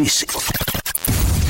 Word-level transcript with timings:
This 0.00 0.24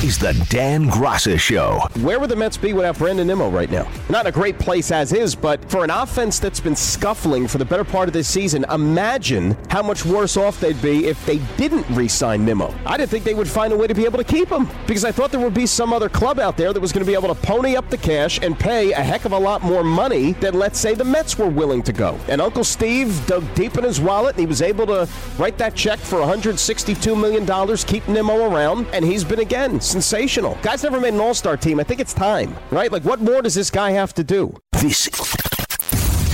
is 0.03 0.17
the 0.17 0.33
Dan 0.49 0.89
Graca 0.89 1.39
Show. 1.39 1.79
Where 2.01 2.19
would 2.19 2.31
the 2.31 2.35
Mets 2.35 2.57
be 2.57 2.73
without 2.73 2.97
Brandon 2.97 3.27
Nimmo 3.27 3.51
right 3.51 3.69
now? 3.69 3.87
Not 4.09 4.25
a 4.25 4.31
great 4.31 4.57
place 4.57 4.89
as 4.89 5.13
is, 5.13 5.35
but 5.35 5.63
for 5.69 5.83
an 5.83 5.91
offense 5.91 6.39
that's 6.39 6.59
been 6.59 6.75
scuffling 6.75 7.47
for 7.47 7.59
the 7.59 7.65
better 7.65 7.83
part 7.83 8.09
of 8.09 8.13
this 8.13 8.27
season, 8.27 8.65
imagine 8.71 9.55
how 9.69 9.83
much 9.83 10.03
worse 10.03 10.37
off 10.37 10.59
they'd 10.59 10.81
be 10.81 11.05
if 11.05 11.23
they 11.27 11.37
didn't 11.55 11.87
re 11.89 12.07
sign 12.07 12.43
Nimmo. 12.43 12.73
I 12.83 12.97
didn't 12.97 13.11
think 13.11 13.25
they 13.25 13.35
would 13.35 13.47
find 13.47 13.73
a 13.73 13.77
way 13.77 13.85
to 13.85 13.93
be 13.93 14.05
able 14.05 14.17
to 14.17 14.23
keep 14.23 14.49
him 14.49 14.67
because 14.87 15.05
I 15.05 15.11
thought 15.11 15.29
there 15.29 15.39
would 15.39 15.53
be 15.53 15.67
some 15.67 15.93
other 15.93 16.09
club 16.09 16.39
out 16.39 16.57
there 16.57 16.73
that 16.73 16.79
was 16.79 16.91
going 16.91 17.05
to 17.05 17.09
be 17.09 17.15
able 17.15 17.33
to 17.33 17.39
pony 17.39 17.75
up 17.75 17.91
the 17.91 17.97
cash 17.97 18.39
and 18.41 18.57
pay 18.57 18.93
a 18.93 19.03
heck 19.03 19.25
of 19.25 19.33
a 19.33 19.39
lot 19.39 19.61
more 19.61 19.83
money 19.83 20.31
than, 20.33 20.55
let's 20.55 20.79
say, 20.79 20.95
the 20.95 21.05
Mets 21.05 21.37
were 21.37 21.49
willing 21.49 21.83
to 21.83 21.93
go. 21.93 22.19
And 22.27 22.41
Uncle 22.41 22.63
Steve 22.63 23.23
dug 23.27 23.43
deep 23.53 23.77
in 23.77 23.83
his 23.83 24.01
wallet 24.01 24.35
and 24.35 24.39
he 24.39 24.47
was 24.47 24.63
able 24.63 24.87
to 24.87 25.07
write 25.37 25.59
that 25.59 25.75
check 25.75 25.99
for 25.99 26.17
$162 26.21 27.19
million, 27.19 27.77
keep 27.85 28.07
Nimmo 28.07 28.49
around, 28.51 28.87
and 28.93 29.05
he's 29.05 29.23
been 29.23 29.41
again 29.41 29.79
sensational. 29.91 30.57
Guy's 30.61 30.83
never 30.83 30.99
made 30.99 31.13
an 31.13 31.19
all 31.19 31.33
star 31.33 31.57
team. 31.57 31.79
I 31.79 31.83
think 31.83 31.99
it's 31.99 32.13
time, 32.13 32.55
right? 32.71 32.91
Like, 32.91 33.03
what 33.03 33.19
more 33.19 33.41
does 33.41 33.53
this 33.53 33.69
guy 33.69 33.91
have 33.91 34.13
to 34.15 34.23
do? 34.23 34.55
This 34.73 35.07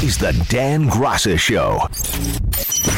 is 0.03 0.17
the 0.17 0.45
Dan 0.49 0.87
Graca 0.89 1.37
Show 1.39 1.79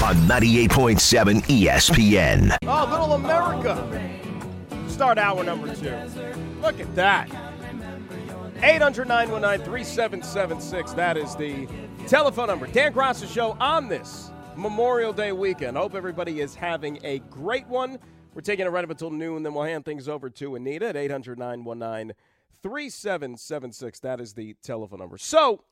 on 0.06 0.16
98.7 0.28 1.42
ESPN. 1.44 2.58
Oh, 2.66 2.88
little 2.92 3.14
America. 3.14 4.20
Start 4.88 5.18
hour 5.18 5.44
number 5.44 5.74
two. 5.76 5.96
Look 6.62 6.80
at 6.80 6.94
that. 6.96 7.30
800 8.62 9.08
919 9.08 9.66
3776. 9.66 10.94
That 10.94 11.16
is 11.16 11.36
the 11.38 11.68
telephone 12.08 12.48
number. 12.48 12.68
Dan 12.68 12.94
Graca 12.94 13.32
Show 13.34 13.56
on 13.62 13.88
this 13.88 14.32
Memorial 14.58 15.14
Day 15.14 15.32
weekend. 15.32 15.78
Hope 15.78 15.96
everybody 15.96 16.42
is 16.42 16.54
having 16.54 17.00
a 17.04 17.20
great 17.30 17.66
one. 17.68 17.98
We're 18.34 18.42
taking 18.42 18.66
it 18.66 18.70
right 18.70 18.84
up 18.84 18.90
until 18.90 19.10
noon, 19.10 19.44
then 19.44 19.54
we'll 19.54 19.64
hand 19.64 19.86
things 19.86 20.08
over 20.08 20.30
to 20.30 20.56
Anita 20.56 20.88
at 20.88 20.96
800 20.96 21.40
919 21.40 22.16
3776. 22.62 24.00
That 24.00 24.20
is 24.20 24.34
the 24.34 24.56
telephone 24.62 25.00
number. 25.00 25.18
So, 25.18 25.64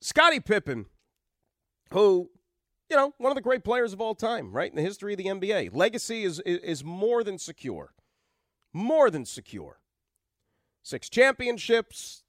Scottie 0.00 0.40
Pippen, 0.40 0.86
who, 1.92 2.30
you 2.88 2.96
know, 2.96 3.12
one 3.18 3.30
of 3.30 3.36
the 3.36 3.42
great 3.42 3.64
players 3.64 3.92
of 3.92 4.00
all 4.00 4.14
time, 4.14 4.52
right, 4.52 4.70
in 4.70 4.76
the 4.76 4.82
history 4.82 5.12
of 5.12 5.18
the 5.18 5.26
NBA. 5.26 5.70
Legacy 5.74 6.24
is, 6.24 6.40
is, 6.40 6.58
is 6.60 6.84
more 6.84 7.22
than 7.22 7.38
secure. 7.38 7.92
More 8.72 9.10
than 9.10 9.24
secure. 9.24 9.80
Six 10.82 11.08
championships, 11.08 12.22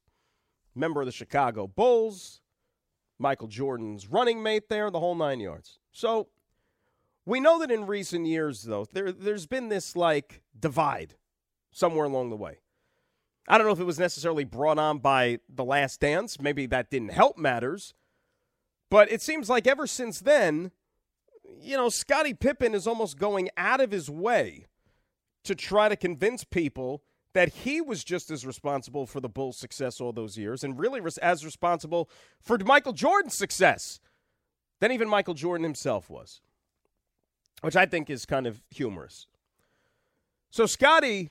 member 0.74 1.00
of 1.00 1.06
the 1.06 1.12
Chicago 1.12 1.66
Bulls, 1.66 2.40
Michael 3.18 3.48
Jordan's 3.48 4.08
running 4.08 4.42
mate 4.42 4.68
there, 4.68 4.90
the 4.90 5.00
whole 5.00 5.14
nine 5.14 5.40
yards. 5.40 5.78
So, 5.92 6.28
we 7.30 7.38
know 7.38 7.60
that 7.60 7.70
in 7.70 7.86
recent 7.86 8.26
years, 8.26 8.62
though, 8.62 8.86
there, 8.92 9.12
there's 9.12 9.46
been 9.46 9.68
this 9.68 9.94
like 9.94 10.42
divide 10.58 11.14
somewhere 11.70 12.06
along 12.06 12.30
the 12.30 12.36
way. 12.36 12.58
I 13.46 13.56
don't 13.56 13.68
know 13.68 13.72
if 13.72 13.78
it 13.78 13.84
was 13.84 14.00
necessarily 14.00 14.42
brought 14.42 14.80
on 14.80 14.98
by 14.98 15.38
The 15.48 15.64
Last 15.64 16.00
Dance. 16.00 16.40
Maybe 16.40 16.66
that 16.66 16.90
didn't 16.90 17.12
help 17.12 17.38
matters. 17.38 17.94
But 18.90 19.12
it 19.12 19.22
seems 19.22 19.48
like 19.48 19.68
ever 19.68 19.86
since 19.86 20.18
then, 20.18 20.72
you 21.60 21.76
know, 21.76 21.88
Scottie 21.88 22.34
Pippen 22.34 22.74
is 22.74 22.88
almost 22.88 23.16
going 23.16 23.48
out 23.56 23.80
of 23.80 23.92
his 23.92 24.10
way 24.10 24.66
to 25.44 25.54
try 25.54 25.88
to 25.88 25.94
convince 25.96 26.42
people 26.42 27.04
that 27.32 27.50
he 27.50 27.80
was 27.80 28.02
just 28.02 28.32
as 28.32 28.44
responsible 28.44 29.06
for 29.06 29.20
the 29.20 29.28
Bulls' 29.28 29.56
success 29.56 30.00
all 30.00 30.12
those 30.12 30.36
years 30.36 30.64
and 30.64 30.80
really 30.80 31.00
as 31.22 31.44
responsible 31.44 32.10
for 32.40 32.58
Michael 32.58 32.92
Jordan's 32.92 33.36
success 33.36 34.00
than 34.80 34.90
even 34.90 35.08
Michael 35.08 35.34
Jordan 35.34 35.62
himself 35.62 36.10
was 36.10 36.40
which 37.60 37.76
I 37.76 37.86
think 37.86 38.10
is 38.10 38.26
kind 38.26 38.46
of 38.46 38.62
humorous. 38.70 39.26
So 40.50 40.66
Scottie 40.66 41.30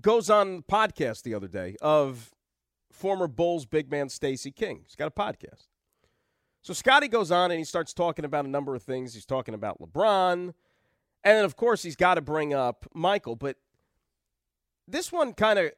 goes 0.00 0.30
on 0.30 0.58
the 0.58 0.62
podcast 0.62 1.22
the 1.22 1.34
other 1.34 1.48
day 1.48 1.76
of 1.80 2.32
former 2.90 3.26
Bulls 3.26 3.66
big 3.66 3.90
man 3.90 4.08
Stacey 4.08 4.50
King. 4.50 4.82
He's 4.84 4.96
got 4.96 5.08
a 5.08 5.10
podcast. 5.10 5.68
So 6.62 6.72
Scottie 6.72 7.08
goes 7.08 7.30
on 7.30 7.50
and 7.50 7.58
he 7.58 7.64
starts 7.64 7.92
talking 7.92 8.24
about 8.24 8.44
a 8.46 8.48
number 8.48 8.74
of 8.74 8.82
things. 8.82 9.12
He's 9.12 9.26
talking 9.26 9.54
about 9.54 9.80
LeBron. 9.80 10.54
And 11.24 11.38
then, 11.38 11.44
of 11.44 11.56
course, 11.56 11.82
he's 11.82 11.96
got 11.96 12.14
to 12.14 12.22
bring 12.22 12.54
up 12.54 12.86
Michael. 12.94 13.36
But 13.36 13.56
this 14.86 15.12
one 15.12 15.32
kind 15.34 15.58
of 15.58 15.72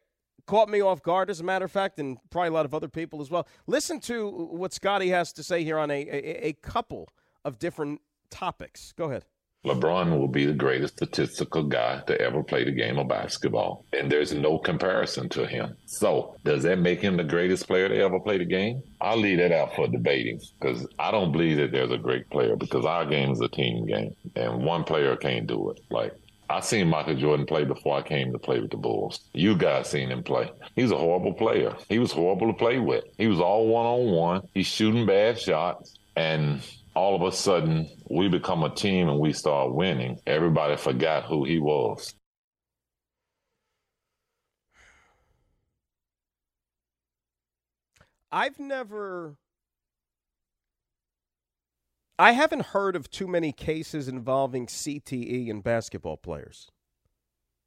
caught 0.46 0.68
me 0.68 0.80
off 0.80 1.02
guard, 1.02 1.30
as 1.30 1.40
a 1.40 1.44
matter 1.44 1.64
of 1.64 1.72
fact, 1.72 1.98
and 1.98 2.18
probably 2.30 2.48
a 2.48 2.52
lot 2.52 2.66
of 2.66 2.74
other 2.74 2.88
people 2.88 3.20
as 3.20 3.30
well. 3.30 3.48
Listen 3.66 4.00
to 4.00 4.28
what 4.28 4.72
Scottie 4.72 5.08
has 5.08 5.32
to 5.34 5.42
say 5.42 5.64
here 5.64 5.78
on 5.78 5.90
a, 5.90 6.02
a, 6.02 6.48
a 6.48 6.52
couple 6.54 7.08
of 7.44 7.58
different 7.58 8.00
topics. 8.30 8.92
Go 8.96 9.06
ahead. 9.06 9.24
LeBron 9.66 10.16
will 10.16 10.28
be 10.28 10.46
the 10.46 10.52
greatest 10.52 10.94
statistical 10.94 11.64
guy 11.64 12.00
to 12.06 12.20
ever 12.20 12.42
play 12.44 12.62
the 12.62 12.70
game 12.70 12.98
of 12.98 13.08
basketball, 13.08 13.84
and 13.92 14.10
there's 14.10 14.32
no 14.32 14.58
comparison 14.58 15.28
to 15.30 15.44
him. 15.44 15.76
So, 15.86 16.36
does 16.44 16.62
that 16.62 16.78
make 16.78 17.00
him 17.00 17.16
the 17.16 17.24
greatest 17.24 17.66
player 17.66 17.88
to 17.88 17.96
ever 17.96 18.20
play 18.20 18.38
the 18.38 18.44
game? 18.44 18.82
I'll 19.00 19.16
leave 19.16 19.38
that 19.38 19.50
out 19.50 19.74
for 19.74 19.88
debating 19.88 20.40
because 20.60 20.86
I 21.00 21.10
don't 21.10 21.32
believe 21.32 21.56
that 21.56 21.72
there's 21.72 21.90
a 21.90 21.98
great 21.98 22.30
player 22.30 22.54
because 22.54 22.84
our 22.84 23.04
game 23.04 23.32
is 23.32 23.40
a 23.40 23.48
team 23.48 23.86
game, 23.86 24.14
and 24.36 24.64
one 24.64 24.84
player 24.84 25.16
can't 25.16 25.48
do 25.48 25.70
it. 25.70 25.80
Like, 25.90 26.14
I 26.48 26.60
seen 26.60 26.88
Michael 26.88 27.16
Jordan 27.16 27.44
play 27.44 27.64
before 27.64 27.98
I 27.98 28.02
came 28.02 28.32
to 28.32 28.38
play 28.38 28.60
with 28.60 28.70
the 28.70 28.76
Bulls. 28.76 29.18
You 29.32 29.56
guys 29.56 29.88
seen 29.90 30.10
him 30.10 30.22
play. 30.22 30.48
He's 30.76 30.92
a 30.92 30.96
horrible 30.96 31.34
player. 31.34 31.74
He 31.88 31.98
was 31.98 32.12
horrible 32.12 32.46
to 32.46 32.52
play 32.52 32.78
with. 32.78 33.04
He 33.18 33.26
was 33.26 33.40
all 33.40 33.66
one 33.66 33.86
on 33.86 34.12
one. 34.12 34.48
He's 34.54 34.66
shooting 34.66 35.06
bad 35.06 35.40
shots. 35.40 35.98
And 36.14 36.60
all 36.96 37.14
of 37.14 37.22
a 37.22 37.36
sudden 37.36 37.88
we 38.08 38.26
become 38.26 38.64
a 38.64 38.74
team 38.74 39.08
and 39.08 39.20
we 39.20 39.32
start 39.32 39.74
winning, 39.74 40.18
everybody 40.26 40.76
forgot 40.76 41.24
who 41.24 41.44
he 41.44 41.58
was. 41.58 42.14
I've 48.32 48.58
never. 48.58 49.36
I 52.18 52.32
haven't 52.32 52.66
heard 52.68 52.96
of 52.96 53.10
too 53.10 53.26
many 53.26 53.52
cases 53.52 54.08
involving 54.08 54.66
CTE 54.66 55.48
in 55.48 55.60
basketball 55.60 56.16
players. 56.16 56.70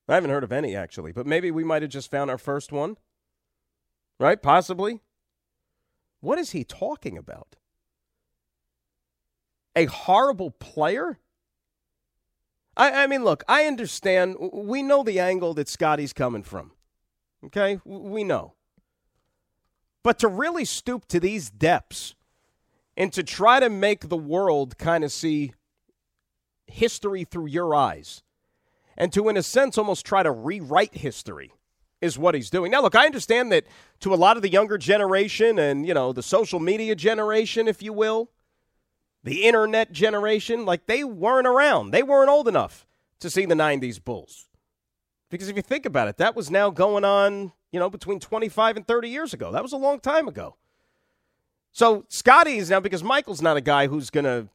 I 0.08 0.16
haven't 0.16 0.32
heard 0.32 0.44
of 0.44 0.52
any, 0.52 0.76
actually, 0.76 1.12
but 1.12 1.28
maybe 1.28 1.52
we 1.52 1.64
might 1.64 1.84
have 1.84 1.92
just 1.92 2.10
found 2.10 2.32
our 2.32 2.40
first 2.40 2.72
one. 2.72 2.98
Right? 4.20 4.42
Possibly. 4.42 5.02
What 6.20 6.40
is 6.40 6.52
he 6.52 6.64
talking 6.64 7.16
about? 7.16 7.59
A 9.76 9.86
horrible 9.86 10.52
player? 10.52 11.20
I, 12.76 13.04
I 13.04 13.08
mean, 13.08 13.24
look, 13.24 13.44
I 13.48 13.66
understand. 13.66 14.36
We 14.54 14.84
know 14.84 15.04
the 15.04 15.20
angle 15.20 15.54
that 15.56 15.70
Scottie's 15.70 16.14
coming 16.14 16.44
from. 16.44 16.72
Okay? 17.46 17.80
We 17.86 18.24
know. 18.24 18.54
But 20.04 20.20
to 20.20 20.28
really 20.28 20.66
stoop 20.66 21.06
to 21.10 21.20
these 21.20 21.50
depths 21.50 22.16
and 22.96 23.12
to 23.14 23.24
try 23.24 23.60
to 23.60 23.70
make 23.70 24.10
the 24.10 24.18
world 24.18 24.78
kind 24.78 25.04
of 25.04 25.12
see 25.12 25.54
history 26.68 27.24
through 27.24 27.48
your 27.48 27.76
eyes 27.76 28.24
and 28.98 29.12
to, 29.14 29.30
in 29.30 29.38
a 29.38 29.44
sense, 29.44 29.78
almost 29.78 30.06
try 30.06 30.24
to 30.24 30.32
rewrite 30.32 30.96
history 30.96 31.54
is 32.02 32.18
what 32.18 32.36
he's 32.36 32.50
doing. 32.50 32.72
Now, 32.72 32.82
look, 32.82 32.96
I 32.96 33.06
understand 33.06 33.52
that 33.52 33.66
to 34.02 34.14
a 34.14 34.16
lot 34.16 34.38
of 34.38 34.44
the 34.44 34.50
younger 34.50 34.78
generation 34.78 35.60
and, 35.60 35.86
you 35.86 35.94
know, 35.94 36.14
the 36.14 36.24
social 36.24 36.60
media 36.60 36.96
generation, 36.96 37.68
if 37.68 37.82
you 37.82 37.94
will, 37.94 38.30
the 39.24 39.44
internet 39.44 39.92
generation, 39.92 40.66
like 40.66 40.86
they 40.86 41.04
weren't 41.04 41.48
around. 41.48 41.92
They 41.92 42.04
weren't 42.04 42.30
old 42.30 42.48
enough 42.48 42.88
to 43.20 43.30
see 43.30 43.46
the 43.46 43.56
90s 43.56 44.04
Bulls. 44.04 44.48
Because 45.30 45.50
if 45.50 45.56
you 45.56 45.62
think 45.62 45.86
about 45.86 46.08
it, 46.08 46.18
that 46.18 46.36
was 46.36 46.50
now 46.50 46.70
going 46.70 47.04
on, 47.04 47.52
you 47.72 47.80
know, 47.80 47.90
between 47.90 48.20
25 48.20 48.78
and 48.78 48.88
30 48.88 49.10
years 49.10 49.34
ago. 49.34 49.52
That 49.52 49.64
was 49.64 49.74
a 49.74 49.78
long 49.78 50.00
time 50.00 50.28
ago. 50.28 50.56
So 51.72 52.06
Scottie 52.08 52.58
is 52.58 52.70
now, 52.70 52.80
because 52.80 53.04
Michael's 53.04 53.42
not 53.42 53.58
a 53.58 53.62
guy 53.62 53.88
who's 53.88 54.10
going 54.10 54.24
to 54.26 54.48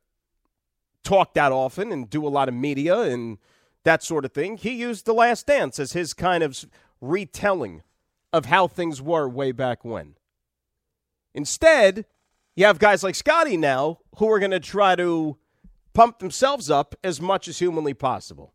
talk 1.05 1.35
that 1.35 1.53
often 1.53 1.93
and 1.93 2.11
do 2.11 2.27
a 2.27 2.29
lot 2.29 2.49
of 2.49 2.55
media 2.55 3.03
and 3.03 3.39
that 3.85 4.03
sort 4.03 4.25
of 4.25 4.33
thing, 4.33 4.57
he 4.57 4.75
used 4.75 5.05
The 5.05 5.13
Last 5.13 5.47
Dance 5.47 5.79
as 5.79 5.93
his 5.93 6.15
kind 6.15 6.43
of 6.43 6.65
retelling 7.01 7.83
of 8.33 8.47
how 8.47 8.67
things 8.67 9.01
were 9.01 9.29
way 9.29 9.53
back 9.53 9.85
when. 9.85 10.15
Instead, 11.35 12.07
you 12.57 12.67
have 12.67 12.79
guys 12.79 13.03
like 13.03 13.15
Scottie 13.15 13.57
now 13.57 13.99
who 14.19 14.31
are 14.31 14.39
going 14.39 14.51
to 14.51 14.61
try 14.61 14.95
to 14.97 15.37
pump 15.93 16.19
themselves 16.19 16.71
up 16.71 16.95
as 17.03 17.21
much 17.21 17.49
as 17.49 17.59
humanly 17.59 17.95
possible. 17.95 18.55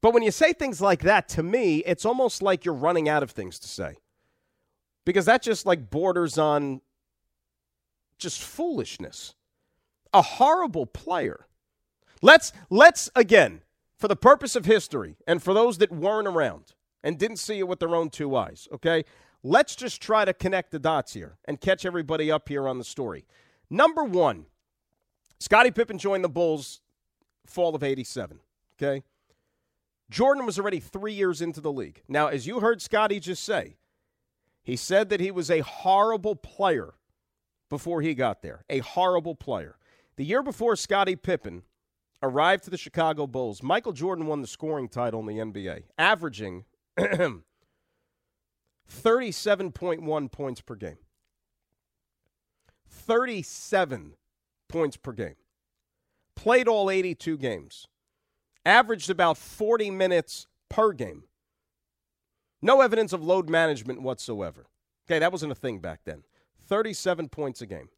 But 0.00 0.14
when 0.14 0.22
you 0.22 0.30
say 0.30 0.52
things 0.52 0.80
like 0.80 1.02
that, 1.02 1.28
to 1.30 1.42
me, 1.42 1.78
it's 1.78 2.04
almost 2.04 2.40
like 2.40 2.64
you're 2.64 2.74
running 2.74 3.08
out 3.08 3.22
of 3.22 3.32
things 3.32 3.58
to 3.60 3.68
say. 3.68 3.96
Because 5.04 5.26
that 5.26 5.42
just 5.42 5.66
like 5.66 5.90
borders 5.90 6.38
on 6.38 6.80
just 8.18 8.42
foolishness. 8.42 9.34
A 10.12 10.22
horrible 10.22 10.86
player. 10.86 11.46
Let's 12.22 12.52
let's 12.70 13.10
again, 13.14 13.62
for 13.96 14.08
the 14.08 14.16
purpose 14.16 14.56
of 14.56 14.64
history 14.64 15.16
and 15.26 15.42
for 15.42 15.54
those 15.54 15.78
that 15.78 15.92
weren't 15.92 16.28
around 16.28 16.74
and 17.02 17.18
didn't 17.18 17.36
see 17.38 17.58
it 17.58 17.68
with 17.68 17.78
their 17.78 17.94
own 17.94 18.10
two 18.10 18.34
eyes, 18.36 18.68
okay? 18.72 19.04
Let's 19.42 19.76
just 19.76 20.02
try 20.02 20.24
to 20.24 20.32
connect 20.32 20.70
the 20.70 20.78
dots 20.78 21.12
here 21.12 21.38
and 21.44 21.60
catch 21.60 21.84
everybody 21.84 22.30
up 22.30 22.48
here 22.48 22.66
on 22.66 22.78
the 22.78 22.84
story. 22.84 23.24
Number 23.70 24.04
one, 24.04 24.46
Scottie 25.38 25.70
Pippen 25.70 25.98
joined 25.98 26.24
the 26.24 26.28
Bulls 26.28 26.80
fall 27.46 27.74
of 27.74 27.82
87. 27.82 28.40
Okay. 28.76 29.04
Jordan 30.10 30.46
was 30.46 30.58
already 30.58 30.80
three 30.80 31.12
years 31.12 31.42
into 31.42 31.60
the 31.60 31.72
league. 31.72 32.02
Now, 32.08 32.28
as 32.28 32.46
you 32.46 32.60
heard 32.60 32.80
Scottie 32.80 33.20
just 33.20 33.44
say, 33.44 33.76
he 34.62 34.74
said 34.76 35.10
that 35.10 35.20
he 35.20 35.30
was 35.30 35.50
a 35.50 35.60
horrible 35.60 36.34
player 36.34 36.94
before 37.68 38.00
he 38.00 38.14
got 38.14 38.42
there. 38.42 38.64
A 38.70 38.78
horrible 38.78 39.34
player. 39.34 39.76
The 40.16 40.24
year 40.24 40.42
before 40.42 40.76
Scottie 40.76 41.16
Pippen 41.16 41.62
arrived 42.22 42.64
to 42.64 42.70
the 42.70 42.76
Chicago 42.76 43.26
Bulls, 43.26 43.62
Michael 43.62 43.92
Jordan 43.92 44.26
won 44.26 44.40
the 44.40 44.48
scoring 44.48 44.88
title 44.88 45.20
in 45.20 45.26
the 45.26 45.42
NBA, 45.42 45.84
averaging 45.96 46.64
37.1 48.90 50.32
points 50.32 50.60
per 50.60 50.74
game. 50.74 50.98
37 52.88 54.14
points 54.68 54.96
per 54.96 55.12
game. 55.12 55.36
Played 56.34 56.68
all 56.68 56.90
82 56.90 57.36
games. 57.38 57.86
Averaged 58.64 59.10
about 59.10 59.38
40 59.38 59.90
minutes 59.90 60.46
per 60.68 60.92
game. 60.92 61.24
No 62.60 62.80
evidence 62.80 63.12
of 63.12 63.22
load 63.22 63.48
management 63.48 64.02
whatsoever. 64.02 64.66
Okay, 65.06 65.18
that 65.18 65.32
wasn't 65.32 65.52
a 65.52 65.54
thing 65.56 65.78
back 65.78 66.00
then. 66.04 66.24
37 66.66 67.28
points 67.28 67.62
a 67.62 67.66
game. 67.66 67.88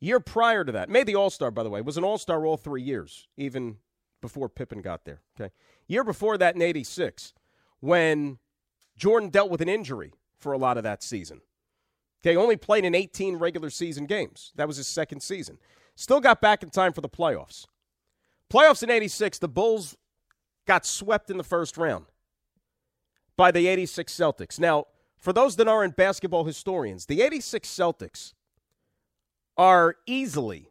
Year 0.00 0.20
prior 0.20 0.64
to 0.64 0.72
that, 0.72 0.88
made 0.88 1.06
the 1.06 1.14
All 1.16 1.30
Star, 1.30 1.50
by 1.50 1.62
the 1.62 1.70
way, 1.70 1.80
was 1.80 1.96
an 1.96 2.04
All 2.04 2.18
Star 2.18 2.44
all 2.46 2.56
three 2.56 2.82
years, 2.82 3.28
even 3.36 3.78
before 4.20 4.48
Pippen 4.48 4.80
got 4.80 5.04
there. 5.04 5.20
Okay. 5.38 5.52
Year 5.86 6.04
before 6.04 6.38
that 6.38 6.54
in 6.54 6.62
86, 6.62 7.32
when 7.80 8.38
Jordan 8.96 9.28
dealt 9.28 9.50
with 9.50 9.60
an 9.60 9.68
injury 9.68 10.12
for 10.38 10.52
a 10.52 10.58
lot 10.58 10.76
of 10.76 10.84
that 10.84 11.02
season. 11.02 11.40
Okay, 12.24 12.36
only 12.36 12.56
played 12.56 12.84
in 12.84 12.94
18 12.94 13.36
regular 13.36 13.70
season 13.70 14.06
games. 14.06 14.52
That 14.56 14.66
was 14.66 14.78
his 14.78 14.86
second 14.86 15.20
season. 15.20 15.58
Still 15.94 16.20
got 16.20 16.40
back 16.40 16.62
in 16.62 16.70
time 16.70 16.92
for 16.92 17.00
the 17.00 17.08
playoffs. 17.08 17.66
Playoffs 18.52 18.82
in 18.82 18.90
86, 18.90 19.38
the 19.38 19.48
Bulls 19.48 19.96
got 20.66 20.84
swept 20.84 21.30
in 21.30 21.36
the 21.36 21.44
first 21.44 21.76
round 21.76 22.06
by 23.36 23.50
the 23.50 23.66
86 23.66 24.12
Celtics. 24.12 24.58
Now, 24.58 24.86
for 25.16 25.32
those 25.32 25.56
that 25.56 25.68
aren't 25.68 25.96
basketball 25.96 26.44
historians, 26.44 27.06
the 27.06 27.22
86 27.22 27.68
Celtics 27.68 28.32
are 29.56 29.96
easily 30.06 30.70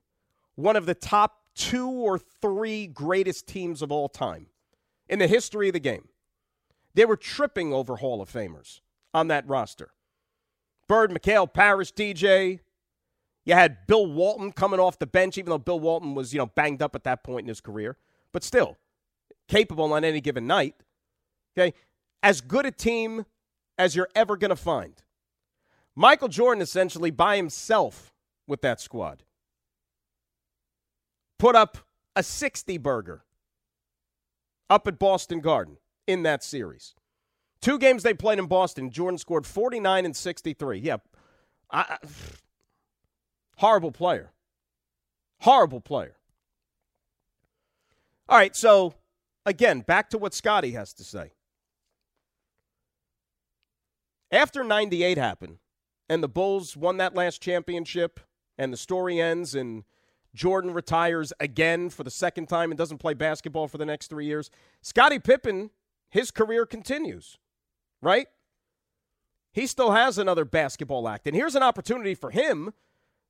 one 0.56 0.76
of 0.76 0.86
the 0.86 0.94
top 0.94 1.42
two 1.56 1.90
or 1.90 2.20
three 2.20 2.88
greatest 2.88 3.48
teams 3.48 3.82
of 3.82 3.92
all 3.92 4.10
time 4.10 4.48
in 5.08 5.20
the 5.20 5.28
history 5.28 5.68
of 5.68 5.74
the 5.74 5.80
game. 5.80 6.08
They 6.96 7.06
were 7.06 7.18
tripping 7.18 7.74
over 7.74 7.98
Hall 7.98 8.22
of 8.22 8.32
Famers 8.32 8.80
on 9.14 9.28
that 9.28 9.48
roster. 9.48 9.92
Bird, 10.88 11.12
McHale, 11.12 11.52
Parish, 11.52 11.94
DJ. 11.94 12.62
You 13.46 13.54
had 13.54 13.86
Bill 13.86 14.08
Walton 14.08 14.52
coming 14.52 14.80
off 14.80 14.98
the 14.98 15.06
bench, 15.06 15.38
even 15.38 15.50
though 15.50 15.58
Bill 15.58 15.80
Walton 15.80 16.16
was, 16.16 16.34
you 16.34 16.40
know, 16.40 16.48
banged 16.48 16.82
up 16.82 16.96
at 16.96 17.04
that 17.04 17.24
point 17.24 17.44
in 17.44 17.50
his 17.50 17.62
career, 17.62 17.98
but 18.32 18.44
still 18.44 18.78
capable 19.48 19.94
on 19.94 20.04
any 20.04 20.22
given 20.22 20.48
night. 20.48 20.76
Okay. 21.58 21.76
As 22.24 22.42
good 22.42 22.66
a 22.66 22.72
team 22.72 23.26
as 23.78 23.96
you're 23.96 24.10
ever 24.16 24.38
going 24.38 24.50
to 24.50 24.56
find. 24.56 25.04
Michael 25.96 26.28
Jordan 26.28 26.62
essentially 26.62 27.12
by 27.12 27.36
himself 27.36 28.14
with 28.48 28.62
that 28.62 28.82
squad 28.82 29.24
put 31.40 31.56
up 31.56 31.78
a 32.16 32.24
60 32.24 32.78
burger 32.78 33.24
up 34.70 34.88
at 34.88 35.00
Boston 35.00 35.40
Garden 35.40 35.78
in 36.08 36.24
that 36.24 36.44
series. 36.44 36.96
Two 37.62 37.80
games 37.80 38.04
they 38.04 38.14
played 38.14 38.40
in 38.40 38.46
Boston, 38.46 38.90
Jordan 38.92 39.18
scored 39.18 39.46
49 39.46 40.06
and 40.06 40.16
63. 40.16 40.80
Yeah. 40.80 40.98
I, 41.72 41.98
horrible 43.58 43.92
player. 43.92 44.32
Horrible 45.40 45.82
player. 45.82 46.16
All 48.30 48.38
right, 48.38 48.56
so 48.56 48.94
again, 49.46 49.82
back 49.82 50.10
to 50.12 50.18
what 50.18 50.34
Scottie 50.34 50.72
has 50.72 50.94
to 50.94 51.04
say. 51.04 51.32
After 54.32 54.64
98 54.64 55.18
happened 55.18 55.58
and 56.10 56.22
the 56.22 56.28
Bulls 56.28 56.76
won 56.76 56.98
that 56.98 57.16
last 57.16 57.42
championship 57.42 58.20
and 58.58 58.72
the 58.72 58.78
story 58.78 59.20
ends 59.20 59.56
and 59.56 59.84
Jordan 60.34 60.74
retires 60.74 61.32
again 61.40 61.90
for 61.90 62.04
the 62.04 62.12
second 62.12 62.48
time 62.48 62.72
and 62.72 62.78
doesn't 62.78 62.98
play 62.98 63.14
basketball 63.14 63.68
for 63.68 63.78
the 63.78 63.86
next 63.86 64.08
3 64.08 64.26
years, 64.26 64.50
Scottie 64.82 65.20
Pippen 65.20 65.70
his 66.16 66.32
career 66.32 66.66
continues, 66.66 67.38
right? 68.02 68.28
He 69.52 69.68
still 69.68 69.92
has 69.92 70.18
another 70.18 70.46
basketball 70.46 71.10
act. 71.10 71.28
And 71.28 71.36
here's 71.36 71.56
an 71.56 71.62
opportunity 71.62 72.16
for 72.16 72.32
him 72.32 72.74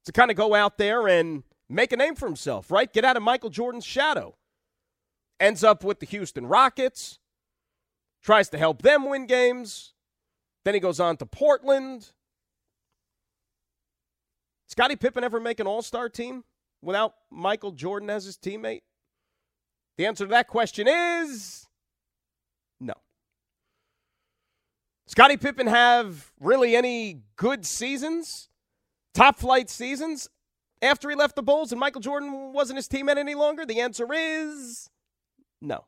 to 0.06 0.12
kind 0.12 0.30
of 0.30 0.38
go 0.38 0.54
out 0.54 0.78
there 0.78 1.08
and 1.08 1.42
make 1.68 1.92
a 1.92 1.98
name 1.98 2.14
for 2.14 2.28
himself, 2.28 2.70
right? 2.70 2.94
Get 2.94 3.04
out 3.04 3.18
of 3.18 3.24
Michael 3.24 3.50
Jordan's 3.50 3.88
shadow. 3.88 4.36
Ends 5.40 5.64
up 5.64 5.84
with 5.84 6.00
the 6.00 6.06
Houston 6.06 6.46
Rockets, 6.46 7.18
tries 8.22 8.50
to 8.50 8.58
help 8.60 8.84
them 8.84 9.10
win 9.10 9.26
games. 9.26 9.94
Then 10.64 10.76
he 10.76 10.80
goes 10.80 11.00
on 11.00 11.18
to 11.18 11.26
Portland. 11.26 12.12
Scottie 14.68 14.96
Pippen 14.96 15.24
ever 15.24 15.40
make 15.40 15.60
an 15.60 15.66
all 15.66 15.82
star 15.82 16.08
team 16.08 16.44
without 16.84 17.16
Michael 17.32 17.72
Jordan 17.72 18.12
as 18.12 18.26
his 18.26 18.38
teammate? 18.38 18.84
The 19.98 20.06
answer 20.06 20.26
to 20.26 20.30
that 20.30 20.48
question 20.48 20.88
is 20.88 21.66
no. 22.80 22.94
Scottie 25.08 25.38
Pippen 25.38 25.68
have 25.68 26.32
really 26.40 26.76
any 26.76 27.22
good 27.36 27.66
seasons, 27.66 28.50
top 29.14 29.38
flight 29.38 29.70
seasons 29.70 30.30
after 30.82 31.10
he 31.10 31.16
left 31.16 31.36
the 31.36 31.44
Bulls 31.44 31.72
and 31.72 31.80
Michael 31.80 32.02
Jordan 32.02 32.54
wasn't 32.54 32.78
his 32.78 32.88
teammate 32.88 33.18
any 33.18 33.36
longer? 33.36 33.66
The 33.66 33.82
answer 33.82 34.08
is 34.12 34.90
no. 35.62 35.86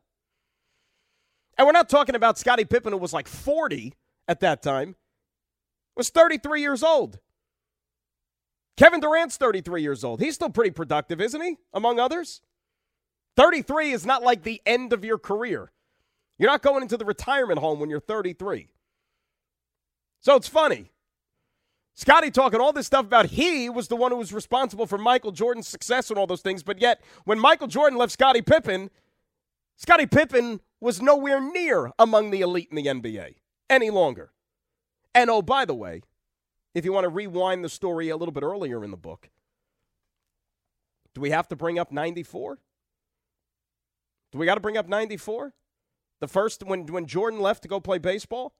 And 1.58 1.66
we're 1.66 1.74
not 1.74 1.90
talking 1.90 2.16
about 2.16 2.38
Scottie 2.38 2.66
Pippen 2.66 2.94
who 2.94 3.00
was 3.00 3.14
like 3.14 3.28
40 3.28 3.94
at 4.28 4.40
that 4.42 4.62
time, 4.62 4.96
was 5.96 6.10
33 6.10 6.62
years 6.62 6.84
old. 6.84 7.19
Kevin 8.75 9.00
Durant's 9.00 9.38
33 9.38 9.81
years 9.81 10.04
old. 10.04 10.22
He's 10.22 10.36
still 10.36 10.52
pretty 10.52 10.69
productive, 10.69 11.19
isn't 11.19 11.42
he? 11.42 11.58
Among 11.74 12.00
others. 12.00 12.42
33 13.36 13.92
is 13.92 14.06
not 14.06 14.22
like 14.22 14.44
the 14.44 14.62
end 14.66 14.94
of 14.94 15.04
your 15.04 15.18
career. 15.18 15.72
You're 16.38 16.50
not 16.50 16.62
going 16.62 16.84
into 16.84 16.98
the 16.98 17.06
retirement 17.06 17.60
home 17.60 17.80
when 17.80 17.90
you're 17.90 18.00
33. 18.00 18.68
So 20.28 20.36
it's 20.36 20.50
funny. 20.50 20.92
Scottie 21.94 22.32
talking 22.32 22.60
all 22.60 22.74
this 22.74 22.86
stuff 22.86 23.06
about 23.06 23.28
he 23.28 23.70
was 23.70 23.88
the 23.88 23.96
one 23.96 24.12
who 24.12 24.18
was 24.18 24.34
responsible 24.34 24.86
for 24.86 24.98
Michael 24.98 25.32
Jordan's 25.32 25.70
success 25.70 26.10
and 26.10 26.20
all 26.20 26.28
those 26.28 26.42
things, 26.42 26.64
but 26.64 26.82
yet 26.82 27.02
when 27.24 27.40
Michael 27.40 27.68
Jordan 27.68 27.98
left 27.98 28.12
Scottie 28.12 28.42
Pippen, 28.42 28.90
Scottie 29.78 30.06
Pippen 30.06 30.60
was 30.82 31.02
nowhere 31.02 31.40
near 31.40 31.94
among 31.98 32.32
the 32.32 32.42
elite 32.42 32.68
in 32.69 32.76
the 32.76 32.88
NBA 32.88 33.36
any 33.69 33.90
longer. 33.90 34.34
And 35.16 35.30
oh, 35.30 35.42
by 35.42 35.64
the 35.64 35.74
way, 35.74 36.02
if 36.76 36.84
you 36.84 36.92
want 36.92 37.06
to 37.06 37.10
rewind 37.10 37.64
the 37.64 37.69
story 37.69 38.10
a 38.10 38.18
little 38.18 38.34
bit 38.34 38.44
earlier 38.44 38.84
in 38.84 38.92
the 38.92 38.98
book, 38.98 39.30
do 41.16 41.22
we 41.22 41.30
have 41.30 41.48
to 41.48 41.56
bring 41.56 41.80
up 41.80 41.90
94? 41.90 42.60
Do 44.34 44.38
we 44.40 44.46
got 44.46 44.56
to 44.56 44.60
bring 44.60 44.76
up 44.76 44.90
94? 44.90 45.54
The 46.19 46.28
first 46.28 46.64
when 46.64 46.86
when 46.88 47.06
Jordan 47.06 47.40
left 47.40 47.62
to 47.62 47.69
go 47.69 47.80
play 47.80 47.98
baseball 47.98 48.56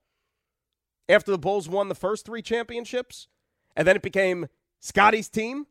after 1.08 1.30
the 1.30 1.38
Bulls 1.38 1.68
won 1.68 1.88
the 1.88 1.94
first 1.94 2.26
three 2.26 2.42
championships, 2.42 3.28
and 3.76 3.86
then 3.86 3.96
it 3.96 4.02
became 4.02 4.48
Scottie's 4.80 5.28
team. 5.28 5.66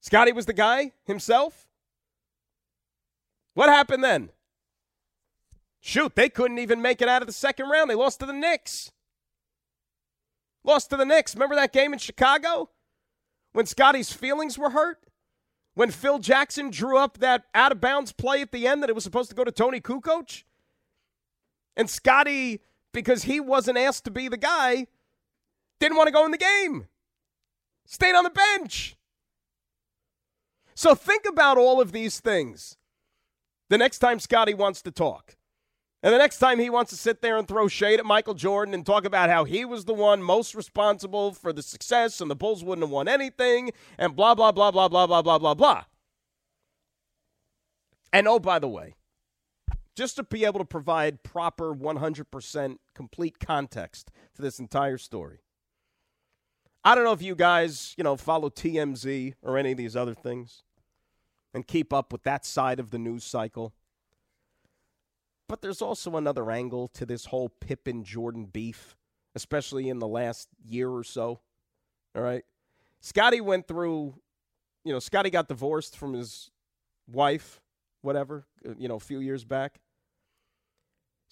Scottie 0.00 0.32
was 0.32 0.46
the 0.46 0.52
guy 0.52 0.92
himself. 1.04 1.66
What 3.54 3.68
happened 3.68 4.04
then? 4.04 4.30
Shoot, 5.80 6.14
they 6.16 6.28
couldn't 6.28 6.58
even 6.58 6.82
make 6.82 7.00
it 7.00 7.08
out 7.08 7.22
of 7.22 7.26
the 7.26 7.32
second 7.32 7.68
round. 7.68 7.88
They 7.88 7.94
lost 7.94 8.20
to 8.20 8.26
the 8.26 8.32
Knicks. 8.32 8.90
Lost 10.64 10.90
to 10.90 10.96
the 10.96 11.04
Knicks. 11.04 11.34
Remember 11.34 11.54
that 11.54 11.72
game 11.72 11.92
in 11.92 11.98
Chicago 11.98 12.70
when 13.52 13.66
Scottie's 13.66 14.12
feelings 14.12 14.58
were 14.58 14.70
hurt? 14.70 15.04
when 15.74 15.90
Phil 15.90 16.18
Jackson 16.18 16.70
drew 16.70 16.96
up 16.96 17.18
that 17.18 17.44
out 17.54 17.72
of 17.72 17.80
bounds 17.80 18.12
play 18.12 18.40
at 18.40 18.52
the 18.52 18.66
end 18.66 18.82
that 18.82 18.90
it 18.90 18.94
was 18.94 19.04
supposed 19.04 19.28
to 19.30 19.36
go 19.36 19.44
to 19.44 19.52
Toni 19.52 19.80
Kukoc? 19.80 20.44
And 21.76 21.90
Scottie, 21.90 22.62
because 22.94 23.24
he 23.24 23.40
wasn't 23.40 23.76
asked 23.76 24.04
to 24.04 24.10
be 24.10 24.28
the 24.28 24.38
guy, 24.38 24.86
didn't 25.80 25.98
want 25.98 26.06
to 26.06 26.12
go 26.12 26.24
in 26.24 26.30
the 26.30 26.38
game. 26.38 26.86
Stayed 27.84 28.14
on 28.14 28.24
the 28.24 28.30
bench. 28.30 28.96
So 30.74 30.94
think 30.94 31.24
about 31.28 31.58
all 31.58 31.80
of 31.80 31.92
these 31.92 32.20
things 32.20 32.78
the 33.68 33.76
next 33.76 33.98
time 33.98 34.18
Scottie 34.18 34.54
wants 34.54 34.80
to 34.82 34.90
talk. 34.90 35.36
And 36.02 36.12
the 36.12 36.18
next 36.18 36.38
time 36.38 36.58
he 36.58 36.68
wants 36.68 36.90
to 36.90 36.96
sit 36.96 37.22
there 37.22 37.38
and 37.38 37.48
throw 37.48 37.66
shade 37.66 37.98
at 37.98 38.04
Michael 38.04 38.34
Jordan 38.34 38.74
and 38.74 38.84
talk 38.84 39.04
about 39.04 39.30
how 39.30 39.44
he 39.44 39.64
was 39.64 39.86
the 39.86 39.94
one 39.94 40.22
most 40.22 40.54
responsible 40.54 41.32
for 41.32 41.52
the 41.52 41.62
success 41.62 42.20
and 42.20 42.30
the 42.30 42.36
Bulls 42.36 42.62
wouldn't 42.62 42.84
have 42.84 42.90
won 42.90 43.08
anything 43.08 43.72
and 43.96 44.14
blah, 44.14 44.34
blah, 44.34 44.52
blah, 44.52 44.70
blah, 44.70 44.88
blah, 44.88 45.06
blah, 45.06 45.22
blah, 45.22 45.38
blah, 45.38 45.54
blah. 45.54 45.84
And 48.12 48.28
oh, 48.28 48.38
by 48.38 48.58
the 48.58 48.68
way, 48.68 48.96
just 49.94 50.16
to 50.16 50.22
be 50.24 50.44
able 50.44 50.58
to 50.58 50.64
provide 50.64 51.22
proper 51.22 51.74
100% 51.74 52.76
complete 52.94 53.38
context 53.38 54.10
to 54.34 54.42
this 54.42 54.58
entire 54.58 54.98
story. 54.98 55.38
I 56.84 56.94
don't 56.94 57.04
know 57.04 57.12
if 57.12 57.22
you 57.22 57.34
guys, 57.34 57.94
you 57.96 58.04
know, 58.04 58.16
follow 58.16 58.50
TMZ 58.50 59.34
or 59.42 59.56
any 59.56 59.72
of 59.72 59.78
these 59.78 59.96
other 59.96 60.14
things 60.14 60.62
and 61.54 61.66
keep 61.66 61.92
up 61.92 62.12
with 62.12 62.24
that 62.24 62.44
side 62.44 62.80
of 62.80 62.90
the 62.90 62.98
news 62.98 63.24
cycle. 63.24 63.72
but 65.48 65.62
there's 65.62 65.82
also 65.82 66.16
another 66.16 66.50
angle 66.50 66.88
to 66.88 67.06
this 67.06 67.26
whole 67.26 67.48
Pippen 67.48 68.02
Jordan 68.02 68.46
beef, 68.46 68.96
especially 69.34 69.88
in 69.88 69.98
the 69.98 70.08
last 70.08 70.48
year 70.66 70.90
or 70.90 71.04
so. 71.04 71.40
All 72.16 72.22
right. 72.22 72.44
Scottie 73.00 73.40
went 73.42 73.68
through, 73.68 74.14
you 74.84 74.92
know, 74.92 74.98
Scottie 74.98 75.30
got 75.30 75.48
divorced 75.48 75.96
from 75.96 76.14
his 76.14 76.50
wife, 77.06 77.60
whatever, 78.00 78.46
uh, 78.66 78.72
you 78.78 78.88
know, 78.88 78.96
a 78.96 79.00
few 79.00 79.20
years 79.20 79.44
back. 79.44 79.80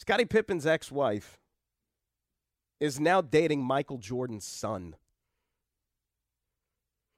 Scottie 0.02 0.24
Pippen's 0.24 0.66
ex 0.66 0.90
wife 0.90 1.38
is 2.80 2.98
now 2.98 3.20
dating 3.20 3.62
Michael 3.62 3.98
Jordan's 3.98 4.44
son. 4.44 4.96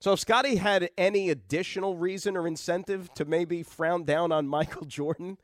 So 0.03 0.13
if 0.13 0.21
Scottie 0.21 0.57
had 0.57 0.91
any 0.99 1.31
additional 1.31 1.97
reason 1.97 2.37
or 2.37 2.47
incentive 2.47 3.09
to 3.15 3.25
maybe 3.25 3.63
frown 3.63 4.05
down 4.05 4.33
on 4.33 4.47
Michael 4.47 4.85
Jordan, 4.87 5.39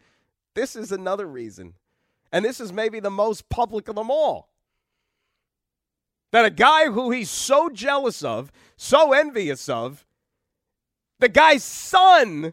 this 0.54 0.76
is 0.76 0.92
another 0.92 1.26
reason. 1.26 1.76
And 2.30 2.44
this 2.44 2.60
is 2.60 2.74
maybe 2.74 3.00
the 3.00 3.08
most 3.08 3.48
public 3.48 3.88
of 3.88 3.94
them 3.94 4.10
all. 4.10 4.50
That 6.32 6.44
a 6.44 6.50
guy 6.50 6.90
who 6.90 7.10
he's 7.10 7.30
so 7.30 7.70
jealous 7.70 8.22
of, 8.22 8.52
so 8.76 9.14
envious 9.14 9.66
of, 9.66 10.04
the 11.20 11.30
guy's 11.30 11.64
son 11.64 12.52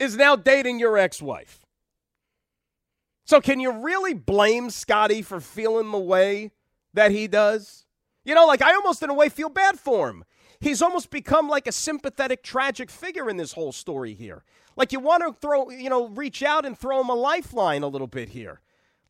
is 0.00 0.16
now 0.16 0.34
dating 0.34 0.80
your 0.80 0.98
ex 0.98 1.22
wife. 1.22 1.61
So 3.32 3.40
can 3.40 3.60
you 3.60 3.70
really 3.70 4.12
blame 4.12 4.68
Scottie 4.68 5.22
for 5.22 5.40
feeling 5.40 5.90
the 5.90 5.98
way 5.98 6.50
that 6.92 7.12
he 7.12 7.28
does? 7.28 7.86
You 8.26 8.34
know, 8.34 8.46
like 8.46 8.60
I 8.60 8.74
almost 8.74 9.02
in 9.02 9.08
a 9.08 9.14
way 9.14 9.30
feel 9.30 9.48
bad 9.48 9.80
for 9.80 10.10
him 10.10 10.24
he's 10.62 10.80
almost 10.80 11.10
become 11.10 11.48
like 11.48 11.66
a 11.66 11.72
sympathetic, 11.72 12.42
tragic 12.42 12.90
figure 12.90 13.30
in 13.30 13.38
this 13.38 13.54
whole 13.54 13.72
story 13.72 14.12
here. 14.12 14.44
Like 14.76 14.92
you 14.92 15.00
want 15.00 15.22
to 15.22 15.32
throw, 15.32 15.70
you 15.70 15.88
know, 15.88 16.08
reach 16.08 16.42
out 16.42 16.64
and 16.66 16.78
throw 16.78 17.00
him 17.00 17.08
a 17.08 17.14
lifeline 17.14 17.82
a 17.82 17.88
little 17.88 18.06
bit 18.06 18.28
here. 18.28 18.60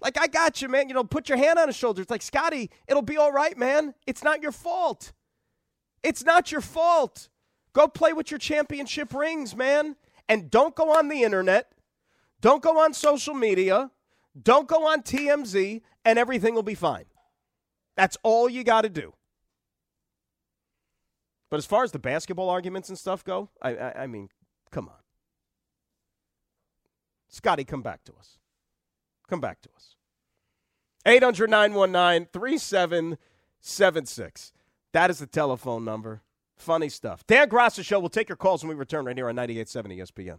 Like, 0.01 0.17
I 0.17 0.29
got 0.29 0.63
you, 0.63 0.69
man. 0.69 0.89
You 0.89 0.95
know, 0.95 1.05
put 1.05 1.29
your 1.29 1.39
hand 1.39 1.59
on 1.61 1.69
his 1.69 1.77
shoulder. 1.77 2.03
It's 2.03 2.11
like, 2.11 2.23
Scottie, 2.23 2.71
it'll 2.89 3.03
be 3.03 3.17
all 3.17 3.31
right, 3.31 3.57
man. 3.57 3.95
It's 4.07 4.25
not 4.25 4.43
your 4.43 4.51
fault. 4.51 5.13
It's 6.03 6.25
not 6.25 6.51
your 6.51 6.61
fault. 6.61 7.29
Go 7.73 7.87
play 7.87 8.13
with 8.13 8.31
your 8.31 8.39
championship 8.39 9.15
rings, 9.15 9.55
man. 9.55 9.95
And 10.29 10.51
don't 10.51 10.75
go 10.75 10.97
on 10.97 11.09
the 11.09 11.23
internet. 11.23 11.73
Don't 12.41 12.63
go 12.63 12.81
on 12.81 12.95
social 12.95 13.35
media. 13.35 13.91
Don't 14.41 14.67
go 14.67 14.87
on 14.87 15.03
TMZ, 15.03 15.83
and 16.05 16.19
everything 16.19 16.55
will 16.55 16.63
be 16.63 16.75
fine. 16.75 17.05
That's 17.97 18.17
all 18.23 18.49
you 18.49 18.65
got 18.65 18.83
to 18.83 18.89
do. 18.89 19.13
But 21.51 21.59
as 21.59 21.67
far 21.67 21.85
as 21.85 21.93
the 21.93 21.99
basketball 21.99 22.49
arguments 22.49 22.89
and 22.89 22.99
stuff 22.99 23.23
go, 23.25 23.51
I, 23.61 23.77
I, 23.77 24.03
I 24.05 24.07
mean, 24.07 24.31
come 24.71 24.89
on. 24.89 24.95
Scottie, 27.29 27.65
come 27.65 27.83
back 27.83 28.05
to 28.05 28.15
us. 28.19 28.39
Come 29.29 29.41
back 29.41 29.61
to 29.63 29.69
us. 29.77 29.97
800 31.05 31.51
919 31.51 32.29
3776. 32.33 34.53
That 34.93 35.11
is 35.11 35.19
the 35.19 35.27
telephone 35.27 35.85
number. 35.85 36.23
Funny 36.57 36.89
stuff. 36.89 37.27
Dan 37.27 37.49
Graca 37.49 37.85
Show. 37.85 37.99
We'll 37.99 38.09
take 38.09 38.29
your 38.29 38.37
calls 38.37 38.63
when 38.63 38.69
we 38.71 38.77
return 38.77 39.05
right 39.05 39.17
here 39.17 39.29
on 39.29 39.35
98.7 39.37 39.99
ESPN. 39.99 40.39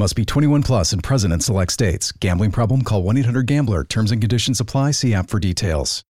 Must 0.00 0.16
be 0.16 0.24
21 0.24 0.62
plus 0.62 0.94
and 0.94 1.02
present 1.02 1.30
in 1.30 1.40
select 1.40 1.72
states. 1.72 2.10
Gambling 2.10 2.52
problem? 2.52 2.84
Call 2.84 3.02
1 3.02 3.18
800 3.18 3.46
GAMBLER. 3.46 3.84
Terms 3.84 4.10
and 4.10 4.18
conditions 4.18 4.58
apply. 4.58 4.92
See 4.92 5.12
app 5.12 5.28
for 5.28 5.38
details. 5.38 6.02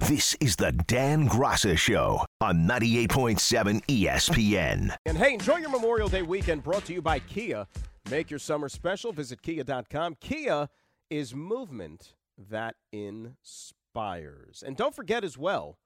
This 0.00 0.34
is 0.40 0.56
the 0.56 0.72
Dan 0.72 1.28
Graca 1.28 1.78
Show 1.78 2.26
on 2.40 2.66
98.7 2.66 3.84
ESPN. 3.86 4.96
And 5.06 5.16
hey, 5.16 5.34
enjoy 5.34 5.58
your 5.58 5.70
Memorial 5.70 6.08
Day 6.08 6.22
weekend 6.22 6.64
brought 6.64 6.84
to 6.86 6.92
you 6.92 7.00
by 7.00 7.20
Kia. 7.20 7.68
Make 8.10 8.28
your 8.28 8.40
summer 8.40 8.68
special. 8.68 9.12
Visit 9.12 9.40
kia.com. 9.40 10.16
Kia 10.18 10.68
is 11.08 11.32
movement 11.32 12.14
that 12.50 12.74
inspires. 12.90 14.64
And 14.66 14.76
don't 14.76 14.96
forget 14.96 15.22
as 15.22 15.38
well, 15.38 15.78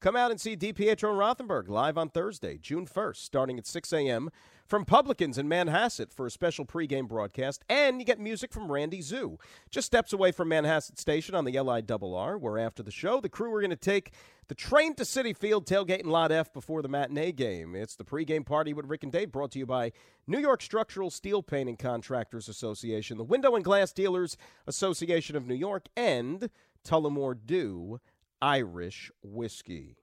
come 0.00 0.16
out 0.16 0.30
and 0.30 0.40
see 0.40 0.56
DiPietro 0.56 1.12
Rothenberg 1.12 1.68
live 1.68 1.98
on 1.98 2.08
Thursday, 2.08 2.56
June 2.56 2.86
1st, 2.86 3.16
starting 3.16 3.58
at 3.58 3.66
6 3.66 3.92
a.m 3.92 4.30
from 4.72 4.86
Publicans 4.86 5.36
in 5.36 5.50
Manhasset 5.50 6.14
for 6.14 6.24
a 6.24 6.30
special 6.30 6.64
pregame 6.64 7.06
broadcast, 7.06 7.62
and 7.68 8.00
you 8.00 8.06
get 8.06 8.18
music 8.18 8.54
from 8.54 8.72
Randy 8.72 9.02
Zoo, 9.02 9.38
just 9.68 9.84
steps 9.84 10.14
away 10.14 10.32
from 10.32 10.48
Manhasset 10.48 10.98
Station 10.98 11.34
on 11.34 11.44
the 11.44 11.52
LIRR, 11.52 12.40
where 12.40 12.58
after 12.58 12.82
the 12.82 12.90
show, 12.90 13.20
the 13.20 13.28
crew 13.28 13.52
are 13.52 13.60
going 13.60 13.68
to 13.68 13.76
take 13.76 14.14
the 14.48 14.54
train 14.54 14.94
to 14.94 15.02
Citi 15.02 15.36
Field, 15.36 15.66
tailgate 15.66 16.00
in 16.00 16.08
Lot 16.08 16.32
F 16.32 16.54
before 16.54 16.80
the 16.80 16.88
matinee 16.88 17.32
game. 17.32 17.76
It's 17.76 17.96
the 17.96 18.04
pregame 18.04 18.46
party 18.46 18.72
with 18.72 18.86
Rick 18.86 19.02
and 19.02 19.12
Dave, 19.12 19.30
brought 19.30 19.50
to 19.50 19.58
you 19.58 19.66
by 19.66 19.92
New 20.26 20.38
York 20.38 20.62
Structural 20.62 21.10
Steel 21.10 21.42
Painting 21.42 21.76
Contractors 21.76 22.48
Association, 22.48 23.18
the 23.18 23.24
Window 23.24 23.54
and 23.54 23.62
Glass 23.62 23.92
Dealers 23.92 24.38
Association 24.66 25.36
of 25.36 25.46
New 25.46 25.54
York, 25.54 25.84
and 25.98 26.48
Tullamore 26.82 27.36
Dew 27.44 28.00
Irish 28.40 29.10
Whiskey 29.22 29.96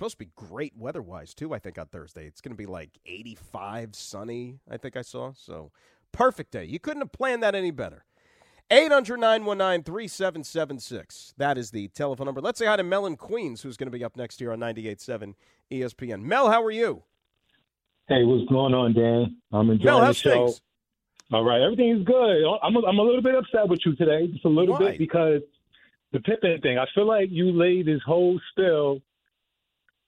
supposed 0.00 0.18
to 0.18 0.24
be 0.24 0.30
great 0.34 0.74
weather 0.78 1.02
wise 1.02 1.34
too. 1.34 1.52
I 1.52 1.58
think 1.58 1.78
on 1.78 1.84
Thursday 1.84 2.24
it's 2.26 2.40
going 2.40 2.52
to 2.52 2.56
be 2.56 2.64
like 2.64 2.88
85, 3.04 3.94
sunny. 3.94 4.58
I 4.70 4.78
think 4.78 4.96
I 4.96 5.02
saw 5.02 5.32
so 5.34 5.72
perfect 6.10 6.52
day. 6.52 6.64
You 6.64 6.78
couldn't 6.78 7.02
have 7.02 7.12
planned 7.12 7.42
that 7.42 7.54
any 7.54 7.70
better. 7.70 8.06
800 8.70 9.18
919 9.18 9.82
3776. 9.82 11.34
That 11.36 11.58
is 11.58 11.70
the 11.70 11.88
telephone 11.88 12.24
number. 12.24 12.40
Let's 12.40 12.58
say 12.58 12.64
hi 12.64 12.76
to 12.76 12.82
Mel 12.82 13.04
in 13.04 13.16
Queens, 13.16 13.60
who's 13.60 13.76
going 13.76 13.92
to 13.92 13.98
be 13.98 14.02
up 14.02 14.16
next 14.16 14.40
year 14.40 14.52
on 14.52 14.60
98.7 14.60 15.34
ESPN. 15.70 16.22
Mel, 16.22 16.50
how 16.50 16.62
are 16.62 16.70
you? 16.70 17.02
Hey, 18.08 18.24
what's 18.24 18.48
going 18.48 18.72
on, 18.72 18.94
Dan? 18.94 19.36
I'm 19.52 19.68
enjoying 19.68 20.00
Mel, 20.00 20.06
the 20.06 20.14
show. 20.14 20.46
Things? 20.46 20.62
All 21.30 21.44
right, 21.44 21.60
everything 21.60 21.90
is 21.90 22.06
good. 22.06 22.44
Oh, 22.46 22.58
I'm 22.62 22.74
a, 22.74 22.86
I'm 22.86 22.98
a 22.98 23.02
little 23.02 23.22
bit 23.22 23.34
upset 23.34 23.68
with 23.68 23.80
you 23.84 23.94
today, 23.96 24.28
just 24.28 24.46
a 24.46 24.48
little 24.48 24.76
Why? 24.76 24.92
bit, 24.92 24.98
because 24.98 25.42
the 26.12 26.20
Pippen 26.20 26.58
thing. 26.62 26.78
I 26.78 26.86
feel 26.94 27.06
like 27.06 27.28
you 27.30 27.52
laid 27.52 27.84
this 27.84 28.00
whole 28.06 28.40
spill 28.50 29.02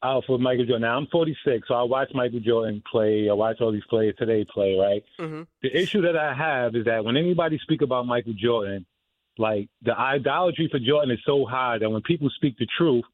out 0.02 0.24
for 0.26 0.38
Michael 0.38 0.64
Jordan. 0.64 0.82
Now 0.82 0.96
I'm 0.96 1.06
46, 1.06 1.68
so 1.68 1.74
I 1.74 1.82
watch 1.82 2.10
Michael 2.14 2.40
Jordan 2.40 2.82
play. 2.90 3.28
I 3.30 3.32
watch 3.32 3.60
all 3.60 3.72
these 3.72 3.82
players 3.88 4.14
today 4.18 4.44
play. 4.44 4.76
Right. 4.76 5.04
Mm-hmm. 5.18 5.42
The 5.62 5.76
issue 5.76 6.02
that 6.02 6.16
I 6.16 6.34
have 6.34 6.74
is 6.74 6.84
that 6.86 7.04
when 7.04 7.16
anybody 7.16 7.58
speak 7.62 7.82
about 7.82 8.06
Michael 8.06 8.34
Jordan, 8.34 8.86
like 9.38 9.68
the 9.82 9.96
idolatry 9.98 10.68
for 10.70 10.78
Jordan 10.78 11.12
is 11.12 11.20
so 11.24 11.46
high 11.46 11.78
that 11.78 11.90
when 11.90 12.02
people 12.02 12.28
speak 12.36 12.58
the 12.58 12.66
truth, 12.76 13.04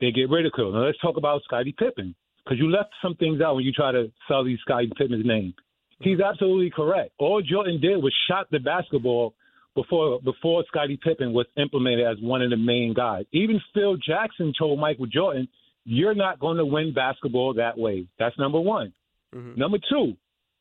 they 0.00 0.10
get 0.10 0.28
ridiculed. 0.28 0.74
Now 0.74 0.84
let's 0.84 0.98
talk 0.98 1.16
about 1.16 1.42
Scottie 1.44 1.74
Pippen 1.76 2.14
because 2.44 2.58
you 2.58 2.70
left 2.70 2.90
some 3.00 3.14
things 3.14 3.40
out 3.40 3.56
when 3.56 3.64
you 3.64 3.72
try 3.72 3.92
to 3.92 4.10
sell 4.28 4.44
these 4.44 4.58
Scottie 4.60 4.92
Pippen's 4.96 5.24
name. 5.24 5.54
He's 6.00 6.20
absolutely 6.20 6.70
correct. 6.70 7.12
All 7.18 7.40
Jordan 7.40 7.80
did 7.80 8.02
was 8.02 8.14
shot 8.28 8.48
the 8.50 8.58
basketball 8.58 9.34
before 9.74 10.20
before 10.20 10.64
Scottie 10.68 10.98
Pippen 11.02 11.32
was 11.32 11.46
implemented 11.56 12.06
as 12.06 12.16
one 12.20 12.42
of 12.42 12.50
the 12.50 12.56
main 12.56 12.94
guys. 12.94 13.24
Even 13.32 13.60
Phil 13.72 13.96
Jackson 13.96 14.52
told 14.58 14.78
Michael 14.78 15.06
Jordan 15.06 15.48
you're 15.84 16.14
not 16.14 16.38
going 16.38 16.56
to 16.56 16.64
win 16.64 16.92
basketball 16.94 17.54
that 17.54 17.76
way. 17.78 18.06
That's 18.18 18.38
number 18.38 18.60
one. 18.60 18.92
Mm-hmm. 19.34 19.58
Number 19.60 19.78
two, 19.90 20.14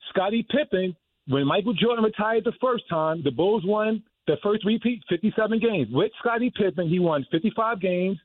Scottie 0.09 0.45
Pippen, 0.49 0.95
when 1.27 1.45
Michael 1.45 1.73
Jordan 1.73 2.03
retired 2.03 2.43
the 2.43 2.53
first 2.59 2.83
time, 2.89 3.21
the 3.23 3.31
Bulls 3.31 3.63
won 3.65 4.03
the 4.27 4.35
first 4.41 4.65
repeat, 4.65 5.01
57 5.09 5.59
games. 5.59 5.87
With 5.91 6.11
Scottie 6.19 6.51
Pippen, 6.55 6.87
he 6.87 6.99
won 6.99 7.25
55 7.31 7.81
games, 7.81 8.17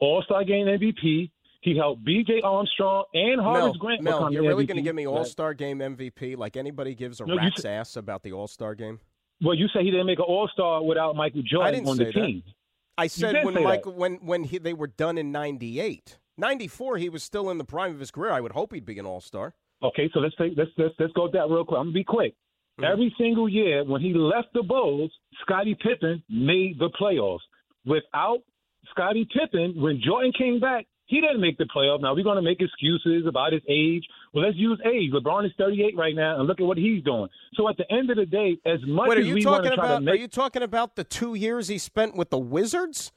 All 0.00 0.22
Star 0.22 0.44
Game 0.44 0.66
MVP. 0.66 1.30
He 1.62 1.76
helped 1.76 2.04
B.J. 2.04 2.40
Armstrong 2.42 3.04
and 3.12 3.38
Horace 3.40 3.76
Grant 3.76 4.02
Mel, 4.02 4.32
you're 4.32 4.42
really 4.42 4.64
going 4.64 4.76
to 4.76 4.82
give 4.82 4.94
me 4.94 5.06
All 5.06 5.24
Star 5.24 5.52
Game 5.52 5.78
MVP 5.80 6.36
like 6.36 6.56
anybody 6.56 6.94
gives 6.94 7.20
a 7.20 7.26
No, 7.26 7.36
rat's 7.36 7.64
ass 7.64 7.96
about 7.96 8.22
the 8.22 8.32
All 8.32 8.48
Star 8.48 8.74
Game? 8.74 8.98
Well, 9.42 9.54
you 9.54 9.68
say 9.68 9.82
he 9.82 9.90
didn't 9.90 10.06
make 10.06 10.18
an 10.18 10.24
All 10.26 10.48
Star 10.52 10.82
without 10.82 11.16
Michael 11.16 11.42
Jordan 11.42 11.74
didn't 11.74 11.88
on 11.88 11.96
the 11.98 12.04
that. 12.04 12.14
team. 12.14 12.42
I 12.96 13.06
said 13.06 13.44
when 13.44 13.54
say 13.54 13.60
that. 13.60 13.64
Michael 13.64 13.92
when 13.92 14.14
when 14.16 14.44
he, 14.44 14.58
they 14.58 14.74
were 14.74 14.86
done 14.86 15.16
in 15.18 15.32
'98, 15.32 16.18
'94, 16.40 16.98
he 16.98 17.08
was 17.08 17.22
still 17.22 17.50
in 17.50 17.58
the 17.58 17.64
prime 17.64 17.92
of 17.92 18.00
his 18.00 18.10
career. 18.10 18.32
I 18.32 18.40
would 18.40 18.52
hope 18.52 18.72
he'd 18.72 18.86
be 18.86 18.98
an 18.98 19.06
All 19.06 19.20
Star. 19.20 19.54
Okay, 19.82 20.10
so 20.12 20.20
let's 20.20 20.34
take 20.36 20.52
let's 20.56 20.70
let's 20.76 20.94
let's 20.98 21.12
go 21.12 21.24
with 21.24 21.32
that 21.32 21.48
real 21.48 21.64
quick. 21.64 21.78
I'm 21.78 21.86
gonna 21.86 21.94
be 21.94 22.04
quick. 22.04 22.34
Mm-hmm. 22.80 22.92
Every 22.92 23.14
single 23.18 23.48
year 23.48 23.84
when 23.84 24.00
he 24.00 24.12
left 24.14 24.48
the 24.54 24.62
Bulls, 24.62 25.12
Scottie 25.42 25.76
Pippen 25.80 26.22
made 26.28 26.78
the 26.78 26.90
playoffs. 27.00 27.40
Without 27.86 28.38
Scottie 28.90 29.26
Pippen, 29.32 29.80
when 29.80 30.00
Jordan 30.04 30.32
came 30.36 30.60
back, 30.60 30.86
he 31.06 31.20
didn't 31.20 31.40
make 31.40 31.58
the 31.58 31.66
playoffs. 31.74 32.02
Now 32.02 32.14
we're 32.14 32.24
gonna 32.24 32.42
make 32.42 32.60
excuses 32.60 33.26
about 33.26 33.52
his 33.52 33.62
age. 33.68 34.04
Well, 34.34 34.44
let's 34.44 34.56
use 34.56 34.80
age. 34.84 35.12
LeBron 35.12 35.46
is 35.46 35.52
38 35.58 35.96
right 35.96 36.14
now, 36.14 36.38
and 36.38 36.46
look 36.46 36.60
at 36.60 36.66
what 36.66 36.78
he's 36.78 37.02
doing. 37.02 37.28
So 37.54 37.68
at 37.68 37.76
the 37.76 37.90
end 37.90 38.10
of 38.10 38.16
the 38.16 38.26
day, 38.26 38.58
as 38.66 38.80
much 38.86 39.08
Wait, 39.08 39.18
are 39.18 39.20
as 39.22 39.26
you 39.26 39.34
we 39.34 39.46
want 39.46 39.64
talking 39.64 39.70
to 39.70 39.76
try 39.76 39.86
about? 39.86 40.04
to 40.04 40.10
Are 40.10 40.16
you 40.16 40.28
talking 40.28 40.62
about 40.62 40.96
the 40.96 41.04
two 41.04 41.34
years 41.34 41.68
he 41.68 41.78
spent 41.78 42.16
with 42.16 42.30
the 42.30 42.38
Wizards 42.38 43.12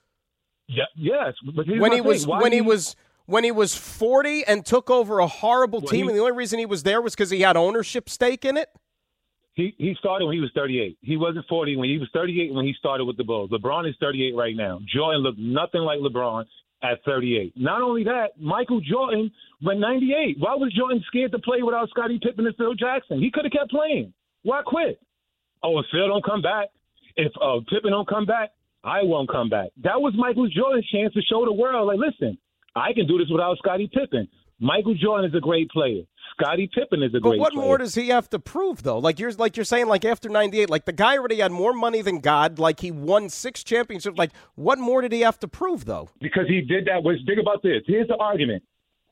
yeah, 0.68 0.84
yes, 0.96 1.34
but 1.56 1.68
when 1.68 1.92
he 1.92 2.02
was 2.02 2.26
when 2.26 2.52
he 2.52 2.62
was 2.62 2.96
when 3.26 3.44
he 3.44 3.52
was 3.52 3.76
40 3.76 4.46
and 4.46 4.66
took 4.66 4.90
over 4.90 5.20
a 5.20 5.28
horrible 5.28 5.80
Well, 5.80 5.88
team, 5.88 6.04
he- 6.06 6.10
and 6.10 6.18
the 6.18 6.22
only 6.22 6.34
reason 6.36 6.60
he 6.60 6.66
was 6.66 6.84
there 6.84 7.02
was 7.02 7.14
because 7.16 7.30
he 7.30 7.42
had 7.42 7.56
ownership 7.58 8.10
stake 8.10 8.46
in 8.46 8.58
it? 8.58 8.70
He 9.56 9.76
he 9.78 9.94
started 10.00 10.26
when 10.26 10.34
he 10.34 10.42
was 10.42 10.50
38. 10.56 10.98
He 11.02 11.16
wasn't 11.16 11.46
40 11.48 11.78
when 11.78 11.88
he 11.88 12.00
was 12.00 12.10
38 12.12 12.54
when 12.54 12.66
he 12.66 12.74
started 12.74 13.06
with 13.06 13.18
the 13.18 13.24
Bulls. 13.24 13.52
LeBron 13.52 13.88
is 13.88 13.96
38 14.00 14.36
right 14.36 14.56
now. 14.56 14.80
Jordan 14.92 15.22
looked 15.22 15.38
nothing 15.38 15.82
like 15.82 16.00
LeBron 16.00 16.46
at 16.82 17.04
38. 17.06 17.54
Not 17.56 17.82
only 17.84 18.04
that, 18.06 18.30
Michael 18.40 18.82
Jordan 18.82 19.32
went 19.62 19.80
98. 19.80 20.38
Why 20.40 20.56
was 20.56 20.74
Jordan 20.74 21.04
scared 21.06 21.32
to 21.34 21.40
play 21.40 21.62
without 21.62 21.88
Scottie 21.90 22.20
Pippen 22.22 22.48
and 22.48 22.56
Phil 22.56 22.74
Jackson? 22.74 23.20
He 23.22 23.30
could 23.30 23.46
have 23.46 23.52
kept 23.52 23.70
playing. 23.70 24.12
Why 24.42 24.64
quit? 24.66 25.00
Oh, 25.62 25.78
if 25.80 25.86
Phil 25.92 26.08
don't 26.08 26.26
come 26.26 26.42
back, 26.42 26.70
if 27.16 27.32
uh, 27.40 27.60
Pippen 27.70 27.92
don't 27.92 28.08
come 28.10 28.26
back, 28.26 28.50
I 28.84 29.04
won't 29.04 29.30
come 29.30 29.50
back. 29.50 29.70
That 29.84 30.02
was 30.02 30.14
Michael 30.18 30.50
Jordan's 30.50 30.88
chance 30.90 31.14
to 31.14 31.22
show 31.22 31.46
the 31.46 31.54
world, 31.54 31.88
like, 31.88 32.00
listen, 32.00 32.38
I 32.76 32.94
can 32.94 33.08
do 33.08 33.18
this 33.18 33.28
without 33.30 33.58
Scottie 33.58 33.90
Pippen. 33.94 34.28
Michael 34.60 34.96
Jordan 34.96 35.30
is 35.30 35.36
a 35.36 35.42
great 35.42 35.70
player. 35.70 36.04
Scottie 36.40 36.70
Pippen 36.74 37.04
is 37.04 37.14
a 37.14 37.20
great. 37.20 37.38
But 37.38 37.40
what 37.40 37.54
player. 37.54 37.66
more 37.66 37.78
does 37.78 37.96
he 37.96 38.08
have 38.10 38.30
to 38.30 38.40
prove, 38.40 38.84
though? 38.84 38.98
Like 38.98 39.20
you're 39.20 39.32
like 39.34 39.58
you're 39.58 39.66
saying, 39.66 39.88
like 39.88 40.06
after 40.06 40.30
'98, 40.30 40.70
like 40.70 40.86
the 40.86 40.94
guy 40.94 41.18
already 41.18 41.38
had 41.38 41.52
more 41.52 41.74
money 41.74 42.02
than 42.02 42.20
God. 42.20 42.60
Like 42.60 42.80
he 42.80 42.90
won 42.92 43.30
six 43.30 43.64
championships. 43.64 44.18
Like 44.18 44.32
what 44.56 44.80
more 44.80 45.02
did 45.02 45.12
he 45.12 45.22
have 45.22 45.40
to 45.40 45.48
prove, 45.48 45.86
though? 45.86 46.10
because 46.22 46.48
he 46.48 46.62
did 46.62 46.86
that. 46.86 47.04
Was 47.04 47.22
big 47.28 47.40
about 47.40 47.62
this? 47.62 47.82
Here's 47.86 48.08
the 48.08 48.18
argument: 48.18 48.64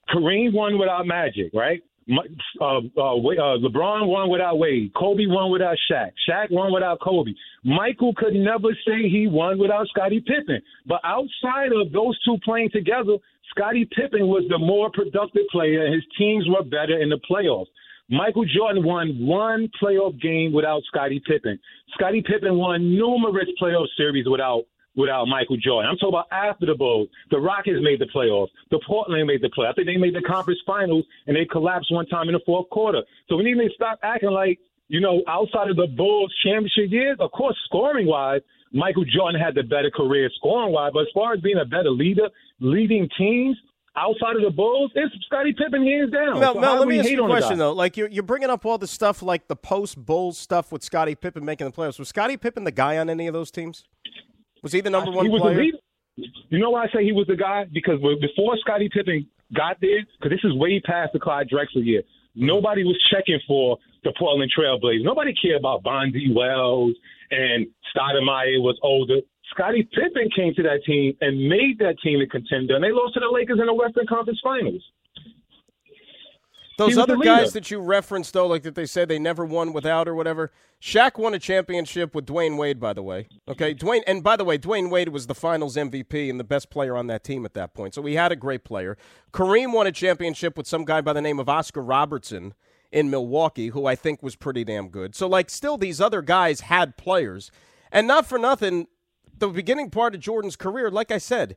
Kareem 0.10 0.54
won 0.54 0.80
without 0.80 1.06
Magic, 1.06 1.52
right? 1.54 1.82
Uh, 2.10 2.16
uh, 2.60 2.78
uh, 2.78 3.58
LeBron 3.62 4.08
won 4.08 4.30
without 4.30 4.58
Wade. 4.58 4.92
Kobe 4.96 5.28
won 5.28 5.52
without 5.52 5.78
Shaq. 5.90 6.12
Shaq 6.28 6.52
won 6.52 6.74
without 6.74 7.00
Kobe. 7.00 7.32
Michael 7.64 8.14
could 8.16 8.34
never 8.34 8.70
say 8.86 9.08
he 9.08 9.28
won 9.28 9.60
without 9.60 9.88
Scottie 9.88 10.20
Pippen. 10.20 10.62
But 10.88 11.02
outside 11.04 11.72
of 11.74 11.92
those 11.92 12.20
two 12.24 12.38
playing 12.44 12.72
together, 12.74 13.18
Scottie 13.52 13.88
Pippen 13.96 14.28
was 14.28 14.44
the 14.50 14.58
more 14.58 14.90
productive 14.92 15.44
player, 15.52 15.94
his 15.94 16.04
teams 16.18 16.46
were 16.48 16.64
better 16.64 17.00
in 17.00 17.10
the 17.10 17.20
playoffs. 17.30 17.68
Michael 18.10 18.46
Jordan 18.46 18.84
won 18.84 19.26
one 19.26 19.70
playoff 19.82 20.20
game 20.22 20.52
without 20.52 20.82
Scottie 20.84 21.22
Pippen. 21.26 21.58
Scottie 21.94 22.24
Pippen 22.26 22.58
won 22.58 22.94
numerous 22.96 23.48
playoff 23.62 23.88
series 23.96 24.26
without 24.28 24.64
without 24.96 25.26
Michael 25.28 25.58
Jordan. 25.58 25.90
I'm 25.90 25.98
talking 25.98 26.16
about 26.16 26.28
after 26.32 26.66
the 26.66 26.76
Bulls. 26.76 27.08
The 27.30 27.40
Rockets 27.40 27.80
made 27.82 28.00
the 28.00 28.08
playoffs. 28.14 28.50
The 28.72 28.80
Portland 28.86 29.26
made 29.28 29.42
the 29.42 29.50
play. 29.50 29.68
I 29.68 29.74
think 29.74 29.88
they 29.88 29.98
made 29.98 30.16
the 30.16 30.22
conference 30.22 30.60
finals 30.66 31.06
and 31.28 31.36
they 31.36 31.46
collapsed 31.46 31.92
one 31.92 32.06
time 32.08 32.28
in 32.28 32.34
the 32.34 32.42
fourth 32.46 32.70
quarter. 32.70 33.02
So 33.30 33.38
we 33.38 33.44
need 33.44 33.56
to 33.56 33.70
stop 33.74 34.00
acting 34.04 34.32
like, 34.32 34.60
you 34.88 35.00
know, 35.00 35.22
outside 35.28 35.70
of 35.70 35.78
the 35.78 35.88
Bulls 35.88 36.34
championship 36.44 36.92
years, 36.92 37.18
of 37.20 37.32
course, 37.32 37.56
scoring 37.66 38.08
wise, 38.08 38.42
Michael 38.74 39.06
Jordan 39.06 39.40
had 39.40 39.56
the 39.56 39.64
better 39.64 39.92
career 39.92 40.30
scoring 40.38 40.74
wise, 40.74 40.92
but 40.94 41.02
as 41.02 41.08
far 41.14 41.34
as 41.34 41.42
being 41.42 41.58
a 41.58 41.66
better 41.66 41.90
leader, 41.90 42.30
leading 42.60 43.08
teams 43.18 43.58
outside 43.96 44.36
of 44.38 44.42
the 44.44 44.50
Bulls, 44.50 44.92
it's 44.96 45.14
Scottie 45.26 45.54
Pippen 45.54 45.86
hands 45.86 46.12
down. 46.12 46.40
Mel, 46.40 46.54
So 46.54 46.60
Mel 46.60 46.80
let 46.80 46.88
me 46.88 47.00
ask 47.00 47.10
you 47.10 47.24
a 47.24 47.28
question 47.28 47.58
though. 47.58 47.74
Like 47.74 47.98
you're 47.98 48.08
you're 48.08 48.24
bringing 48.24 48.50
up 48.50 48.66
all 48.66 48.78
the 48.78 48.88
stuff 48.88 49.22
like 49.22 49.48
the 49.48 49.56
post 49.56 49.98
Bulls 49.98 50.38
stuff 50.38 50.72
with 50.72 50.84
Scottie 50.84 51.16
Pippen 51.16 51.44
making 51.44 51.68
the 51.68 51.74
playoffs. 51.74 52.00
Was 52.00 52.10
Scottie 52.10 52.38
Pippen 52.38 52.64
the 52.64 52.72
guy 52.72 52.98
on 52.98 53.10
any 53.10 53.28
of 53.28 53.34
those 53.34 53.52
teams? 53.52 53.84
Was 54.62 54.74
he 54.74 54.82
the 54.82 54.90
number 54.90 55.12
one 55.12 55.26
he 55.26 55.32
was 55.32 55.42
player? 55.42 55.72
You 56.16 56.60
know 56.60 56.72
why 56.72 56.84
I 56.84 56.88
say 56.94 57.04
he 57.04 57.14
was 57.14 57.28
the 57.28 57.36
guy? 57.36 57.66
Because 57.72 58.00
before 58.20 58.58
Scottie 58.58 58.90
Pippen 58.90 59.28
got 59.56 59.78
there, 59.82 60.02
because 60.20 60.32
this 60.32 60.44
is 60.44 60.56
way 60.58 60.80
past 60.80 61.14
the 61.14 61.20
Clyde 61.20 61.50
Drexler 61.50 61.86
year, 61.86 62.04
nobody 62.36 62.84
was 62.84 62.98
checking 63.12 63.40
for 63.48 63.78
the 64.04 64.14
Portland 64.18 64.52
Trailblazers. 64.58 65.04
Nobody 65.04 65.34
cared 65.34 65.60
about 65.60 65.84
Bonzi 65.84 66.34
Wells 66.34 66.96
and 67.32 67.68
Stoudamire 67.96 68.62
was 68.62 68.78
older. 68.84 69.18
Scottie 69.52 69.84
Pippen 69.84 70.30
came 70.36 70.54
to 70.56 70.64
that 70.64 70.84
team 70.86 71.16
and 71.22 71.50
made 71.50 71.80
that 71.80 71.96
team 72.04 72.22
a 72.22 72.28
contender, 72.28 72.76
and 72.76 72.84
they 72.84 72.92
lost 72.92 73.16
to 73.16 73.20
the 73.20 73.30
Lakers 73.30 73.60
in 73.60 73.66
the 73.66 73.74
Western 73.74 74.08
Conference 74.08 74.40
Finals. 74.44 74.84
Those 76.88 76.98
other 76.98 77.18
guys 77.18 77.54
that 77.54 77.72
you 77.72 77.80
referenced, 77.80 78.34
though, 78.34 78.48
like 78.48 78.64
that 78.64 78.76
they 78.76 78.86
said 78.86 79.08
they 79.08 79.20
never 79.20 79.46
won 79.46 79.74
without 79.74 80.08
or 80.08 80.16
whatever. 80.16 80.52
Shaq 80.82 81.18
won 81.18 81.34
a 81.34 81.40
championship 81.40 82.16
with 82.16 82.26
Dwyane 82.26 82.58
Wade, 82.58 82.80
by 82.80 82.94
the 82.94 83.04
way. 83.04 83.28
Okay, 83.48 83.76
Dwyane, 83.76 84.02
and 84.08 84.24
by 84.24 84.36
the 84.36 84.44
way, 84.44 84.58
Dwyane 84.58 84.90
Wade 84.90 85.10
was 85.10 85.28
the 85.28 85.36
Finals 85.36 85.76
MVP 85.76 86.30
and 86.30 86.40
the 86.40 86.44
best 86.44 86.70
player 86.70 86.98
on 86.98 87.08
that 87.08 87.24
team 87.24 87.46
at 87.46 87.54
that 87.54 87.74
point. 87.74 87.94
So 87.94 88.04
he 88.04 88.16
had 88.16 88.32
a 88.32 88.36
great 88.36 88.64
player. 88.64 88.98
Kareem 89.32 89.74
won 89.74 89.88
a 89.88 89.92
championship 89.92 90.58
with 90.58 90.68
some 90.68 90.86
guy 90.86 91.02
by 91.02 91.14
the 91.14 91.22
name 91.22 91.40
of 91.40 91.48
Oscar 91.48 91.82
Robertson 91.82 92.54
in 92.92 93.10
Milwaukee, 93.10 93.68
who 93.68 93.86
I 93.86 93.96
think 93.96 94.22
was 94.24 94.36
pretty 94.36 94.64
damn 94.64 94.90
good. 94.90 95.16
So 95.16 95.28
like, 95.28 95.50
still 95.50 95.78
these 95.78 96.02
other 96.02 96.22
guys 96.22 96.62
had 96.62 96.98
players, 96.98 97.52
and 97.92 98.08
not 98.08 98.26
for 98.26 98.38
nothing, 98.38 98.88
the 99.38 99.48
beginning 99.50 99.90
part 99.90 100.16
of 100.16 100.22
Jordan's 100.22 100.56
career, 100.56 100.90
like 100.90 101.12
I 101.12 101.18
said, 101.18 101.56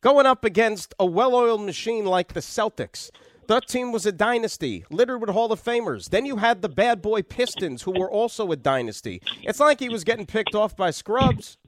going 0.00 0.26
up 0.26 0.44
against 0.44 0.94
a 0.98 1.06
well-oiled 1.06 1.62
machine 1.62 2.04
like 2.04 2.32
the 2.32 2.40
Celtics. 2.40 3.10
That 3.46 3.68
team 3.68 3.92
was 3.92 4.06
a 4.06 4.12
dynasty, 4.12 4.86
littered 4.90 5.20
with 5.20 5.28
Hall 5.30 5.52
of 5.52 5.62
Famers. 5.62 6.08
Then 6.08 6.24
you 6.24 6.36
had 6.36 6.62
the 6.62 6.68
bad 6.68 7.02
boy 7.02 7.22
Pistons, 7.22 7.82
who 7.82 7.92
were 7.92 8.10
also 8.10 8.50
a 8.52 8.56
dynasty. 8.56 9.20
It's 9.42 9.58
not 9.58 9.66
like 9.66 9.80
he 9.80 9.90
was 9.90 10.02
getting 10.02 10.24
picked 10.24 10.54
off 10.54 10.74
by 10.74 10.90
scrubs. 10.90 11.58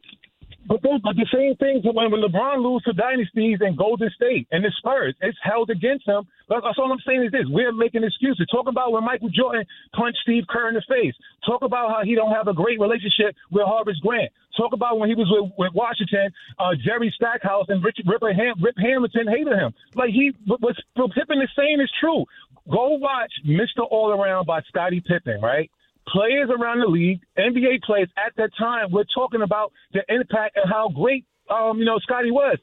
But, 0.66 0.82
those, 0.82 1.00
but 1.02 1.14
the 1.14 1.26
same 1.32 1.54
thing 1.56 1.82
to 1.82 1.92
when, 1.94 2.10
LeBron 2.10 2.58
loses 2.58 2.84
to 2.86 2.92
dynasties 2.92 3.58
and 3.60 3.76
Golden 3.78 4.10
State 4.10 4.48
and 4.50 4.64
the 4.64 4.72
Spurs, 4.78 5.14
it's 5.20 5.38
held 5.42 5.70
against 5.70 6.06
him. 6.06 6.26
But 6.48 6.62
that's 6.62 6.78
all 6.78 6.90
I'm 6.90 7.02
saying 7.06 7.24
is 7.24 7.32
this: 7.32 7.46
we're 7.46 7.72
making 7.72 8.02
excuses. 8.02 8.46
Talk 8.50 8.66
about 8.68 8.92
when 8.92 9.04
Michael 9.04 9.30
Jordan 9.30 9.64
punched 9.94 10.18
Steve 10.22 10.44
Kerr 10.48 10.68
in 10.68 10.74
the 10.74 10.82
face. 10.88 11.14
Talk 11.46 11.62
about 11.62 11.90
how 11.90 12.02
he 12.02 12.14
don't 12.14 12.34
have 12.34 12.48
a 12.48 12.54
great 12.54 12.80
relationship 12.80 13.34
with 13.50 13.62
Horace 13.66 13.98
Grant. 14.02 14.30
Talk 14.56 14.72
about 14.72 14.98
when 14.98 15.08
he 15.08 15.14
was 15.14 15.28
with, 15.30 15.52
with 15.58 15.72
Washington, 15.74 16.32
uh, 16.58 16.74
Jerry 16.82 17.12
Stackhouse 17.14 17.66
and 17.68 17.84
Rich, 17.84 17.98
Rip, 18.06 18.22
Ham, 18.22 18.54
Rip 18.62 18.76
Hamilton 18.78 19.28
hated 19.28 19.54
him. 19.54 19.74
Like 19.94 20.10
he 20.10 20.32
what 20.46 20.74
Pippen 21.14 21.42
is 21.42 21.50
saying 21.56 21.80
is 21.80 21.90
true. 22.00 22.24
Go 22.70 22.98
watch 22.98 23.30
Mr. 23.46 23.86
All 23.88 24.10
Around 24.10 24.46
by 24.46 24.60
Scottie 24.62 25.00
Pippen, 25.00 25.40
right? 25.40 25.70
Players 26.08 26.50
around 26.50 26.80
the 26.80 26.86
league, 26.86 27.20
NBA 27.38 27.82
players 27.82 28.08
at 28.16 28.32
that 28.36 28.50
time, 28.58 28.92
were 28.92 29.06
talking 29.14 29.42
about 29.42 29.72
the 29.92 30.02
impact 30.08 30.56
and 30.56 30.70
how 30.70 30.88
great, 30.88 31.24
um, 31.50 31.78
you 31.78 31.84
know, 31.84 31.98
Scottie 31.98 32.30
was. 32.30 32.58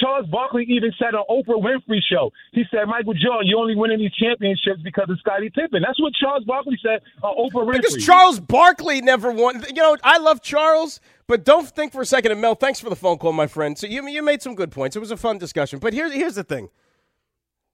Charles 0.00 0.26
Barkley 0.28 0.64
even 0.68 0.92
said 0.98 1.14
on 1.14 1.24
Oprah 1.30 1.60
Winfrey 1.60 2.00
show, 2.10 2.30
he 2.52 2.64
said, 2.70 2.86
Michael 2.86 3.14
Jordan, 3.14 3.46
you 3.46 3.58
only 3.58 3.74
winning 3.74 3.98
these 3.98 4.12
championships 4.12 4.82
because 4.82 5.08
of 5.08 5.18
Scottie 5.18 5.50
Pippen. 5.50 5.82
That's 5.82 6.00
what 6.00 6.12
Charles 6.14 6.44
Barkley 6.44 6.78
said 6.82 7.00
on 7.22 7.34
Oprah 7.36 7.66
Winfrey. 7.66 7.82
Because 7.82 8.04
Charles 8.04 8.38
Barkley 8.38 9.00
never 9.00 9.30
won. 9.30 9.64
You 9.68 9.74
know, 9.74 9.96
I 10.04 10.18
love 10.18 10.42
Charles, 10.42 11.00
but 11.26 11.44
don't 11.44 11.68
think 11.68 11.92
for 11.92 12.02
a 12.02 12.06
second. 12.06 12.32
And 12.32 12.40
Mel, 12.40 12.54
thanks 12.54 12.80
for 12.80 12.90
the 12.90 12.96
phone 12.96 13.18
call, 13.18 13.32
my 13.32 13.46
friend. 13.46 13.78
So 13.78 13.86
you 13.86 14.06
you 14.08 14.22
made 14.22 14.42
some 14.42 14.54
good 14.54 14.70
points. 14.70 14.94
It 14.94 15.00
was 15.00 15.10
a 15.10 15.16
fun 15.16 15.38
discussion. 15.38 15.78
But 15.78 15.94
here's 15.94 16.12
here's 16.12 16.34
the 16.34 16.44
thing. 16.44 16.68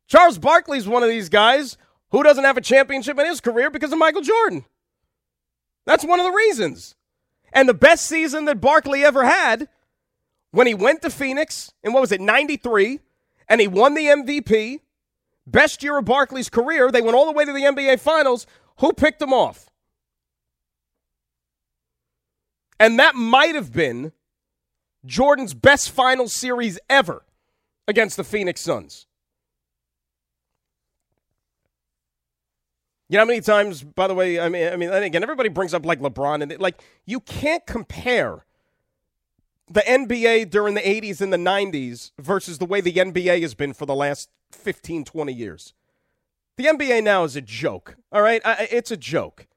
Charles 0.06 0.38
Barkley's 0.38 0.88
one 0.88 1.02
of 1.02 1.08
these 1.08 1.28
guys 1.28 1.76
who 2.10 2.22
doesn't 2.22 2.44
have 2.44 2.56
a 2.56 2.60
championship 2.60 3.18
in 3.18 3.26
his 3.26 3.40
career 3.40 3.70
because 3.70 3.92
of 3.92 3.98
Michael 3.98 4.22
Jordan. 4.22 4.64
That's 5.90 6.04
one 6.04 6.20
of 6.20 6.24
the 6.24 6.30
reasons. 6.30 6.94
And 7.52 7.68
the 7.68 7.74
best 7.74 8.06
season 8.06 8.44
that 8.44 8.60
Barkley 8.60 9.04
ever 9.04 9.24
had 9.24 9.68
when 10.52 10.68
he 10.68 10.72
went 10.72 11.02
to 11.02 11.10
Phoenix 11.10 11.72
in 11.82 11.92
what 11.92 12.00
was 12.00 12.12
it, 12.12 12.20
93, 12.20 13.00
and 13.48 13.60
he 13.60 13.66
won 13.66 13.94
the 13.94 14.06
MVP, 14.06 14.82
best 15.48 15.82
year 15.82 15.98
of 15.98 16.04
Barkley's 16.04 16.48
career. 16.48 16.92
They 16.92 17.02
went 17.02 17.16
all 17.16 17.26
the 17.26 17.32
way 17.32 17.44
to 17.44 17.52
the 17.52 17.62
NBA 17.62 17.98
Finals. 17.98 18.46
Who 18.78 18.92
picked 18.92 19.20
him 19.20 19.32
off? 19.32 19.68
And 22.78 23.00
that 23.00 23.16
might 23.16 23.56
have 23.56 23.72
been 23.72 24.12
Jordan's 25.04 25.54
best 25.54 25.90
final 25.90 26.28
series 26.28 26.78
ever 26.88 27.24
against 27.88 28.16
the 28.16 28.22
Phoenix 28.22 28.60
Suns. 28.60 29.08
You 33.10 33.16
know 33.16 33.22
how 33.22 33.26
many 33.26 33.40
times, 33.40 33.82
by 33.82 34.06
the 34.06 34.14
way, 34.14 34.38
I 34.38 34.48
mean, 34.48 34.72
I 34.72 34.76
mean, 34.76 34.88
and 34.88 35.02
again, 35.02 35.24
everybody 35.24 35.48
brings 35.48 35.74
up 35.74 35.84
like 35.84 35.98
LeBron 35.98 36.44
and 36.44 36.60
like 36.60 36.80
you 37.06 37.18
can't 37.18 37.66
compare 37.66 38.44
the 39.68 39.80
NBA 39.80 40.48
during 40.48 40.76
the 40.76 40.80
80s 40.80 41.20
and 41.20 41.32
the 41.32 41.36
90s 41.36 42.12
versus 42.20 42.58
the 42.58 42.66
way 42.66 42.80
the 42.80 42.92
NBA 42.92 43.42
has 43.42 43.54
been 43.54 43.72
for 43.72 43.84
the 43.84 43.96
last 43.96 44.30
15, 44.52 45.04
20 45.04 45.32
years. 45.32 45.74
The 46.56 46.66
NBA 46.66 47.02
now 47.02 47.24
is 47.24 47.34
a 47.34 47.40
joke, 47.40 47.96
all 48.12 48.22
right? 48.22 48.42
It's 48.44 48.92
a 48.92 48.96
joke. 48.96 49.48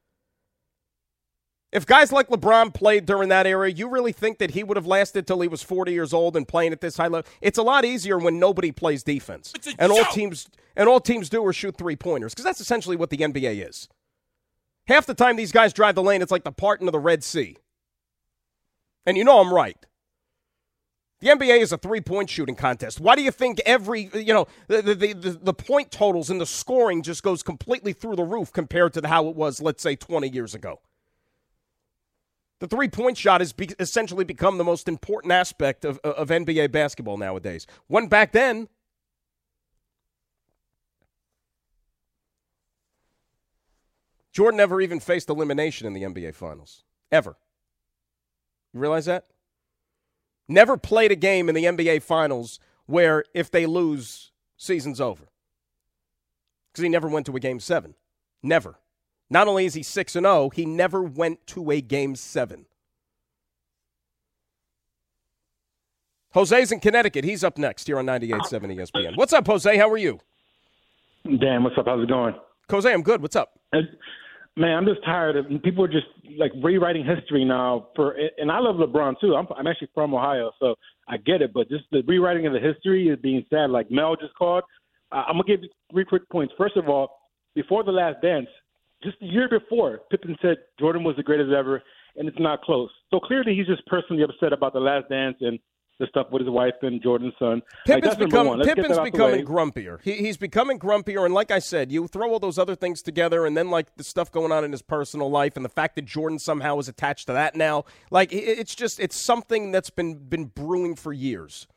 If 1.73 1.87
guys 1.87 2.11
like 2.11 2.27
LeBron 2.27 2.71
played 2.71 3.07
during 3.07 3.29
that 3.29 3.47
era, 3.47 3.69
you 3.69 3.89
really 3.89 4.11
think 4.11 4.37
that 4.37 4.51
he 4.51 4.63
would 4.63 4.77
have 4.77 4.85
lasted 4.85 5.25
till 5.25 5.41
he 5.41 5.47
was 5.47 5.63
40 5.63 5.91
years 5.91 6.13
old 6.13 6.37
and 6.37 6.47
playing 6.47 6.71
at 6.71 6.81
this 6.81 6.97
high 6.97 7.07
level? 7.07 7.29
It's 7.41 7.57
a 7.57 7.63
lot 7.63 7.83
easier 7.83 8.19
when 8.19 8.37
nobody 8.37 8.71
plays 8.71 9.01
defense. 9.03 9.51
and 9.79 9.91
joke. 9.91 10.05
all 10.05 10.13
teams 10.13 10.47
and 10.75 10.87
all 10.87 10.99
teams 10.99 11.29
do 11.29 11.49
is 11.49 11.55
shoot 11.55 11.75
three-pointers 11.75 12.33
because 12.33 12.45
that's 12.45 12.61
essentially 12.61 12.95
what 12.95 13.09
the 13.09 13.17
NBA 13.17 13.67
is. 13.67 13.89
Half 14.85 15.07
the 15.07 15.15
time 15.15 15.35
these 15.35 15.51
guys 15.51 15.73
drive 15.73 15.95
the 15.95 16.03
lane, 16.03 16.21
it's 16.21 16.31
like 16.31 16.43
the 16.43 16.51
parting 16.51 16.87
of 16.87 16.91
the 16.91 16.99
Red 16.99 17.23
Sea. 17.23 17.57
And 19.07 19.17
you 19.17 19.23
know 19.23 19.41
I'm 19.41 19.51
right. 19.51 19.83
The 21.21 21.29
NBA 21.29 21.59
is 21.61 21.71
a 21.71 21.77
three-point 21.77 22.29
shooting 22.29 22.55
contest. 22.55 22.99
Why 22.99 23.15
do 23.15 23.23
you 23.23 23.31
think 23.31 23.59
every, 23.65 24.11
you 24.13 24.33
know, 24.33 24.45
the, 24.67 24.81
the, 24.81 25.13
the, 25.13 25.39
the 25.41 25.53
point 25.53 25.89
totals 25.89 26.29
and 26.29 26.39
the 26.39 26.45
scoring 26.45 27.01
just 27.01 27.23
goes 27.23 27.41
completely 27.41 27.93
through 27.93 28.17
the 28.17 28.25
roof 28.25 28.51
compared 28.51 28.93
to 28.93 29.07
how 29.07 29.27
it 29.27 29.35
was, 29.35 29.59
let's 29.59 29.81
say, 29.81 29.95
20 29.95 30.27
years 30.27 30.53
ago? 30.53 30.79
The 32.63 32.69
three 32.69 32.87
point 32.87 33.17
shot 33.17 33.41
has 33.41 33.51
be- 33.51 33.75
essentially 33.77 34.23
become 34.23 34.57
the 34.57 34.63
most 34.63 34.87
important 34.87 35.33
aspect 35.33 35.83
of, 35.83 35.99
of 35.99 36.29
NBA 36.29 36.71
basketball 36.71 37.17
nowadays. 37.17 37.67
One 37.87 38.07
back 38.07 38.31
then. 38.31 38.69
Jordan 44.31 44.55
never 44.55 44.79
even 44.79 45.01
faced 45.01 45.29
elimination 45.29 45.87
in 45.87 45.91
the 45.91 46.03
NBA 46.03 46.35
Finals. 46.35 46.85
Ever. 47.11 47.35
You 48.73 48.79
realize 48.79 49.07
that? 49.07 49.25
Never 50.47 50.77
played 50.77 51.11
a 51.11 51.17
game 51.17 51.49
in 51.49 51.55
the 51.55 51.65
NBA 51.65 52.01
Finals 52.01 52.61
where 52.85 53.25
if 53.33 53.51
they 53.51 53.65
lose, 53.65 54.31
season's 54.55 55.01
over. 55.01 55.25
Because 56.71 56.83
he 56.83 56.87
never 56.87 57.09
went 57.09 57.25
to 57.25 57.35
a 57.35 57.41
game 57.41 57.59
seven. 57.59 57.95
Never. 58.41 58.79
Not 59.33 59.47
only 59.47 59.65
is 59.65 59.73
he 59.73 59.81
6 59.81 60.15
and 60.15 60.25
0, 60.25 60.51
he 60.51 60.63
never 60.63 61.01
went 61.01 61.47
to 61.47 61.71
a 61.71 61.81
game 61.81 62.15
7. 62.15 62.67
Jose's 66.35 66.71
in 66.71 66.79
Connecticut. 66.79 67.25
He's 67.25 67.43
up 67.43 67.57
next 67.57 67.87
here 67.87 67.97
on 67.97 68.05
98.7 68.05 68.75
ESPN. 68.75 69.17
What's 69.17 69.33
up, 69.33 69.47
Jose? 69.47 69.75
How 69.75 69.89
are 69.89 69.97
you? 69.97 70.19
Dan, 71.25 71.63
what's 71.63 71.75
up? 71.79 71.85
How's 71.87 72.03
it 72.03 72.09
going? 72.09 72.35
Jose, 72.69 72.91
I'm 72.91 73.01
good. 73.01 73.23
What's 73.23 73.35
up? 73.35 73.59
Man, 74.55 74.77
I'm 74.77 74.85
just 74.85 75.03
tired 75.03 75.35
of 75.35 75.47
people 75.63 75.83
are 75.83 75.87
just 75.87 76.05
like 76.37 76.51
rewriting 76.61 77.03
history 77.03 77.43
now. 77.43 77.87
For 77.95 78.15
and 78.37 78.51
I 78.51 78.59
love 78.59 78.75
LeBron 78.75 79.19
too. 79.19 79.35
I'm 79.35 79.47
I'm 79.57 79.65
actually 79.65 79.89
from 79.95 80.13
Ohio, 80.13 80.51
so 80.59 80.75
I 81.07 81.17
get 81.17 81.41
it. 81.41 81.53
But 81.53 81.69
just 81.69 81.85
the 81.91 82.03
rewriting 82.07 82.45
of 82.45 82.53
the 82.53 82.59
history 82.59 83.09
is 83.09 83.17
being 83.19 83.43
sad. 83.49 83.71
Like 83.71 83.89
Mel 83.89 84.15
just 84.15 84.35
called. 84.35 84.63
Uh, 85.11 85.23
I'm 85.27 85.33
gonna 85.33 85.43
give 85.45 85.63
you 85.63 85.69
three 85.91 86.05
quick 86.05 86.29
points. 86.29 86.53
First 86.55 86.77
of 86.77 86.87
all, 86.87 87.17
before 87.55 87.83
the 87.83 87.91
last 87.91 88.21
dance, 88.21 88.47
just 89.03 89.19
the 89.19 89.27
year 89.27 89.49
before, 89.49 90.01
Pippen 90.09 90.35
said 90.41 90.57
Jordan 90.79 91.03
was 91.03 91.15
the 91.15 91.23
greatest 91.23 91.51
ever, 91.51 91.83
and 92.15 92.27
it's 92.27 92.39
not 92.39 92.61
close. 92.61 92.89
So 93.11 93.19
clearly, 93.19 93.55
he's 93.55 93.67
just 93.67 93.85
personally 93.87 94.23
upset 94.23 94.53
about 94.53 94.73
the 94.73 94.79
last 94.79 95.09
dance 95.09 95.37
and 95.41 95.59
the 95.99 96.07
stuff 96.07 96.27
with 96.31 96.41
his 96.41 96.49
wife 96.49 96.73
and 96.81 97.01
Jordan's 97.01 97.33
son. 97.37 97.61
Pippen's, 97.85 98.17
like, 98.17 98.29
become, 98.29 98.61
Pippen's 98.61 98.99
becoming 98.99 99.45
grumpier. 99.45 99.99
He, 100.03 100.13
he's 100.13 100.37
becoming 100.37 100.79
grumpier, 100.79 101.23
and 101.23 101.33
like 101.33 101.51
I 101.51 101.59
said, 101.59 101.91
you 101.91 102.07
throw 102.07 102.31
all 102.31 102.39
those 102.39 102.57
other 102.57 102.75
things 102.75 103.01
together, 103.01 103.45
and 103.45 103.55
then 103.55 103.69
like 103.69 103.95
the 103.95 104.03
stuff 104.03 104.31
going 104.31 104.51
on 104.51 104.63
in 104.63 104.71
his 104.71 104.81
personal 104.81 105.29
life, 105.29 105.55
and 105.55 105.63
the 105.63 105.69
fact 105.69 105.95
that 105.95 106.05
Jordan 106.05 106.39
somehow 106.39 106.79
is 106.79 106.87
attached 106.87 107.27
to 107.27 107.33
that 107.33 107.55
now, 107.55 107.85
like 108.09 108.29
it's 108.31 108.75
just 108.75 108.99
it's 108.99 109.15
something 109.15 109.71
that's 109.71 109.89
been 109.89 110.17
been 110.17 110.45
brewing 110.45 110.95
for 110.95 111.13
years. 111.13 111.67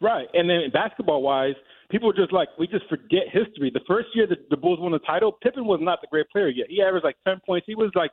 Right, 0.00 0.26
and 0.34 0.50
then 0.50 0.70
basketball 0.72 1.22
wise, 1.22 1.54
people 1.90 2.10
are 2.10 2.14
just 2.14 2.32
like 2.32 2.48
we 2.58 2.66
just 2.66 2.86
forget 2.88 3.24
history. 3.32 3.70
The 3.72 3.80
first 3.86 4.08
year 4.14 4.26
that 4.26 4.48
the 4.50 4.56
Bulls 4.56 4.80
won 4.80 4.92
the 4.92 4.98
title, 5.00 5.32
Pippen 5.42 5.66
was 5.66 5.80
not 5.82 6.00
the 6.00 6.08
great 6.10 6.28
player 6.30 6.48
yet. 6.48 6.66
He 6.68 6.82
averaged 6.82 7.04
like 7.04 7.16
ten 7.26 7.40
points. 7.46 7.66
He 7.66 7.74
was 7.74 7.90
like 7.94 8.10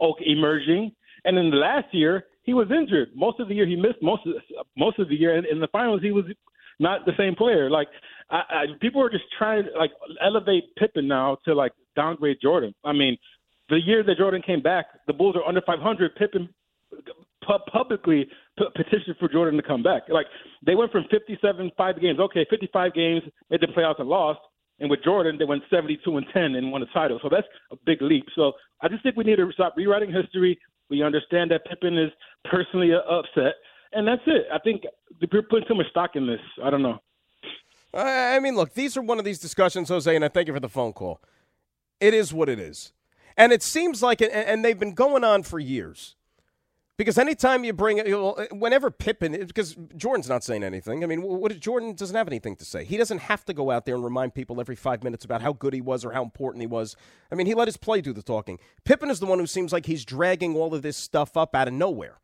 okay, 0.00 0.24
emerging, 0.26 0.92
and 1.24 1.36
then 1.36 1.50
the 1.50 1.56
last 1.56 1.86
year 1.92 2.26
he 2.42 2.54
was 2.54 2.68
injured. 2.70 3.10
Most 3.14 3.40
of 3.40 3.48
the 3.48 3.54
year 3.54 3.66
he 3.66 3.76
missed 3.76 4.00
most 4.02 4.26
of 4.26 4.34
the, 4.34 4.64
most 4.76 4.98
of 4.98 5.08
the 5.08 5.16
year. 5.16 5.36
And 5.36 5.46
in 5.46 5.60
the 5.60 5.68
finals, 5.68 6.00
he 6.02 6.12
was 6.12 6.24
not 6.78 7.04
the 7.04 7.12
same 7.18 7.34
player. 7.34 7.68
Like 7.68 7.88
I, 8.30 8.36
I, 8.36 8.64
people 8.80 9.02
are 9.02 9.10
just 9.10 9.24
trying 9.36 9.64
to 9.64 9.70
like 9.78 9.90
elevate 10.22 10.64
Pippen 10.76 11.08
now 11.08 11.38
to 11.44 11.54
like 11.54 11.72
downgrade 11.96 12.38
Jordan. 12.40 12.74
I 12.84 12.92
mean, 12.92 13.16
the 13.68 13.80
year 13.84 14.04
that 14.04 14.18
Jordan 14.18 14.42
came 14.42 14.62
back, 14.62 14.86
the 15.06 15.12
Bulls 15.12 15.36
are 15.36 15.44
under 15.44 15.60
500. 15.62 16.14
Pippen 16.14 16.48
publicly 17.46 18.28
petitioned 18.74 19.16
for 19.18 19.28
Jordan 19.28 19.60
to 19.60 19.66
come 19.66 19.82
back. 19.82 20.02
Like 20.08 20.26
they 20.64 20.74
went 20.74 20.92
from 20.92 21.04
57 21.10 21.70
five 21.76 22.00
games, 22.00 22.18
okay, 22.18 22.46
55 22.50 22.94
games, 22.94 23.22
made 23.50 23.60
the 23.60 23.68
playoffs 23.68 24.00
and 24.00 24.08
lost. 24.08 24.40
And 24.78 24.90
with 24.90 25.02
Jordan, 25.02 25.36
they 25.38 25.46
went 25.46 25.62
72 25.70 26.16
and 26.16 26.26
10 26.34 26.54
and 26.54 26.70
won 26.70 26.82
the 26.82 26.86
title. 26.92 27.18
So 27.22 27.30
that's 27.30 27.46
a 27.70 27.76
big 27.86 28.02
leap. 28.02 28.26
So 28.34 28.52
I 28.82 28.88
just 28.88 29.02
think 29.02 29.16
we 29.16 29.24
need 29.24 29.36
to 29.36 29.50
stop 29.52 29.74
rewriting 29.76 30.12
history. 30.12 30.58
We 30.90 31.02
understand 31.02 31.50
that 31.50 31.64
Pippen 31.64 31.98
is 31.98 32.10
personally 32.44 32.92
upset, 32.92 33.54
and 33.92 34.06
that's 34.06 34.22
it. 34.26 34.46
I 34.52 34.58
think 34.58 34.82
we're 35.32 35.42
putting 35.42 35.66
too 35.66 35.74
much 35.74 35.88
stock 35.90 36.10
in 36.14 36.26
this. 36.26 36.40
I 36.62 36.70
don't 36.70 36.82
know. 36.82 37.00
I 37.94 38.38
mean, 38.40 38.54
look, 38.54 38.74
these 38.74 38.96
are 38.96 39.02
one 39.02 39.18
of 39.18 39.24
these 39.24 39.38
discussions, 39.38 39.88
Jose, 39.88 40.14
and 40.14 40.24
I 40.24 40.28
thank 40.28 40.48
you 40.48 40.54
for 40.54 40.60
the 40.60 40.68
phone 40.68 40.92
call. 40.92 41.20
It 41.98 42.12
is 42.12 42.32
what 42.32 42.48
it 42.48 42.58
is. 42.58 42.92
And 43.36 43.52
it 43.52 43.62
seems 43.62 44.02
like, 44.02 44.20
and 44.20 44.64
they've 44.64 44.78
been 44.78 44.94
going 44.94 45.24
on 45.24 45.42
for 45.42 45.58
years. 45.58 46.16
Because 46.98 47.18
anytime 47.18 47.62
you 47.62 47.74
bring 47.74 47.98
it, 47.98 48.06
whenever 48.52 48.90
Pippen, 48.90 49.32
because 49.32 49.76
Jordan's 49.96 50.30
not 50.30 50.42
saying 50.42 50.64
anything. 50.64 51.04
I 51.04 51.06
mean, 51.06 51.20
what 51.20 51.58
Jordan 51.60 51.94
doesn't 51.94 52.16
have 52.16 52.26
anything 52.26 52.56
to 52.56 52.64
say. 52.64 52.84
He 52.84 52.96
doesn't 52.96 53.18
have 53.18 53.44
to 53.44 53.52
go 53.52 53.70
out 53.70 53.84
there 53.84 53.96
and 53.96 54.04
remind 54.04 54.34
people 54.34 54.60
every 54.60 54.76
five 54.76 55.04
minutes 55.04 55.22
about 55.22 55.42
how 55.42 55.52
good 55.52 55.74
he 55.74 55.82
was 55.82 56.06
or 56.06 56.12
how 56.12 56.22
important 56.22 56.62
he 56.62 56.66
was. 56.66 56.96
I 57.30 57.34
mean, 57.34 57.46
he 57.46 57.52
let 57.52 57.68
his 57.68 57.76
play 57.76 58.00
do 58.00 58.14
the 58.14 58.22
talking. 58.22 58.58
Pippen 58.84 59.10
is 59.10 59.20
the 59.20 59.26
one 59.26 59.38
who 59.38 59.46
seems 59.46 59.74
like 59.74 59.84
he's 59.84 60.06
dragging 60.06 60.56
all 60.56 60.74
of 60.74 60.80
this 60.80 60.96
stuff 60.96 61.36
up 61.36 61.54
out 61.54 61.68
of 61.68 61.74
nowhere. 61.74 62.18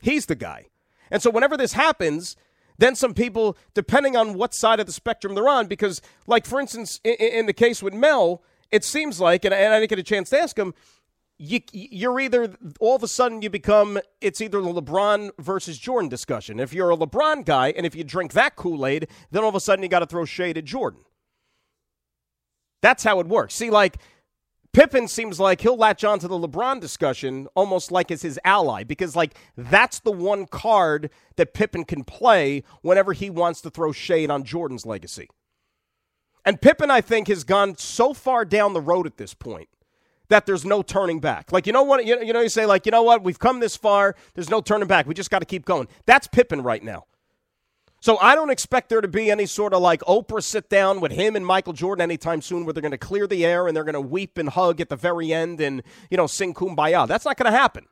He's 0.00 0.26
the 0.26 0.34
guy. 0.34 0.66
And 1.08 1.22
so 1.22 1.30
whenever 1.30 1.56
this 1.56 1.74
happens, 1.74 2.34
then 2.78 2.96
some 2.96 3.14
people, 3.14 3.56
depending 3.74 4.16
on 4.16 4.34
what 4.34 4.54
side 4.54 4.80
of 4.80 4.86
the 4.86 4.92
spectrum 4.92 5.36
they're 5.36 5.48
on, 5.48 5.68
because, 5.68 6.02
like, 6.26 6.46
for 6.46 6.60
instance, 6.60 7.00
in, 7.04 7.14
in 7.14 7.46
the 7.46 7.52
case 7.52 7.80
with 7.80 7.94
Mel, 7.94 8.42
it 8.70 8.84
seems 8.84 9.20
like, 9.20 9.44
and 9.44 9.54
I, 9.54 9.58
and 9.58 9.72
I 9.72 9.78
didn't 9.78 9.90
get 9.90 9.98
a 10.00 10.02
chance 10.02 10.30
to 10.30 10.40
ask 10.40 10.58
him, 10.58 10.74
you, 11.38 11.60
you're 11.72 12.18
either 12.18 12.54
all 12.80 12.96
of 12.96 13.02
a 13.02 13.08
sudden 13.08 13.42
you 13.42 13.50
become 13.50 13.98
it's 14.20 14.40
either 14.40 14.60
the 14.60 14.72
LeBron 14.72 15.30
versus 15.38 15.78
Jordan 15.78 16.08
discussion. 16.08 16.58
If 16.58 16.72
you're 16.72 16.90
a 16.90 16.96
LeBron 16.96 17.44
guy 17.44 17.72
and 17.76 17.84
if 17.84 17.94
you 17.94 18.04
drink 18.04 18.32
that 18.32 18.56
Kool 18.56 18.86
Aid, 18.86 19.08
then 19.30 19.42
all 19.42 19.48
of 19.48 19.54
a 19.54 19.60
sudden 19.60 19.82
you 19.82 19.88
got 19.88 20.00
to 20.00 20.06
throw 20.06 20.24
shade 20.24 20.56
at 20.56 20.64
Jordan. 20.64 21.00
That's 22.80 23.04
how 23.04 23.20
it 23.20 23.26
works. 23.26 23.54
See, 23.54 23.70
like 23.70 23.98
Pippen 24.72 25.08
seems 25.08 25.40
like 25.40 25.60
he'll 25.60 25.76
latch 25.76 26.04
on 26.04 26.18
to 26.20 26.28
the 26.28 26.38
LeBron 26.38 26.80
discussion 26.80 27.48
almost 27.54 27.90
like 27.90 28.10
as 28.10 28.22
his 28.22 28.38
ally 28.44 28.84
because 28.84 29.16
like 29.16 29.34
that's 29.56 30.00
the 30.00 30.12
one 30.12 30.46
card 30.46 31.10
that 31.36 31.54
Pippen 31.54 31.84
can 31.84 32.04
play 32.04 32.62
whenever 32.82 33.12
he 33.12 33.28
wants 33.28 33.60
to 33.62 33.70
throw 33.70 33.92
shade 33.92 34.30
on 34.30 34.44
Jordan's 34.44 34.86
legacy. 34.86 35.28
And 36.44 36.60
Pippen, 36.60 36.90
I 36.90 37.00
think, 37.00 37.28
has 37.28 37.42
gone 37.42 37.76
so 37.76 38.14
far 38.14 38.44
down 38.44 38.72
the 38.72 38.80
road 38.80 39.06
at 39.06 39.16
this 39.16 39.34
point 39.34 39.68
that 40.28 40.46
there's 40.46 40.64
no 40.64 40.82
turning 40.82 41.20
back. 41.20 41.52
Like, 41.52 41.66
you 41.66 41.72
know 41.72 41.82
what? 41.82 42.04
You, 42.04 42.22
you 42.22 42.32
know, 42.32 42.40
you 42.40 42.48
say, 42.48 42.66
like, 42.66 42.86
you 42.86 42.92
know 42.92 43.02
what? 43.02 43.22
We've 43.22 43.38
come 43.38 43.60
this 43.60 43.76
far. 43.76 44.16
There's 44.34 44.50
no 44.50 44.60
turning 44.60 44.88
back. 44.88 45.06
We 45.06 45.14
just 45.14 45.30
got 45.30 45.40
to 45.40 45.46
keep 45.46 45.64
going. 45.64 45.88
That's 46.06 46.26
Pippen 46.26 46.62
right 46.62 46.82
now. 46.82 47.04
So 48.00 48.18
I 48.18 48.34
don't 48.34 48.50
expect 48.50 48.88
there 48.88 49.00
to 49.00 49.08
be 49.08 49.30
any 49.30 49.46
sort 49.46 49.72
of 49.72 49.82
like 49.82 50.00
Oprah 50.02 50.42
sit 50.42 50.68
down 50.68 51.00
with 51.00 51.12
him 51.12 51.34
and 51.34 51.44
Michael 51.44 51.72
Jordan 51.72 52.02
anytime 52.02 52.40
soon 52.40 52.64
where 52.64 52.72
they're 52.72 52.82
going 52.82 52.92
to 52.92 52.98
clear 52.98 53.26
the 53.26 53.44
air 53.44 53.66
and 53.66 53.76
they're 53.76 53.84
going 53.84 53.94
to 53.94 54.00
weep 54.00 54.38
and 54.38 54.48
hug 54.48 54.80
at 54.80 54.90
the 54.90 54.96
very 54.96 55.32
end 55.32 55.60
and, 55.60 55.82
you 56.10 56.16
know, 56.16 56.26
sing 56.26 56.54
kumbaya. 56.54 57.08
That's 57.08 57.24
not 57.24 57.36
going 57.36 57.50
to 57.50 57.58
happen. 57.58 57.86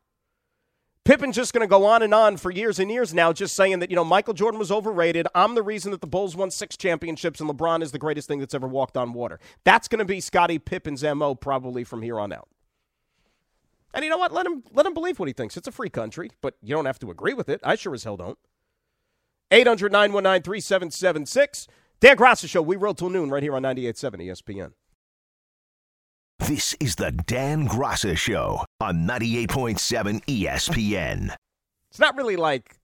Pippen's 1.04 1.36
just 1.36 1.52
going 1.52 1.60
to 1.60 1.70
go 1.70 1.84
on 1.84 2.02
and 2.02 2.14
on 2.14 2.38
for 2.38 2.50
years 2.50 2.78
and 2.78 2.90
years 2.90 3.12
now, 3.12 3.30
just 3.30 3.54
saying 3.54 3.80
that, 3.80 3.90
you 3.90 3.96
know, 3.96 4.04
Michael 4.04 4.32
Jordan 4.32 4.58
was 4.58 4.72
overrated. 4.72 5.26
I'm 5.34 5.54
the 5.54 5.62
reason 5.62 5.90
that 5.90 6.00
the 6.00 6.06
Bulls 6.06 6.34
won 6.34 6.50
six 6.50 6.78
championships 6.78 7.40
and 7.40 7.50
LeBron 7.50 7.82
is 7.82 7.92
the 7.92 7.98
greatest 7.98 8.26
thing 8.26 8.38
that's 8.38 8.54
ever 8.54 8.66
walked 8.66 8.96
on 8.96 9.12
water. 9.12 9.38
That's 9.64 9.86
going 9.86 9.98
to 9.98 10.06
be 10.06 10.20
Scottie 10.20 10.58
Pippen's 10.58 11.04
MO 11.04 11.34
probably 11.34 11.84
from 11.84 12.00
here 12.00 12.18
on 12.18 12.32
out. 12.32 12.48
And 13.92 14.02
you 14.02 14.10
know 14.10 14.16
what? 14.18 14.32
Let 14.32 14.46
him 14.46 14.64
let 14.72 14.86
him 14.86 14.94
believe 14.94 15.20
what 15.20 15.28
he 15.28 15.32
thinks. 15.32 15.56
It's 15.56 15.68
a 15.68 15.72
free 15.72 15.88
country, 15.88 16.32
but 16.40 16.56
you 16.62 16.74
don't 16.74 16.86
have 16.86 16.98
to 16.98 17.10
agree 17.10 17.32
with 17.32 17.48
it. 17.48 17.60
I 17.62 17.76
sure 17.76 17.94
as 17.94 18.02
hell 18.02 18.16
don't. 18.16 18.38
800 19.52 19.92
919 19.92 20.42
3776. 20.42 21.68
Dan 22.00 22.16
Graca 22.16 22.48
Show. 22.48 22.60
We 22.60 22.74
roll 22.74 22.94
till 22.94 23.08
noon 23.08 23.30
right 23.30 23.42
here 23.42 23.54
on 23.54 23.62
98.7 23.62 24.26
ESPN. 24.26 24.72
This 26.40 26.74
is 26.80 26.96
the 26.96 27.10
Dan 27.12 27.66
Graca 27.68 28.16
Show 28.16 28.64
on 28.80 29.06
98.7 29.06 30.24
ESPN. 30.24 31.34
It's 31.88 31.98
not 31.98 32.16
really 32.16 32.36
like 32.36 32.78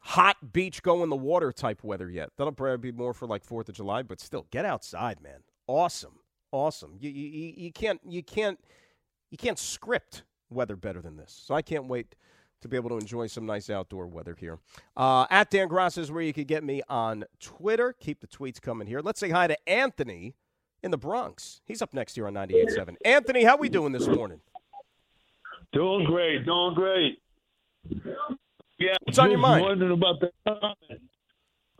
hot 0.00 0.52
beach 0.52 0.82
go 0.82 1.02
in 1.02 1.08
the 1.08 1.16
water 1.16 1.52
type 1.52 1.84
weather 1.84 2.10
yet. 2.10 2.30
That'll 2.36 2.52
probably 2.52 2.90
be 2.90 2.96
more 2.96 3.14
for 3.14 3.26
like 3.26 3.46
4th 3.46 3.68
of 3.68 3.76
July, 3.76 4.02
but 4.02 4.20
still, 4.20 4.46
get 4.50 4.64
outside, 4.64 5.22
man. 5.22 5.40
Awesome. 5.66 6.18
Awesome. 6.50 6.96
You, 7.00 7.08
you, 7.10 7.54
you 7.56 7.72
can't 7.72 8.00
you 8.06 8.22
can't 8.22 8.58
you 9.30 9.38
can't 9.38 9.58
script 9.58 10.24
weather 10.50 10.76
better 10.76 11.00
than 11.00 11.16
this. 11.16 11.40
So 11.46 11.54
I 11.54 11.62
can't 11.62 11.86
wait 11.86 12.14
to 12.60 12.68
be 12.68 12.76
able 12.76 12.90
to 12.90 12.98
enjoy 12.98 13.26
some 13.28 13.46
nice 13.46 13.70
outdoor 13.70 14.06
weather 14.06 14.36
here. 14.38 14.58
Uh, 14.96 15.26
at 15.30 15.50
Dan 15.50 15.68
Graca 15.68 15.98
is 15.98 16.12
where 16.12 16.22
you 16.22 16.34
can 16.34 16.44
get 16.44 16.62
me 16.62 16.82
on 16.88 17.24
Twitter. 17.40 17.94
Keep 17.98 18.20
the 18.20 18.26
tweets 18.26 18.60
coming 18.60 18.86
here. 18.86 19.00
Let's 19.00 19.18
say 19.18 19.30
hi 19.30 19.46
to 19.46 19.68
Anthony 19.68 20.34
in 20.82 20.90
the 20.90 20.98
Bronx. 20.98 21.60
He's 21.64 21.82
up 21.82 21.94
next 21.94 22.14
here 22.14 22.26
on 22.26 22.34
98.7. 22.34 22.96
Anthony, 23.04 23.44
how 23.44 23.56
we 23.56 23.68
doing 23.68 23.92
this 23.92 24.06
morning? 24.06 24.40
Doing 25.72 26.04
great, 26.04 26.44
doing 26.44 26.74
great. 26.74 27.18
Yeah, 28.78 28.96
What's 29.04 29.18
on 29.18 29.30
your 29.30 29.38
mind? 29.38 29.62
Wondering 29.62 29.92
about 29.92 30.20
the 30.20 30.30
comment. 30.46 30.76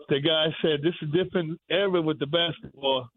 The 0.08 0.20
guy 0.20 0.46
said 0.62 0.80
this 0.82 0.94
is 1.02 1.08
a 1.08 1.24
different 1.24 1.60
era 1.70 2.00
with 2.00 2.18
the 2.18 2.26
basketball, 2.26 3.08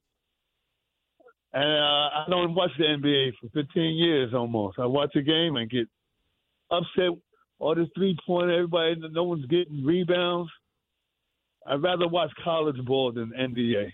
and 1.54 1.64
uh, 1.64 2.10
I 2.10 2.26
don't 2.30 2.54
watch 2.56 2.72
the 2.78 2.86
NBA 2.86 3.34
for 3.40 3.50
15 3.54 3.96
years 3.96 4.34
almost. 4.34 4.80
I 4.80 4.86
watch 4.86 5.16
a 5.16 5.22
game 5.22 5.56
and 5.56 5.70
get 5.70 5.88
upset. 6.72 7.12
All 7.60 7.74
this 7.76 7.88
three 7.96 8.18
point, 8.26 8.52
everybody, 8.52 8.96
no 9.12 9.24
one's 9.24 9.46
getting 9.46 9.84
rebounds. 9.84 10.52
I'd 11.66 11.82
rather 11.82 12.08
watch 12.08 12.32
college 12.44 12.84
ball 12.86 13.12
than 13.12 13.32
NBA. 13.32 13.92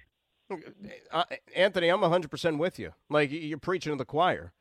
Uh, 1.12 1.24
Anthony, 1.56 1.90
I'm 1.90 2.02
100% 2.02 2.58
with 2.58 2.80
you. 2.80 2.94
Like, 3.10 3.30
you're 3.32 3.58
preaching 3.58 3.92
to 3.94 3.98
the 3.98 4.06
choir. 4.06 4.52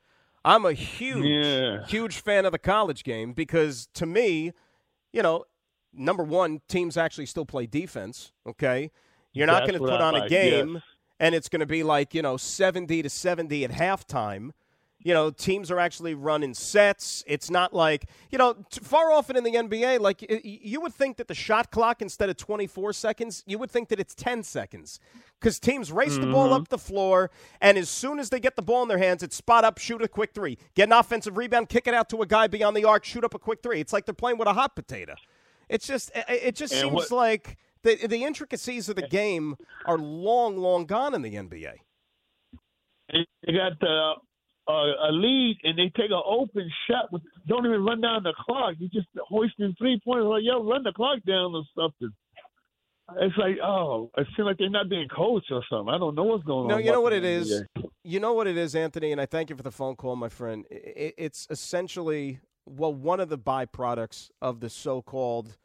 I'm 0.44 0.64
a 0.64 0.72
huge, 0.72 1.24
Yeah. 1.24 1.84
huge 1.86 2.20
fan 2.20 2.46
of 2.46 2.52
the 2.52 2.58
college 2.58 3.04
game 3.04 3.32
because 3.32 3.88
to 3.94 4.06
me, 4.06 4.52
you 5.12 5.22
know, 5.22 5.44
number 5.92 6.22
one, 6.22 6.62
teams 6.68 6.96
actually 6.96 7.26
still 7.26 7.44
play 7.44 7.66
defense, 7.66 8.32
okay? 8.46 8.90
You're 9.32 9.46
not 9.46 9.62
going 9.62 9.74
to 9.74 9.78
put 9.78 10.00
I 10.00 10.04
on 10.04 10.14
a 10.14 10.28
game 10.28 10.74
yes. 10.74 10.82
and 11.18 11.34
it's 11.34 11.48
going 11.48 11.60
to 11.60 11.66
be 11.66 11.82
like, 11.82 12.14
you 12.14 12.22
know, 12.22 12.36
70 12.36 13.02
to 13.02 13.10
70 13.10 13.64
at 13.64 13.70
halftime. 13.70 14.50
You 15.02 15.14
know, 15.14 15.30
teams 15.30 15.70
are 15.70 15.78
actually 15.78 16.12
running 16.14 16.52
sets. 16.52 17.24
It's 17.26 17.50
not 17.50 17.72
like, 17.72 18.04
you 18.30 18.36
know, 18.36 18.54
far 18.82 19.10
often 19.10 19.34
in 19.34 19.44
the 19.44 19.54
NBA, 19.54 19.98
like 19.98 20.24
you 20.44 20.80
would 20.82 20.92
think 20.92 21.16
that 21.16 21.26
the 21.26 21.34
shot 21.34 21.70
clock, 21.70 22.02
instead 22.02 22.28
of 22.28 22.36
24 22.36 22.92
seconds, 22.92 23.42
you 23.46 23.58
would 23.58 23.70
think 23.70 23.88
that 23.88 23.98
it's 23.98 24.14
10 24.14 24.42
seconds. 24.42 25.00
Because 25.40 25.58
teams 25.58 25.90
race 25.90 26.18
the 26.18 26.26
ball 26.26 26.52
up 26.52 26.68
the 26.68 26.76
floor, 26.76 27.30
and 27.62 27.78
as 27.78 27.88
soon 27.88 28.18
as 28.18 28.28
they 28.28 28.38
get 28.40 28.56
the 28.56 28.62
ball 28.62 28.82
in 28.82 28.88
their 28.88 28.98
hands, 28.98 29.22
it's 29.22 29.34
spot 29.34 29.64
up, 29.64 29.78
shoot 29.78 30.02
a 30.02 30.08
quick 30.08 30.32
three. 30.34 30.58
Get 30.74 30.88
an 30.88 30.92
offensive 30.92 31.38
rebound, 31.38 31.70
kick 31.70 31.86
it 31.86 31.94
out 31.94 32.10
to 32.10 32.20
a 32.20 32.26
guy 32.26 32.46
beyond 32.46 32.76
the 32.76 32.84
arc, 32.84 33.06
shoot 33.06 33.24
up 33.24 33.32
a 33.32 33.38
quick 33.38 33.62
three. 33.62 33.80
It's 33.80 33.94
like 33.94 34.04
they're 34.04 34.12
playing 34.12 34.36
with 34.36 34.48
a 34.48 34.52
hot 34.52 34.76
potato. 34.76 35.14
It's 35.70 35.86
just, 35.86 36.10
it- 36.14 36.56
just 36.56 36.74
And 36.74 36.82
seems 36.82 36.92
what- 36.94 37.10
like 37.10 37.56
the, 37.84 38.06
the 38.06 38.22
intricacies 38.24 38.90
of 38.90 38.96
the 38.96 39.08
game 39.08 39.56
are 39.86 39.96
long, 39.96 40.58
long 40.58 40.84
gone 40.84 41.14
in 41.14 41.22
the 41.22 41.36
NBA. 41.36 41.72
They 43.10 43.52
got 43.54 43.80
the 43.80 43.86
uh, 43.86 44.14
a 44.68 45.10
lead 45.12 45.58
and 45.64 45.78
they 45.78 45.90
take 45.96 46.10
an 46.10 46.22
open 46.24 46.70
shot 46.88 47.12
with 47.12 47.22
don't 47.46 47.66
even 47.66 47.84
run 47.84 48.00
down 48.00 48.22
the 48.22 48.34
clock. 48.38 48.74
You 48.78 48.88
just 48.88 49.08
hoisting 49.28 49.74
three 49.78 50.00
points 50.04 50.24
like 50.26 50.42
yo, 50.44 50.62
run 50.62 50.82
the 50.82 50.92
clock 50.92 51.18
down 51.26 51.54
or 51.54 51.62
something. 51.76 52.10
It's 53.16 53.36
like 53.36 53.56
oh, 53.64 54.10
it 54.16 54.26
seems 54.36 54.46
like 54.46 54.58
they're 54.58 54.70
not 54.70 54.88
being 54.88 55.08
coached 55.08 55.50
or 55.50 55.62
something. 55.68 55.92
I 55.92 55.98
don't 55.98 56.14
know 56.14 56.24
what's 56.24 56.44
going 56.44 56.68
No, 56.68 56.74
on. 56.76 56.80
No, 56.80 56.86
you 56.86 56.92
know 56.92 57.00
what 57.00 57.12
it 57.12 57.24
is. 57.24 57.50
it 57.50 57.54
the 57.74 57.80
is. 57.80 57.84
NBA. 57.84 57.90
You 58.04 58.20
know 58.20 58.32
what 58.32 58.46
it 58.46 58.56
is, 58.56 58.74
Anthony, 58.74 59.12
and 59.12 59.20
I 59.20 59.26
thank 59.26 59.50
you 59.50 59.56
for 59.56 59.62
the 59.62 59.70
phone 59.72 59.96
call, 59.96 60.14
my 60.16 60.28
friend. 60.28 60.64
It's 60.70 61.46
essentially 61.50 62.40
well 62.66 62.94
one 62.94 63.18
of 63.20 63.28
the 63.28 63.38
byproducts 63.38 64.30
of 64.40 64.60
the 64.60 64.70
so-called 64.70 65.56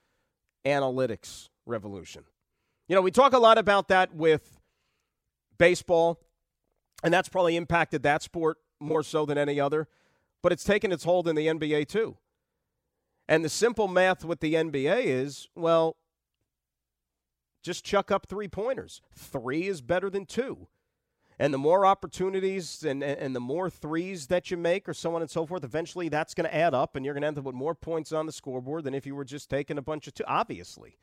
analytics 0.65 1.49
revolution. 1.67 2.23
You 2.87 2.95
know, 2.95 3.01
we 3.01 3.11
talk 3.11 3.33
a 3.33 3.39
lot 3.39 3.57
about 3.57 3.87
that 3.89 4.15
with 4.15 4.59
baseball, 5.57 6.19
and 7.03 7.13
that's 7.13 7.29
probably 7.29 7.55
impacted 7.55 8.03
that 8.03 8.21
sport 8.23 8.57
more 8.79 9.03
so 9.03 9.25
than 9.25 9.37
any 9.37 9.59
other, 9.59 9.87
but 10.41 10.51
it's 10.51 10.63
taken 10.63 10.91
its 10.91 11.03
hold 11.03 11.27
in 11.27 11.35
the 11.35 11.47
NBA 11.47 11.87
too. 11.87 12.17
And 13.27 13.43
the 13.43 13.49
simple 13.49 13.87
math 13.87 14.23
with 14.23 14.39
the 14.39 14.53
NBA 14.53 15.05
is, 15.05 15.47
well, 15.55 15.97
just 17.63 17.83
chuck 17.83 18.11
up 18.11 18.27
three 18.27 18.47
pointers. 18.47 19.01
Three 19.15 19.67
is 19.67 19.81
better 19.81 20.09
than 20.09 20.25
two. 20.25 20.67
And 21.37 21.53
the 21.53 21.57
more 21.57 21.85
opportunities 21.85 22.83
and, 22.83 23.03
and, 23.03 23.35
the 23.35 23.41
more 23.41 23.69
threes 23.69 24.27
that 24.27 24.49
you 24.51 24.55
make, 24.55 24.87
or 24.87 24.93
so 24.93 25.15
on 25.15 25.21
and 25.21 25.29
so 25.29 25.45
forth, 25.45 25.65
eventually 25.65 26.07
that's 26.07 26.33
going 26.33 26.47
to 26.47 26.55
add 26.55 26.73
up, 26.73 26.95
and 26.95 27.03
you're 27.03 27.13
going 27.13 27.23
to 27.23 27.27
end 27.27 27.37
up 27.37 27.43
with 27.43 27.55
more 27.55 27.75
points 27.75 28.13
on 28.13 28.25
the 28.25 28.31
scoreboard 28.31 28.85
than 28.85 28.93
if 28.93 29.05
you 29.05 29.15
were 29.15 29.25
just 29.25 29.49
taking 29.49 29.77
a 29.77 29.81
bunch 29.81 30.07
of 30.07 30.13
two, 30.13 30.23
obviously. 30.27 30.97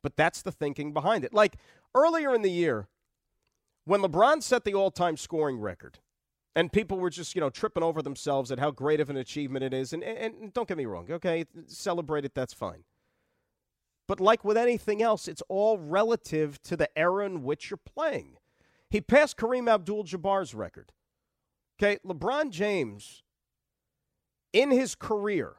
But 0.00 0.16
that's 0.16 0.42
the 0.42 0.52
thinking 0.52 0.92
behind 0.92 1.24
it. 1.24 1.34
Like 1.34 1.56
earlier 1.92 2.34
in 2.34 2.42
the 2.42 2.52
year, 2.52 2.86
when 3.84 4.00
LeBron 4.00 4.42
set 4.42 4.64
the 4.64 4.74
all 4.74 4.92
time 4.92 5.16
scoring 5.16 5.58
record, 5.58 5.98
and 6.54 6.72
people 6.72 6.98
were 6.98 7.10
just, 7.10 7.34
you 7.34 7.40
know, 7.40 7.50
tripping 7.50 7.82
over 7.82 8.02
themselves 8.02 8.50
at 8.50 8.58
how 8.58 8.70
great 8.70 9.00
of 9.00 9.10
an 9.10 9.16
achievement 9.16 9.64
it 9.64 9.74
is. 9.74 9.92
And, 9.92 10.02
and, 10.02 10.34
and 10.34 10.52
don't 10.52 10.68
get 10.68 10.76
me 10.76 10.86
wrong, 10.86 11.06
okay, 11.10 11.44
celebrate 11.66 12.24
it, 12.24 12.34
that's 12.34 12.54
fine. 12.54 12.84
But 14.06 14.20
like 14.20 14.44
with 14.44 14.56
anything 14.56 15.02
else, 15.02 15.28
it's 15.28 15.42
all 15.48 15.78
relative 15.78 16.60
to 16.62 16.76
the 16.76 16.88
era 16.98 17.26
in 17.26 17.42
which 17.42 17.70
you're 17.70 17.78
playing. 17.78 18.38
He 18.90 19.00
passed 19.02 19.36
Kareem 19.36 19.68
Abdul 19.70 20.04
Jabbar's 20.04 20.54
record. 20.54 20.92
Okay, 21.80 21.98
LeBron 22.04 22.50
James, 22.50 23.22
in 24.52 24.70
his 24.70 24.94
career, 24.94 25.56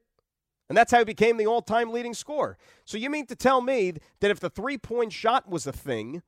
And 0.69 0.77
that's 0.77 0.91
how 0.91 0.99
he 0.99 1.05
became 1.05 1.37
the 1.37 1.47
all 1.47 1.61
time 1.61 1.91
leading 1.91 2.13
scorer. 2.13 2.57
So 2.85 2.97
you 2.97 3.09
mean 3.09 3.25
to 3.25 3.35
tell 3.35 3.61
me 3.61 3.93
that 4.19 4.31
if 4.31 4.39
the 4.39 4.49
three 4.49 4.77
point 4.77 5.11
shot 5.11 5.49
was 5.49 5.67
a 5.67 5.73
thing 5.73 6.21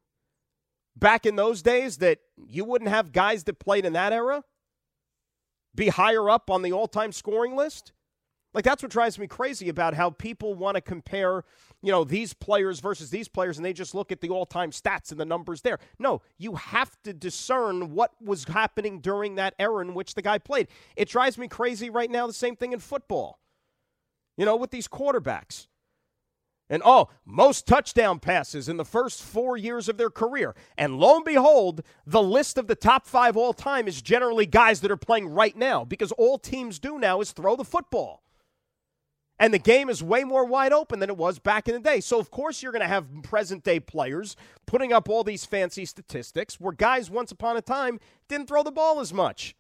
back 0.95 1.25
in 1.25 1.35
those 1.35 1.61
days, 1.61 1.97
that 1.97 2.19
you 2.35 2.65
wouldn't 2.65 2.89
have 2.89 3.11
guys 3.11 3.43
that 3.45 3.59
played 3.59 3.85
in 3.85 3.93
that 3.93 4.11
era 4.11 4.43
be 5.73 5.89
higher 5.89 6.27
up 6.29 6.49
on 6.49 6.63
the 6.63 6.73
all 6.73 6.87
time 6.87 7.11
scoring 7.11 7.55
list? 7.55 7.93
Like 8.57 8.65
that's 8.65 8.81
what 8.81 8.91
drives 8.91 9.19
me 9.19 9.27
crazy 9.27 9.69
about 9.69 9.93
how 9.93 10.09
people 10.09 10.55
want 10.55 10.73
to 10.73 10.81
compare, 10.81 11.43
you 11.83 11.91
know, 11.91 12.03
these 12.03 12.33
players 12.33 12.79
versus 12.79 13.11
these 13.11 13.27
players 13.27 13.57
and 13.57 13.63
they 13.63 13.71
just 13.71 13.93
look 13.93 14.11
at 14.11 14.19
the 14.19 14.29
all-time 14.29 14.71
stats 14.71 15.11
and 15.11 15.19
the 15.19 15.25
numbers 15.25 15.61
there. 15.61 15.77
No, 15.99 16.23
you 16.39 16.55
have 16.55 16.97
to 17.03 17.13
discern 17.13 17.93
what 17.93 18.13
was 18.19 18.45
happening 18.45 18.99
during 18.99 19.35
that 19.35 19.53
era 19.59 19.83
in 19.83 19.93
which 19.93 20.15
the 20.15 20.23
guy 20.23 20.39
played. 20.39 20.69
It 20.95 21.07
drives 21.07 21.37
me 21.37 21.47
crazy 21.47 21.91
right 21.91 22.09
now 22.09 22.25
the 22.25 22.33
same 22.33 22.55
thing 22.55 22.73
in 22.73 22.79
football. 22.79 23.37
You 24.37 24.45
know, 24.45 24.55
with 24.55 24.71
these 24.71 24.87
quarterbacks. 24.87 25.67
And 26.67 26.81
oh, 26.83 27.09
most 27.25 27.67
touchdown 27.67 28.17
passes 28.17 28.67
in 28.67 28.77
the 28.77 28.83
first 28.83 29.21
four 29.21 29.55
years 29.55 29.87
of 29.87 29.97
their 29.97 30.09
career. 30.09 30.55
And 30.79 30.97
lo 30.97 31.17
and 31.17 31.25
behold, 31.25 31.83
the 32.07 32.23
list 32.23 32.57
of 32.57 32.65
the 32.65 32.75
top 32.75 33.05
five 33.05 33.37
all 33.37 33.53
time 33.53 33.87
is 33.87 34.01
generally 34.01 34.47
guys 34.47 34.81
that 34.81 34.89
are 34.89 34.97
playing 34.97 35.27
right 35.27 35.55
now 35.55 35.85
because 35.85 36.11
all 36.13 36.39
teams 36.39 36.79
do 36.79 36.97
now 36.97 37.21
is 37.21 37.33
throw 37.33 37.55
the 37.55 37.63
football. 37.63 38.23
And 39.39 39.54
the 39.54 39.60
game 39.60 39.89
is 39.89 40.02
way 40.02 40.23
more 40.23 40.45
wide 40.45 40.73
open 40.73 41.00
than 41.00 41.10
it 41.10 41.17
was 41.17 41.38
back 41.38 41.67
in 41.67 41.76
the 41.76 41.80
day. 41.80 42.00
So, 42.00 42.19
of 42.19 42.32
course, 42.32 42.63
you're 42.63 42.71
going 42.71 42.82
to 42.82 42.88
have 42.88 43.08
present 43.21 43.63
day 43.63 43.80
players 43.80 44.36
putting 44.65 44.91
up 44.91 45.10
all 45.10 45.23
these 45.23 45.45
fancy 45.45 45.86
statistics 45.86 46.60
where 46.60 46.73
guys 46.73 47.12
once 47.12 47.32
upon 47.32 47.56
a 47.56 47.62
time 47.62 48.00
didn't 48.28 48.47
throw 48.47 48.63
the 48.63 48.71
ball 48.71 49.00
as 49.00 49.13
much. 49.13 49.56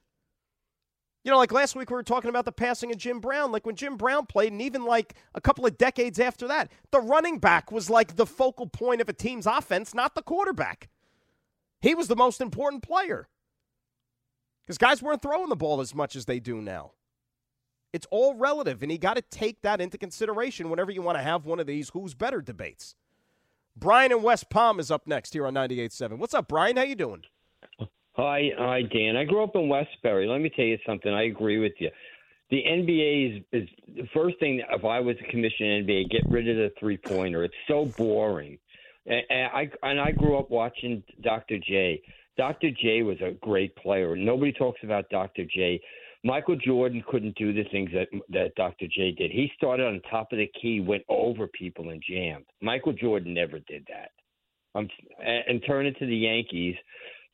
You 1.23 1.31
know, 1.31 1.37
like 1.37 1.51
last 1.51 1.75
week 1.75 1.89
we 1.89 1.95
were 1.95 2.03
talking 2.03 2.29
about 2.29 2.45
the 2.45 2.51
passing 2.53 2.89
of 2.91 2.97
Jim 2.97 3.19
Brown. 3.19 3.51
Like 3.51 3.65
when 3.65 3.75
Jim 3.75 3.97
Brown 3.97 4.25
played, 4.25 4.53
and 4.53 4.61
even 4.61 4.85
like 4.85 5.13
a 5.35 5.41
couple 5.41 5.65
of 5.65 5.77
decades 5.77 6.19
after 6.19 6.47
that, 6.47 6.71
the 6.91 7.01
running 7.01 7.37
back 7.37 7.71
was 7.71 7.89
like 7.89 8.15
the 8.15 8.25
focal 8.25 8.65
point 8.65 9.01
of 9.01 9.09
a 9.09 9.13
team's 9.13 9.45
offense, 9.45 9.93
not 9.93 10.15
the 10.15 10.21
quarterback. 10.21 10.89
He 11.81 11.93
was 11.93 12.07
the 12.07 12.15
most 12.15 12.41
important 12.41 12.81
player 12.81 13.27
because 14.65 14.77
guys 14.77 15.03
weren't 15.03 15.21
throwing 15.21 15.49
the 15.49 15.55
ball 15.55 15.81
as 15.81 15.93
much 15.93 16.15
as 16.15 16.25
they 16.25 16.39
do 16.39 16.61
now. 16.61 16.93
It's 17.93 18.07
all 18.11 18.35
relative, 18.35 18.83
and 18.83 18.91
you 18.91 18.97
got 18.97 19.15
to 19.15 19.21
take 19.21 19.61
that 19.61 19.79
into 19.79 19.97
consideration 19.97 20.69
whenever 20.69 20.91
you 20.91 21.01
want 21.01 21.17
to 21.17 21.23
have 21.23 21.45
one 21.45 21.59
of 21.59 21.67
these 21.67 21.89
who's 21.89 22.13
better 22.13 22.41
debates. 22.41 22.95
Brian 23.75 24.11
in 24.11 24.21
West 24.21 24.49
Palm 24.49 24.79
is 24.79 24.91
up 24.91 25.07
next 25.07 25.33
here 25.33 25.45
on 25.45 25.53
98.7. 25.53 26.17
What's 26.17 26.33
up, 26.33 26.47
Brian? 26.47 26.77
How 26.77 26.83
you 26.83 26.95
doing? 26.95 27.23
Hi, 28.13 28.49
hi, 28.57 28.81
Dan. 28.81 29.15
I 29.15 29.23
grew 29.23 29.43
up 29.43 29.55
in 29.55 29.69
Westbury. 29.69 30.27
Let 30.27 30.41
me 30.41 30.49
tell 30.49 30.65
you 30.65 30.79
something. 30.85 31.13
I 31.13 31.23
agree 31.25 31.59
with 31.59 31.73
you. 31.77 31.91
The 32.49 32.63
NBA 32.63 33.37
is, 33.37 33.43
is 33.51 33.69
the 33.95 34.07
first 34.13 34.39
thing. 34.39 34.61
If 34.71 34.85
I 34.85 34.99
was 34.99 35.15
a 35.21 35.31
commissioner 35.31 35.83
NBA, 35.83 36.09
get 36.09 36.21
rid 36.29 36.49
of 36.49 36.55
the 36.57 36.71
three 36.79 36.97
pointer. 36.97 37.43
It's 37.43 37.53
so 37.67 37.85
boring. 37.85 38.57
And, 39.05 39.21
and 39.29 39.51
I 39.53 39.69
and 39.83 39.99
I 39.99 40.11
grew 40.11 40.37
up 40.37 40.49
watching 40.49 41.03
Dr. 41.21 41.59
J. 41.59 42.01
Dr. 42.37 42.71
J 42.71 43.03
was 43.03 43.17
a 43.21 43.31
great 43.41 43.75
player. 43.75 44.15
Nobody 44.15 44.51
talks 44.51 44.79
about 44.83 45.09
Dr. 45.09 45.43
J. 45.45 45.81
Michael 46.23 46.55
Jordan 46.55 47.03
couldn't 47.09 47.35
do 47.35 47.53
the 47.53 47.63
things 47.71 47.89
that 47.93 48.07
that 48.29 48.55
Dr. 48.55 48.87
J 48.87 49.11
did. 49.11 49.31
He 49.31 49.51
started 49.55 49.85
on 49.85 50.01
top 50.09 50.31
of 50.31 50.39
the 50.39 50.49
key, 50.59 50.79
went 50.79 51.03
over 51.09 51.47
people, 51.47 51.89
and 51.89 52.01
jammed. 52.07 52.45
Michael 52.61 52.93
Jordan 52.93 53.33
never 53.33 53.59
did 53.59 53.87
that. 53.89 54.11
Um, 54.75 54.87
and, 55.23 55.43
and 55.47 55.63
turn 55.65 55.85
it 55.85 55.97
to 55.99 56.05
the 56.05 56.15
Yankees. 56.15 56.75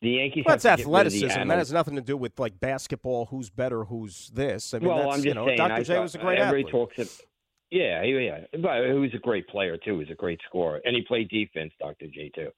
The 0.01 0.09
Yankees. 0.09 0.43
Well, 0.45 0.55
that's 0.55 0.63
have 0.63 0.79
to 0.79 0.83
get 0.83 0.91
rid 0.91 1.07
of 1.07 1.13
the 1.13 1.17
athleticism. 1.19 1.47
That 1.47 1.57
has 1.57 1.73
nothing 1.73 1.95
to 1.95 2.01
do 2.01 2.17
with 2.17 2.37
like 2.39 2.59
basketball. 2.59 3.25
Who's 3.27 3.49
better? 3.49 3.85
Who's 3.85 4.29
this? 4.33 4.73
I 4.73 4.79
mean, 4.79 4.89
well, 4.89 4.97
that's, 4.97 5.07
I'm 5.07 5.13
just 5.15 5.25
you 5.25 5.33
know, 5.33 5.45
saying. 5.45 5.57
Dr. 5.57 5.73
I 5.73 5.83
J 5.83 5.99
was 5.99 6.15
a 6.15 6.17
great 6.17 6.39
athlete. 6.39 6.67
talks. 6.69 6.97
Of, 6.99 7.21
yeah, 7.71 8.03
yeah, 8.03 8.41
but 8.61 8.85
he 8.85 8.93
was 8.93 9.13
a 9.15 9.19
great 9.19 9.47
player 9.47 9.77
too. 9.77 9.93
He 9.93 9.97
was 9.97 10.09
a 10.11 10.15
great 10.15 10.39
scorer, 10.47 10.79
and 10.85 10.95
he 10.95 11.01
played 11.01 11.29
defense, 11.29 11.73
Dr. 11.79 12.05
J 12.07 12.29
too. 12.35 12.49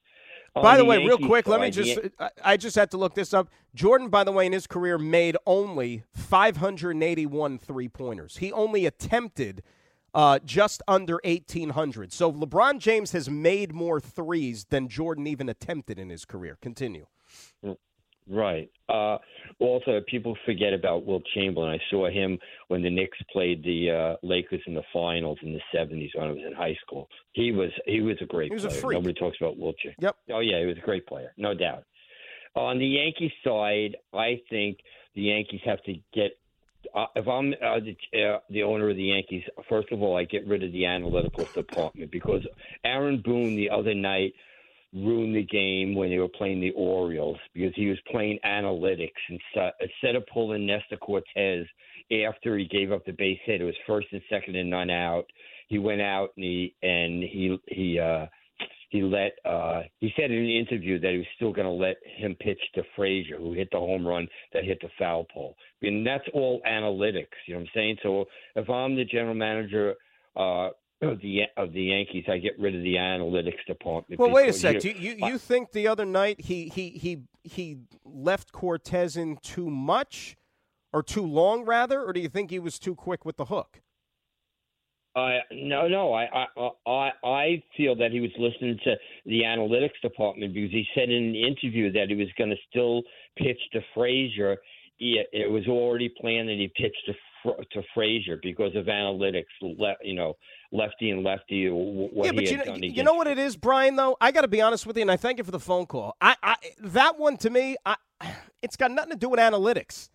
By 0.62 0.76
the 0.76 0.84
way, 0.84 0.98
real 0.98 1.10
Yankees 1.10 1.26
quick, 1.26 1.48
let 1.48 1.60
me 1.60 1.70
just, 1.70 1.98
I, 2.18 2.30
I 2.44 2.56
just 2.56 2.76
had 2.76 2.90
to 2.92 2.96
look 2.96 3.14
this 3.14 3.34
up. 3.34 3.48
Jordan, 3.74 4.08
by 4.08 4.24
the 4.24 4.32
way, 4.32 4.46
in 4.46 4.52
his 4.52 4.66
career 4.66 4.98
made 4.98 5.36
only 5.46 6.04
581 6.14 7.58
three 7.58 7.88
pointers. 7.88 8.38
He 8.38 8.52
only 8.52 8.86
attempted 8.86 9.62
uh, 10.14 10.38
just 10.44 10.82
under 10.88 11.20
1,800. 11.24 12.12
So 12.12 12.32
LeBron 12.32 12.78
James 12.78 13.12
has 13.12 13.28
made 13.28 13.74
more 13.74 14.00
threes 14.00 14.64
than 14.70 14.88
Jordan 14.88 15.26
even 15.26 15.48
attempted 15.48 15.98
in 15.98 16.08
his 16.08 16.24
career. 16.24 16.56
Continue. 16.62 17.06
Right. 18.28 18.68
Uh, 18.88 19.18
also, 19.60 20.00
people 20.08 20.36
forget 20.44 20.72
about 20.72 21.04
Wilt 21.06 21.22
Chamberlain. 21.34 21.70
I 21.70 21.80
saw 21.90 22.08
him 22.10 22.38
when 22.68 22.82
the 22.82 22.90
Knicks 22.90 23.18
played 23.32 23.62
the 23.62 23.90
uh, 23.90 24.26
Lakers 24.26 24.62
in 24.66 24.74
the 24.74 24.82
finals 24.92 25.38
in 25.42 25.52
the 25.52 25.60
'70s 25.76 26.10
when 26.14 26.28
I 26.28 26.30
was 26.32 26.40
in 26.46 26.52
high 26.52 26.76
school. 26.84 27.08
He 27.32 27.52
was 27.52 27.70
he 27.86 28.00
was 28.00 28.16
a 28.20 28.26
great 28.26 28.48
He 28.50 28.54
was 28.54 28.64
a 28.64 28.68
player. 28.68 28.80
freak. 28.80 28.96
Nobody 28.98 29.14
talks 29.14 29.36
about 29.40 29.56
Wilt 29.58 29.76
Cha- 29.78 29.90
Yep. 30.00 30.16
Oh 30.32 30.40
yeah, 30.40 30.58
he 30.60 30.66
was 30.66 30.76
a 30.76 30.80
great 30.80 31.06
player, 31.06 31.32
no 31.36 31.54
doubt. 31.54 31.84
On 32.54 32.78
the 32.78 32.86
Yankee 32.86 33.32
side, 33.44 33.96
I 34.12 34.40
think 34.50 34.78
the 35.14 35.22
Yankees 35.22 35.60
have 35.64 35.82
to 35.84 35.94
get. 36.12 36.32
Uh, 36.94 37.06
if 37.16 37.26
I'm 37.28 37.52
uh, 37.54 37.80
the, 37.80 37.96
uh, 38.24 38.38
the 38.50 38.62
owner 38.62 38.88
of 38.88 38.96
the 38.96 39.02
Yankees, 39.04 39.42
first 39.68 39.90
of 39.92 40.02
all, 40.02 40.16
I 40.16 40.24
get 40.24 40.46
rid 40.46 40.62
of 40.62 40.72
the 40.72 40.86
analytical 40.86 41.44
department 41.54 42.10
because 42.10 42.46
Aaron 42.84 43.20
Boone 43.24 43.56
the 43.56 43.70
other 43.70 43.92
night 43.94 44.34
ruined 44.94 45.34
the 45.34 45.44
game 45.44 45.94
when 45.94 46.10
they 46.10 46.18
were 46.18 46.28
playing 46.28 46.60
the 46.60 46.72
Orioles 46.72 47.38
because 47.54 47.72
he 47.74 47.86
was 47.86 47.98
playing 48.10 48.38
analytics 48.44 49.10
and 49.28 49.40
so, 49.54 49.70
instead 49.80 50.16
of 50.16 50.26
pulling 50.32 50.66
Nestor 50.66 50.96
Cortes 50.96 51.66
after 52.26 52.56
he 52.56 52.66
gave 52.66 52.92
up 52.92 53.04
the 53.04 53.12
base 53.12 53.38
hit, 53.44 53.60
it 53.60 53.64
was 53.64 53.74
first 53.86 54.06
and 54.12 54.22
second 54.30 54.56
and 54.56 54.70
none 54.70 54.90
out. 54.90 55.24
He 55.68 55.78
went 55.78 56.00
out 56.00 56.30
and 56.36 56.44
he 56.44 56.74
and 56.82 57.22
he 57.22 57.58
he 57.66 57.98
uh 57.98 58.26
he 58.90 59.02
let 59.02 59.32
uh 59.44 59.82
he 59.98 60.12
said 60.16 60.30
in 60.30 60.38
an 60.38 60.48
interview 60.48 61.00
that 61.00 61.10
he 61.10 61.18
was 61.18 61.26
still 61.34 61.52
going 61.52 61.66
to 61.66 61.72
let 61.72 61.96
him 62.16 62.36
pitch 62.40 62.60
to 62.74 62.82
Frazier 62.94 63.38
who 63.38 63.52
hit 63.52 63.68
the 63.72 63.78
home 63.78 64.06
run 64.06 64.28
that 64.52 64.64
hit 64.64 64.78
the 64.80 64.88
foul 64.98 65.26
pole. 65.32 65.56
And 65.82 66.06
that's 66.06 66.24
all 66.32 66.60
analytics, 66.66 67.26
you 67.46 67.54
know 67.54 67.60
what 67.60 67.68
I'm 67.68 67.68
saying? 67.74 67.96
So 68.02 68.26
if 68.54 68.70
I'm 68.70 68.94
the 68.94 69.04
general 69.04 69.34
manager 69.34 69.94
uh 70.36 70.70
of 71.02 71.20
the 71.20 71.42
of 71.56 71.72
the 71.72 71.82
Yankees, 71.82 72.24
I 72.28 72.38
get 72.38 72.58
rid 72.58 72.74
of 72.74 72.82
the 72.82 72.94
analytics 72.94 73.64
department. 73.66 74.18
Well, 74.20 74.30
wait 74.30 74.48
a 74.48 74.52
sec. 74.52 74.82
you- 74.82 74.90
you, 74.92 75.12
you, 75.12 75.26
you 75.26 75.38
think 75.38 75.72
the 75.72 75.88
other 75.88 76.04
night 76.06 76.40
he, 76.42 76.68
he, 76.68 76.90
he, 76.90 77.18
he 77.44 77.78
left 78.04 78.52
Cortes 78.52 79.16
in 79.16 79.36
too 79.42 79.68
much 79.70 80.36
or 80.92 81.02
too 81.02 81.24
long, 81.26 81.64
rather? 81.64 82.02
Or 82.02 82.12
do 82.12 82.20
you 82.20 82.28
think 82.28 82.50
he 82.50 82.58
was 82.58 82.78
too 82.78 82.94
quick 82.94 83.24
with 83.24 83.36
the 83.36 83.46
hook? 83.46 83.82
Uh, 85.14 85.38
no, 85.50 85.88
no. 85.88 86.12
I, 86.12 86.24
I, 86.56 86.70
I, 86.90 87.10
I 87.24 87.62
feel 87.76 87.94
that 87.96 88.10
he 88.12 88.20
was 88.20 88.30
listening 88.38 88.78
to 88.84 88.96
the 89.24 89.42
analytics 89.42 89.98
department 90.02 90.52
because 90.52 90.70
he 90.70 90.84
said 90.94 91.08
in 91.08 91.24
an 91.24 91.34
interview 91.34 91.90
that 91.92 92.08
he 92.08 92.14
was 92.14 92.28
going 92.36 92.50
to 92.50 92.56
still 92.68 93.02
pitch 93.38 93.58
to 93.72 93.80
Frazier. 93.94 94.56
He, 94.98 95.22
it 95.32 95.50
was 95.50 95.66
already 95.68 96.10
planned 96.20 96.48
that 96.48 96.56
he 96.56 96.70
pitched 96.76 97.02
to 97.06 97.14
to 97.72 97.82
Frazier 97.94 98.38
because 98.42 98.74
of 98.74 98.86
analytics. 98.86 99.44
You 100.02 100.14
know, 100.14 100.34
lefty 100.72 101.10
and 101.10 101.22
lefty. 101.22 101.68
wh- 101.68 102.14
What 102.14 102.26
yeah, 102.26 102.32
but 102.32 102.44
you 102.50 102.56
know, 102.58 102.74
you 102.74 103.02
know 103.02 103.14
what 103.14 103.26
it 103.26 103.38
is, 103.38 103.56
Brian. 103.56 103.96
Though 103.96 104.16
I 104.20 104.30
got 104.32 104.42
to 104.42 104.48
be 104.48 104.60
honest 104.60 104.86
with 104.86 104.96
you, 104.96 105.02
and 105.02 105.10
I 105.10 105.16
thank 105.16 105.38
you 105.38 105.44
for 105.44 105.50
the 105.50 105.60
phone 105.60 105.86
call. 105.86 106.16
I, 106.20 106.36
I 106.42 106.56
that 106.80 107.18
one 107.18 107.36
to 107.38 107.50
me, 107.50 107.76
I, 107.84 107.96
it's 108.62 108.76
got 108.76 108.90
nothing 108.90 109.12
to 109.12 109.18
do 109.18 109.28
with 109.28 109.40
analytics. 109.40 110.08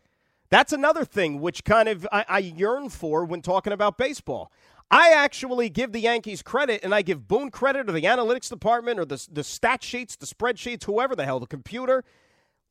That's 0.49 0.73
another 0.73 1.05
thing 1.05 1.39
which 1.39 1.63
kind 1.63 1.87
of 1.87 2.07
I, 2.11 2.25
I 2.27 2.39
yearn 2.39 2.89
for 2.89 3.23
when 3.23 3.41
talking 3.41 3.73
about 3.73 3.97
baseball. 3.97 4.51
I 4.93 5.11
actually 5.11 5.69
give 5.69 5.93
the 5.93 6.01
Yankees 6.01 6.41
credit, 6.43 6.81
and 6.83 6.93
I 6.93 7.01
give 7.01 7.25
Boone 7.25 7.49
credit, 7.49 7.89
or 7.89 7.93
the 7.93 8.01
analytics 8.03 8.49
department, 8.49 8.99
or 8.99 9.05
the 9.05 9.25
the 9.31 9.43
stat 9.43 9.83
sheets, 9.83 10.17
the 10.17 10.25
spreadsheets, 10.25 10.83
whoever 10.83 11.15
the 11.15 11.23
hell, 11.23 11.39
the 11.39 11.47
computer, 11.47 12.03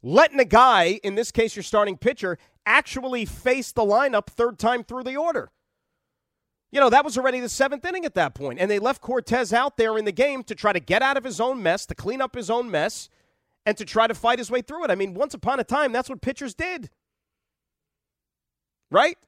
letting 0.02 0.38
a 0.38 0.44
guy, 0.44 1.00
in 1.02 1.14
this 1.14 1.30
case, 1.32 1.56
your 1.56 1.62
starting 1.62 1.96
pitcher, 1.96 2.36
actually 2.66 3.24
face 3.24 3.72
the 3.72 3.82
lineup 3.82 4.26
third 4.26 4.58
time 4.58 4.84
through 4.84 5.04
the 5.04 5.16
order. 5.16 5.50
You 6.72 6.78
know, 6.80 6.90
that 6.90 7.04
was 7.04 7.18
already 7.18 7.40
the 7.40 7.48
seventh 7.48 7.84
inning 7.84 8.04
at 8.04 8.14
that 8.14 8.34
point, 8.34 8.60
and 8.60 8.70
they 8.70 8.78
left 8.78 9.02
Cortes 9.02 9.52
out 9.52 9.76
there 9.76 9.98
in 9.98 10.04
the 10.04 10.12
game 10.12 10.44
to 10.44 10.54
try 10.54 10.72
to 10.72 10.80
get 10.80 11.02
out 11.02 11.16
of 11.16 11.24
his 11.24 11.40
own 11.40 11.62
mess, 11.62 11.84
to 11.86 11.94
clean 11.94 12.20
up 12.20 12.34
his 12.34 12.48
own 12.48 12.70
mess, 12.70 13.08
and 13.66 13.76
to 13.76 13.84
try 13.84 14.06
to 14.06 14.14
fight 14.14 14.38
his 14.38 14.50
way 14.50 14.62
through 14.62 14.84
it. 14.84 14.90
I 14.90 14.94
mean, 14.94 15.14
once 15.14 15.34
upon 15.34 15.58
a 15.58 15.64
time, 15.64 15.92
that's 15.92 16.08
what 16.08 16.20
pitchers 16.20 16.54
did. 16.54 16.90
Right? 18.90 19.18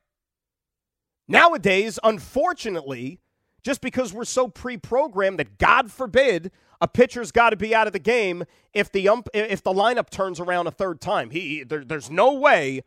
Nowadays, 1.29 1.99
unfortunately, 2.05 3.21
just 3.63 3.81
because 3.81 4.13
we're 4.13 4.25
so 4.25 4.49
pre-programmed 4.49 5.39
that 5.39 5.59
God 5.59 5.91
forbid 5.91 6.51
a 6.81 6.89
pitcher's 6.89 7.31
got 7.31 7.51
to 7.51 7.57
be 7.57 7.75
out 7.75 7.87
of 7.87 7.93
the 7.93 7.99
game 7.99 8.45
if 8.75 8.91
the 8.91 9.09
ump 9.09 9.29
if 9.33 9.63
the 9.63 9.73
lineup 9.73 10.11
turns 10.11 10.41
around 10.41 10.67
a 10.67 10.73
third 10.73 11.01
time. 11.01 11.31
He 11.31 11.63
there, 11.63 11.85
there's 11.85 12.11
no 12.11 12.33
way 12.33 12.83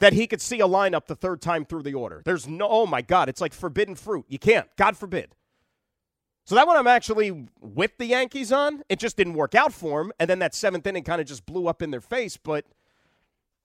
that 0.00 0.12
he 0.14 0.26
could 0.26 0.40
see 0.40 0.60
a 0.60 0.66
lineup 0.66 1.06
the 1.06 1.14
third 1.14 1.40
time 1.40 1.64
through 1.64 1.82
the 1.82 1.94
order. 1.94 2.22
There's 2.24 2.48
no 2.48 2.68
oh 2.68 2.86
my 2.86 3.02
God, 3.02 3.28
it's 3.28 3.40
like 3.40 3.52
forbidden 3.52 3.94
fruit. 3.94 4.24
You 4.28 4.38
can't. 4.38 4.68
God 4.76 4.96
forbid. 4.96 5.34
So 6.44 6.54
that 6.56 6.66
one 6.66 6.76
I'm 6.76 6.86
actually 6.86 7.46
with 7.60 7.96
the 7.98 8.06
Yankees 8.06 8.50
on. 8.50 8.82
It 8.88 8.98
just 8.98 9.16
didn't 9.16 9.34
work 9.34 9.54
out 9.54 9.72
for 9.72 10.00
him, 10.00 10.12
and 10.18 10.28
then 10.28 10.40
that 10.40 10.54
seventh 10.54 10.86
inning 10.86 11.04
kind 11.04 11.20
of 11.20 11.26
just 11.26 11.46
blew 11.46 11.68
up 11.68 11.80
in 11.82 11.90
their 11.90 12.00
face. 12.00 12.36
But 12.36 12.64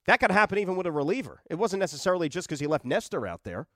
that 0.05 0.19
could 0.19 0.31
happen 0.31 0.59
even 0.59 0.75
with 0.75 0.85
a 0.85 0.91
reliever. 0.91 1.41
It 1.49 1.55
wasn't 1.55 1.79
necessarily 1.79 2.29
just 2.29 2.47
because 2.47 2.59
he 2.59 2.67
left 2.67 2.85
Nestor 2.85 3.25
out 3.25 3.43
there. 3.43 3.67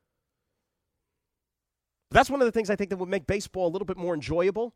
That's 2.12 2.30
one 2.30 2.42
of 2.42 2.46
the 2.46 2.52
things 2.52 2.70
I 2.70 2.76
think 2.76 2.90
that 2.90 2.98
would 2.98 3.10
make 3.10 3.26
baseball 3.26 3.68
a 3.68 3.72
little 3.72 3.86
bit 3.86 3.98
more 3.98 4.14
enjoyable. 4.14 4.74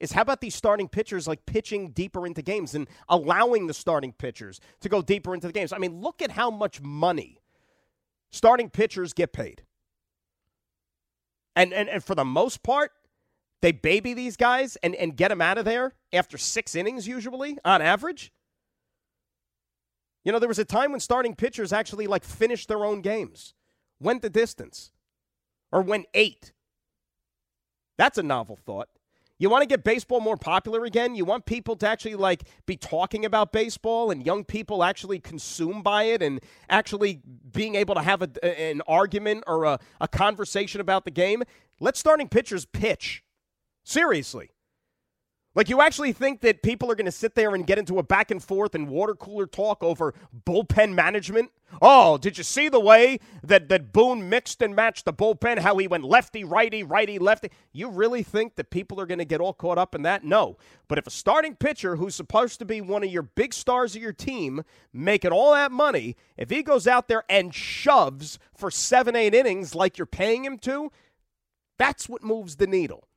Is 0.00 0.12
how 0.12 0.22
about 0.22 0.40
these 0.40 0.54
starting 0.54 0.88
pitchers 0.88 1.26
like 1.26 1.44
pitching 1.44 1.90
deeper 1.90 2.26
into 2.26 2.40
games 2.40 2.74
and 2.74 2.88
allowing 3.08 3.66
the 3.66 3.74
starting 3.74 4.12
pitchers 4.12 4.60
to 4.80 4.88
go 4.88 5.02
deeper 5.02 5.34
into 5.34 5.48
the 5.48 5.52
games? 5.52 5.72
I 5.72 5.78
mean, 5.78 6.00
look 6.00 6.22
at 6.22 6.30
how 6.30 6.50
much 6.50 6.80
money 6.80 7.40
starting 8.30 8.70
pitchers 8.70 9.12
get 9.12 9.32
paid. 9.32 9.62
And, 11.56 11.72
and, 11.72 11.88
and 11.88 12.04
for 12.04 12.14
the 12.14 12.24
most 12.24 12.62
part, 12.62 12.92
they 13.60 13.72
baby 13.72 14.14
these 14.14 14.36
guys 14.36 14.76
and, 14.76 14.94
and 14.94 15.16
get 15.16 15.28
them 15.28 15.40
out 15.40 15.58
of 15.58 15.64
there 15.64 15.94
after 16.12 16.38
six 16.38 16.76
innings, 16.76 17.08
usually, 17.08 17.58
on 17.64 17.82
average. 17.82 18.32
You 20.24 20.30
know, 20.30 20.38
there 20.38 20.48
was 20.48 20.60
a 20.60 20.64
time 20.64 20.92
when 20.92 21.00
starting 21.00 21.34
pitchers 21.34 21.72
actually 21.72 22.06
like 22.06 22.22
finished 22.22 22.68
their 22.68 22.84
own 22.84 23.00
games, 23.00 23.54
went 23.98 24.22
the 24.22 24.30
distance, 24.30 24.92
or 25.72 25.82
went 25.82 26.06
eight. 26.14 26.52
That's 27.96 28.18
a 28.18 28.22
novel 28.22 28.56
thought. 28.56 28.88
You 29.40 29.48
want 29.48 29.62
to 29.62 29.68
get 29.68 29.84
baseball 29.84 30.20
more 30.20 30.36
popular 30.36 30.84
again? 30.84 31.14
You 31.14 31.24
want 31.24 31.46
people 31.46 31.76
to 31.76 31.88
actually 31.88 32.16
like 32.16 32.42
be 32.66 32.76
talking 32.76 33.24
about 33.24 33.52
baseball 33.52 34.10
and 34.10 34.26
young 34.26 34.44
people 34.44 34.82
actually 34.82 35.20
consumed 35.20 35.84
by 35.84 36.04
it 36.04 36.22
and 36.22 36.40
actually 36.68 37.20
being 37.52 37.76
able 37.76 37.94
to 37.94 38.02
have 38.02 38.20
a, 38.22 38.60
an 38.60 38.82
argument 38.88 39.44
or 39.46 39.64
a, 39.64 39.78
a 40.00 40.08
conversation 40.08 40.80
about 40.80 41.04
the 41.04 41.12
game? 41.12 41.44
Let 41.78 41.96
starting 41.96 42.28
pitchers 42.28 42.64
pitch. 42.64 43.22
Seriously. 43.84 44.50
Like, 45.58 45.68
you 45.68 45.80
actually 45.80 46.12
think 46.12 46.42
that 46.42 46.62
people 46.62 46.88
are 46.88 46.94
going 46.94 47.06
to 47.06 47.10
sit 47.10 47.34
there 47.34 47.52
and 47.52 47.66
get 47.66 47.78
into 47.78 47.98
a 47.98 48.02
back 48.04 48.30
and 48.30 48.40
forth 48.40 48.76
and 48.76 48.88
water 48.88 49.16
cooler 49.16 49.44
talk 49.44 49.82
over 49.82 50.14
bullpen 50.46 50.94
management? 50.94 51.50
Oh, 51.82 52.16
did 52.16 52.38
you 52.38 52.44
see 52.44 52.68
the 52.68 52.78
way 52.78 53.18
that, 53.42 53.68
that 53.68 53.92
Boone 53.92 54.28
mixed 54.28 54.62
and 54.62 54.76
matched 54.76 55.04
the 55.04 55.12
bullpen? 55.12 55.58
How 55.58 55.76
he 55.76 55.88
went 55.88 56.04
lefty, 56.04 56.44
righty, 56.44 56.84
righty, 56.84 57.18
lefty? 57.18 57.50
You 57.72 57.90
really 57.90 58.22
think 58.22 58.54
that 58.54 58.70
people 58.70 59.00
are 59.00 59.06
going 59.06 59.18
to 59.18 59.24
get 59.24 59.40
all 59.40 59.52
caught 59.52 59.78
up 59.78 59.96
in 59.96 60.02
that? 60.02 60.22
No. 60.22 60.58
But 60.86 60.98
if 60.98 61.08
a 61.08 61.10
starting 61.10 61.56
pitcher 61.56 61.96
who's 61.96 62.14
supposed 62.14 62.60
to 62.60 62.64
be 62.64 62.80
one 62.80 63.02
of 63.02 63.10
your 63.10 63.22
big 63.22 63.52
stars 63.52 63.96
of 63.96 64.00
your 64.00 64.12
team, 64.12 64.62
making 64.92 65.32
all 65.32 65.54
that 65.54 65.72
money, 65.72 66.14
if 66.36 66.50
he 66.50 66.62
goes 66.62 66.86
out 66.86 67.08
there 67.08 67.24
and 67.28 67.52
shoves 67.52 68.38
for 68.56 68.70
seven, 68.70 69.16
eight 69.16 69.34
innings 69.34 69.74
like 69.74 69.98
you're 69.98 70.06
paying 70.06 70.44
him 70.44 70.56
to, 70.58 70.92
that's 71.78 72.08
what 72.08 72.22
moves 72.22 72.54
the 72.54 72.68
needle. 72.68 73.07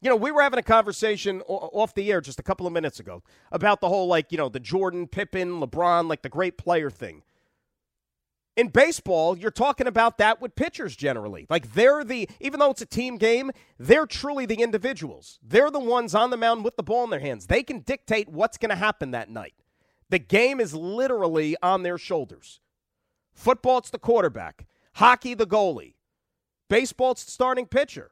You 0.00 0.08
know, 0.08 0.16
we 0.16 0.30
were 0.30 0.42
having 0.42 0.60
a 0.60 0.62
conversation 0.62 1.42
off 1.42 1.94
the 1.94 2.10
air 2.12 2.20
just 2.20 2.38
a 2.38 2.42
couple 2.42 2.66
of 2.66 2.72
minutes 2.72 3.00
ago 3.00 3.22
about 3.50 3.80
the 3.80 3.88
whole, 3.88 4.06
like, 4.06 4.30
you 4.30 4.38
know, 4.38 4.48
the 4.48 4.60
Jordan, 4.60 5.08
Pippen, 5.08 5.60
LeBron, 5.60 6.08
like 6.08 6.22
the 6.22 6.28
great 6.28 6.56
player 6.56 6.88
thing. 6.88 7.22
In 8.56 8.68
baseball, 8.68 9.36
you're 9.36 9.50
talking 9.50 9.86
about 9.86 10.18
that 10.18 10.40
with 10.40 10.56
pitchers 10.56 10.96
generally. 10.96 11.46
Like 11.48 11.74
they're 11.74 12.04
the, 12.04 12.28
even 12.40 12.58
though 12.58 12.70
it's 12.70 12.82
a 12.82 12.86
team 12.86 13.16
game, 13.16 13.50
they're 13.78 14.06
truly 14.06 14.46
the 14.46 14.62
individuals. 14.62 15.38
They're 15.42 15.70
the 15.70 15.78
ones 15.78 16.14
on 16.14 16.30
the 16.30 16.36
mound 16.36 16.64
with 16.64 16.76
the 16.76 16.82
ball 16.82 17.04
in 17.04 17.10
their 17.10 17.20
hands. 17.20 17.46
They 17.46 17.62
can 17.62 17.80
dictate 17.80 18.28
what's 18.28 18.58
going 18.58 18.70
to 18.70 18.76
happen 18.76 19.12
that 19.12 19.30
night. 19.30 19.54
The 20.10 20.18
game 20.18 20.60
is 20.60 20.74
literally 20.74 21.56
on 21.62 21.82
their 21.82 21.98
shoulders. 21.98 22.60
Football, 23.32 23.78
it's 23.78 23.90
the 23.90 23.98
quarterback. 23.98 24.66
Hockey, 24.94 25.34
the 25.34 25.46
goalie. 25.46 25.94
Baseball, 26.68 27.12
it's 27.12 27.24
the 27.24 27.30
starting 27.30 27.66
pitcher. 27.66 28.10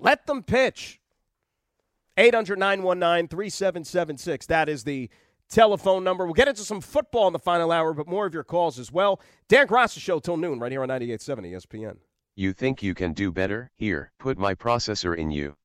Let 0.00 0.26
them 0.26 0.42
pitch. 0.42 1.00
800 2.16 2.58
919 2.58 3.28
3776. 3.28 4.46
That 4.46 4.68
is 4.68 4.84
the 4.84 5.08
telephone 5.48 6.04
number. 6.04 6.24
We'll 6.24 6.34
get 6.34 6.48
into 6.48 6.62
some 6.62 6.80
football 6.80 7.26
in 7.26 7.32
the 7.32 7.38
final 7.38 7.70
hour, 7.72 7.92
but 7.92 8.08
more 8.08 8.26
of 8.26 8.34
your 8.34 8.44
calls 8.44 8.78
as 8.78 8.90
well. 8.90 9.20
Dan 9.48 9.66
Graca 9.66 9.98
Show 9.98 10.18
till 10.18 10.36
noon 10.36 10.58
right 10.58 10.72
here 10.72 10.82
on 10.82 10.88
98.7 10.88 11.52
ESPN. 11.52 11.96
You 12.36 12.52
think 12.52 12.82
you 12.82 12.94
can 12.94 13.12
do 13.12 13.30
better? 13.30 13.70
Here, 13.76 14.12
put 14.18 14.38
my 14.38 14.54
processor 14.54 15.16
in 15.16 15.30
you. 15.30 15.56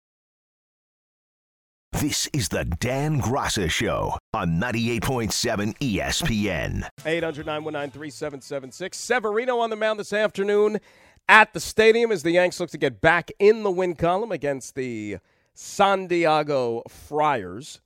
This 1.93 2.27
is 2.33 2.49
the 2.49 2.65
Dan 2.65 3.21
Graca 3.21 3.69
Show 3.69 4.17
on 4.33 4.59
98.7 4.59 5.77
ESPN. 5.77 6.88
800 7.05 7.45
919 7.45 7.91
3776. 7.91 8.97
Severino 8.97 9.59
on 9.59 9.69
the 9.69 9.77
mound 9.77 9.99
this 9.99 10.11
afternoon 10.11 10.79
at 11.28 11.53
the 11.53 11.59
stadium 11.59 12.11
as 12.11 12.23
the 12.23 12.32
Yanks 12.32 12.59
look 12.59 12.69
to 12.71 12.78
get 12.78 13.01
back 13.01 13.32
in 13.39 13.63
the 13.63 13.71
win 13.71 13.95
column 13.95 14.32
against 14.32 14.76
the 14.76 15.17
San 15.53 16.07
Diego 16.07 16.84
Friars. 16.89 17.82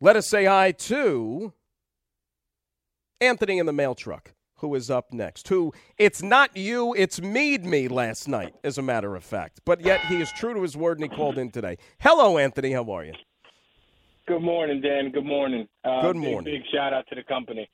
Let 0.00 0.16
us 0.16 0.28
say 0.28 0.44
hi 0.44 0.72
to 0.72 1.52
Anthony 3.20 3.58
in 3.58 3.66
the 3.66 3.72
mail 3.72 3.94
truck, 3.94 4.34
who 4.56 4.74
is 4.74 4.90
up 4.90 5.12
next. 5.12 5.48
Who, 5.48 5.72
it's 5.96 6.22
not 6.22 6.56
you, 6.56 6.94
it's 6.94 7.20
Mead 7.20 7.64
me 7.64 7.88
last 7.88 8.28
night, 8.28 8.54
as 8.64 8.78
a 8.78 8.82
matter 8.82 9.14
of 9.14 9.24
fact. 9.24 9.60
But 9.64 9.80
yet 9.80 10.00
he 10.06 10.20
is 10.20 10.30
true 10.32 10.54
to 10.54 10.62
his 10.62 10.76
word 10.76 10.98
and 11.00 11.10
he 11.10 11.16
called 11.16 11.38
in 11.38 11.50
today. 11.50 11.78
Hello, 12.00 12.38
Anthony. 12.38 12.72
How 12.72 12.90
are 12.90 13.04
you? 13.04 13.14
Good 14.26 14.42
morning, 14.42 14.80
Dan. 14.80 15.10
Good 15.12 15.24
morning. 15.24 15.68
Uh, 15.84 16.02
Good 16.02 16.14
big, 16.14 16.22
morning. 16.22 16.54
Big, 16.54 16.62
shout 16.74 16.92
out 16.92 17.06
to 17.08 17.14
the 17.14 17.22
company. 17.22 17.70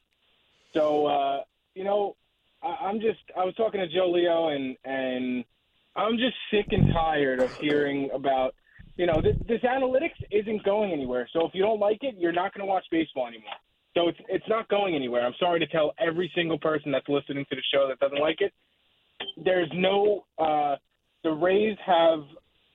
So, 0.74 1.06
uh, 1.06 1.40
you 1.74 1.82
know, 1.82 2.16
I, 2.62 2.86
I'm 2.86 3.00
just, 3.00 3.20
I 3.36 3.44
was 3.44 3.54
talking 3.54 3.80
to 3.80 3.88
Joe 3.88 4.10
Leo, 4.10 4.48
and, 4.48 4.76
and 4.84 5.44
I'm 5.96 6.16
just 6.16 6.34
sick 6.50 6.66
and 6.70 6.92
tired 6.92 7.40
of 7.40 7.52
hearing 7.56 8.10
about 8.14 8.54
you 8.96 9.06
know, 9.06 9.20
this, 9.22 9.36
this 9.48 9.60
analytics 9.62 10.20
isn't 10.30 10.62
going 10.64 10.92
anywhere. 10.92 11.28
So 11.32 11.46
if 11.46 11.54
you 11.54 11.62
don't 11.62 11.80
like 11.80 11.98
it, 12.02 12.14
you're 12.18 12.32
not 12.32 12.52
going 12.52 12.66
to 12.66 12.70
watch 12.70 12.84
baseball 12.90 13.26
anymore. 13.26 13.54
So 13.94 14.08
it's 14.08 14.18
it's 14.28 14.48
not 14.48 14.68
going 14.68 14.94
anywhere. 14.94 15.26
I'm 15.26 15.34
sorry 15.38 15.60
to 15.60 15.66
tell 15.66 15.92
every 15.98 16.30
single 16.34 16.58
person 16.58 16.92
that's 16.92 17.08
listening 17.08 17.44
to 17.50 17.56
the 17.56 17.62
show 17.72 17.88
that 17.88 17.98
doesn't 18.00 18.20
like 18.20 18.40
it. 18.40 18.52
There's 19.36 19.68
no 19.74 20.24
uh, 20.38 20.76
the 21.22 21.30
Rays 21.30 21.76
have 21.84 22.20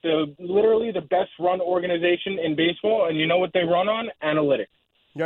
the 0.04 0.34
literally 0.38 0.92
the 0.92 1.00
best 1.00 1.30
run 1.40 1.60
organization 1.60 2.38
in 2.38 2.54
baseball, 2.54 3.08
and 3.08 3.18
you 3.18 3.26
know 3.26 3.38
what 3.38 3.52
they 3.52 3.64
run 3.64 3.88
on? 3.88 4.08
Analytics. 4.22 4.66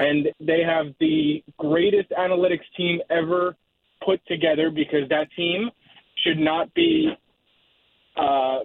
And 0.00 0.28
they 0.40 0.62
have 0.62 0.86
the 0.98 1.44
greatest 1.58 2.10
analytics 2.10 2.64
team 2.74 3.00
ever 3.10 3.54
put 4.04 4.24
together 4.26 4.70
because 4.70 5.08
that 5.08 5.28
team 5.36 5.70
should 6.24 6.38
not 6.38 6.72
be 6.74 7.12
uh, 8.16 8.58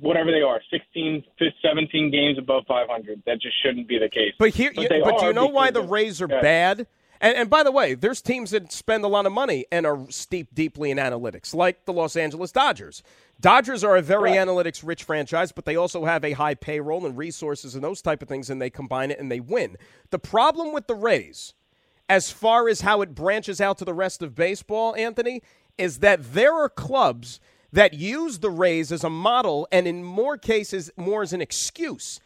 whatever 0.00 0.30
they 0.30 0.42
are, 0.42 0.60
16, 0.70 1.24
to 1.38 1.48
17 1.62 2.10
games 2.10 2.38
above 2.38 2.64
500. 2.68 3.22
That 3.26 3.40
just 3.40 3.54
shouldn't 3.62 3.88
be 3.88 3.98
the 3.98 4.08
case. 4.08 4.34
But 4.38 4.50
here, 4.50 4.72
but, 4.74 4.82
you, 4.82 5.02
but 5.02 5.18
do 5.20 5.26
you 5.26 5.32
know 5.32 5.46
why 5.46 5.70
the 5.70 5.82
Rays 5.82 6.20
are 6.20 6.28
yeah. 6.28 6.40
bad? 6.40 6.86
And, 7.20 7.36
and 7.36 7.50
by 7.50 7.62
the 7.62 7.70
way, 7.70 7.94
there's 7.94 8.22
teams 8.22 8.50
that 8.50 8.72
spend 8.72 9.04
a 9.04 9.08
lot 9.08 9.26
of 9.26 9.32
money 9.32 9.66
and 9.70 9.86
are 9.86 10.06
steep 10.10 10.54
deeply 10.54 10.90
in 10.90 10.98
analytics, 10.98 11.54
like 11.54 11.84
the 11.84 11.92
Los 11.92 12.16
Angeles 12.16 12.50
Dodgers. 12.50 13.02
Dodgers 13.40 13.84
are 13.84 13.96
a 13.96 14.02
very 14.02 14.32
analytics 14.32 14.86
rich 14.86 15.04
franchise, 15.04 15.52
but 15.52 15.64
they 15.64 15.76
also 15.76 16.04
have 16.04 16.24
a 16.24 16.32
high 16.32 16.54
payroll 16.54 17.06
and 17.06 17.16
resources 17.16 17.74
and 17.74 17.84
those 17.84 18.02
type 18.02 18.22
of 18.22 18.28
things, 18.28 18.50
and 18.50 18.60
they 18.60 18.70
combine 18.70 19.10
it 19.10 19.18
and 19.18 19.30
they 19.30 19.40
win. 19.40 19.76
The 20.10 20.18
problem 20.18 20.72
with 20.72 20.86
the 20.86 20.94
Rays, 20.94 21.54
as 22.10 22.28
far 22.28 22.68
as 22.68 22.80
how 22.80 23.02
it 23.02 23.14
branches 23.14 23.60
out 23.60 23.78
to 23.78 23.84
the 23.84 23.94
rest 23.94 24.20
of 24.20 24.34
baseball, 24.34 24.96
Anthony, 24.96 25.42
is 25.78 26.00
that 26.00 26.34
there 26.34 26.52
are 26.52 26.68
clubs 26.68 27.38
that 27.72 27.94
use 27.94 28.40
the 28.40 28.50
Rays 28.50 28.90
as 28.90 29.04
a 29.04 29.08
model 29.08 29.68
and 29.70 29.86
in 29.86 30.02
more 30.02 30.36
cases 30.36 30.90
more 30.96 31.22
as 31.22 31.32
an 31.32 31.40
excuse 31.40 32.18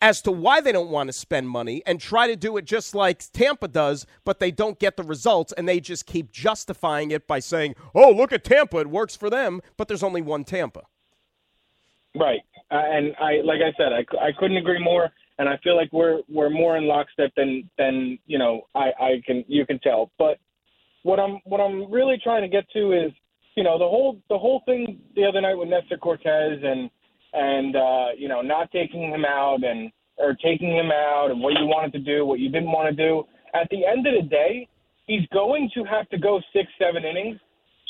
as 0.00 0.22
to 0.22 0.30
why 0.30 0.60
they 0.60 0.70
don't 0.70 0.90
want 0.90 1.08
to 1.08 1.12
spend 1.12 1.48
money 1.48 1.82
and 1.86 2.00
try 2.00 2.28
to 2.28 2.36
do 2.36 2.56
it 2.56 2.64
just 2.64 2.94
like 2.94 3.20
Tampa 3.32 3.66
does, 3.66 4.06
but 4.24 4.38
they 4.38 4.52
don't 4.52 4.78
get 4.78 4.96
the 4.96 5.02
results 5.02 5.52
and 5.56 5.68
they 5.68 5.80
just 5.80 6.06
keep 6.06 6.30
justifying 6.30 7.10
it 7.10 7.26
by 7.26 7.40
saying, 7.40 7.74
"Oh, 7.96 8.12
look 8.12 8.32
at 8.32 8.44
Tampa, 8.44 8.78
it 8.78 8.90
works 8.90 9.16
for 9.16 9.28
them," 9.28 9.60
but 9.76 9.88
there's 9.88 10.04
only 10.04 10.22
one 10.22 10.44
Tampa. 10.44 10.82
Right, 12.14 12.42
uh, 12.70 12.74
and 12.74 13.16
I 13.18 13.40
like 13.42 13.60
I 13.60 13.72
said, 13.76 13.92
I, 13.92 14.04
I 14.24 14.30
couldn't 14.38 14.56
agree 14.56 14.82
more. 14.82 15.10
And 15.38 15.48
I 15.48 15.56
feel 15.64 15.76
like 15.76 15.92
we're 15.92 16.20
we're 16.28 16.50
more 16.50 16.76
in 16.76 16.86
lockstep 16.86 17.32
than 17.36 17.68
than 17.78 18.18
you 18.26 18.38
know 18.38 18.62
I, 18.74 18.90
I 19.00 19.22
can 19.26 19.44
you 19.48 19.66
can 19.66 19.78
tell. 19.80 20.10
But 20.18 20.38
what 21.02 21.18
I'm 21.18 21.38
what 21.44 21.60
I'm 21.60 21.90
really 21.90 22.18
trying 22.22 22.42
to 22.42 22.48
get 22.48 22.64
to 22.72 22.92
is 22.92 23.12
you 23.56 23.64
know 23.64 23.78
the 23.78 23.88
whole 23.88 24.18
the 24.28 24.38
whole 24.38 24.62
thing 24.66 25.00
the 25.16 25.24
other 25.24 25.40
night 25.40 25.54
with 25.54 25.68
Nestor 25.68 25.96
Cortes 25.98 26.62
and 26.62 26.90
and 27.32 27.76
uh, 27.76 28.06
you 28.16 28.28
know 28.28 28.42
not 28.42 28.70
taking 28.70 29.10
him 29.10 29.24
out 29.24 29.64
and 29.64 29.90
or 30.18 30.34
taking 30.34 30.70
him 30.76 30.90
out 30.90 31.28
and 31.30 31.40
what 31.40 31.54
you 31.58 31.66
wanted 31.66 31.92
to 31.92 31.98
do, 31.98 32.24
what 32.24 32.38
you 32.38 32.50
didn't 32.50 32.70
want 32.70 32.94
to 32.94 32.94
do. 32.94 33.24
At 33.54 33.68
the 33.70 33.84
end 33.84 34.06
of 34.06 34.14
the 34.14 34.28
day, 34.28 34.68
he's 35.06 35.26
going 35.32 35.70
to 35.74 35.84
have 35.84 36.08
to 36.10 36.18
go 36.18 36.40
six 36.52 36.68
seven 36.78 37.04
innings. 37.04 37.38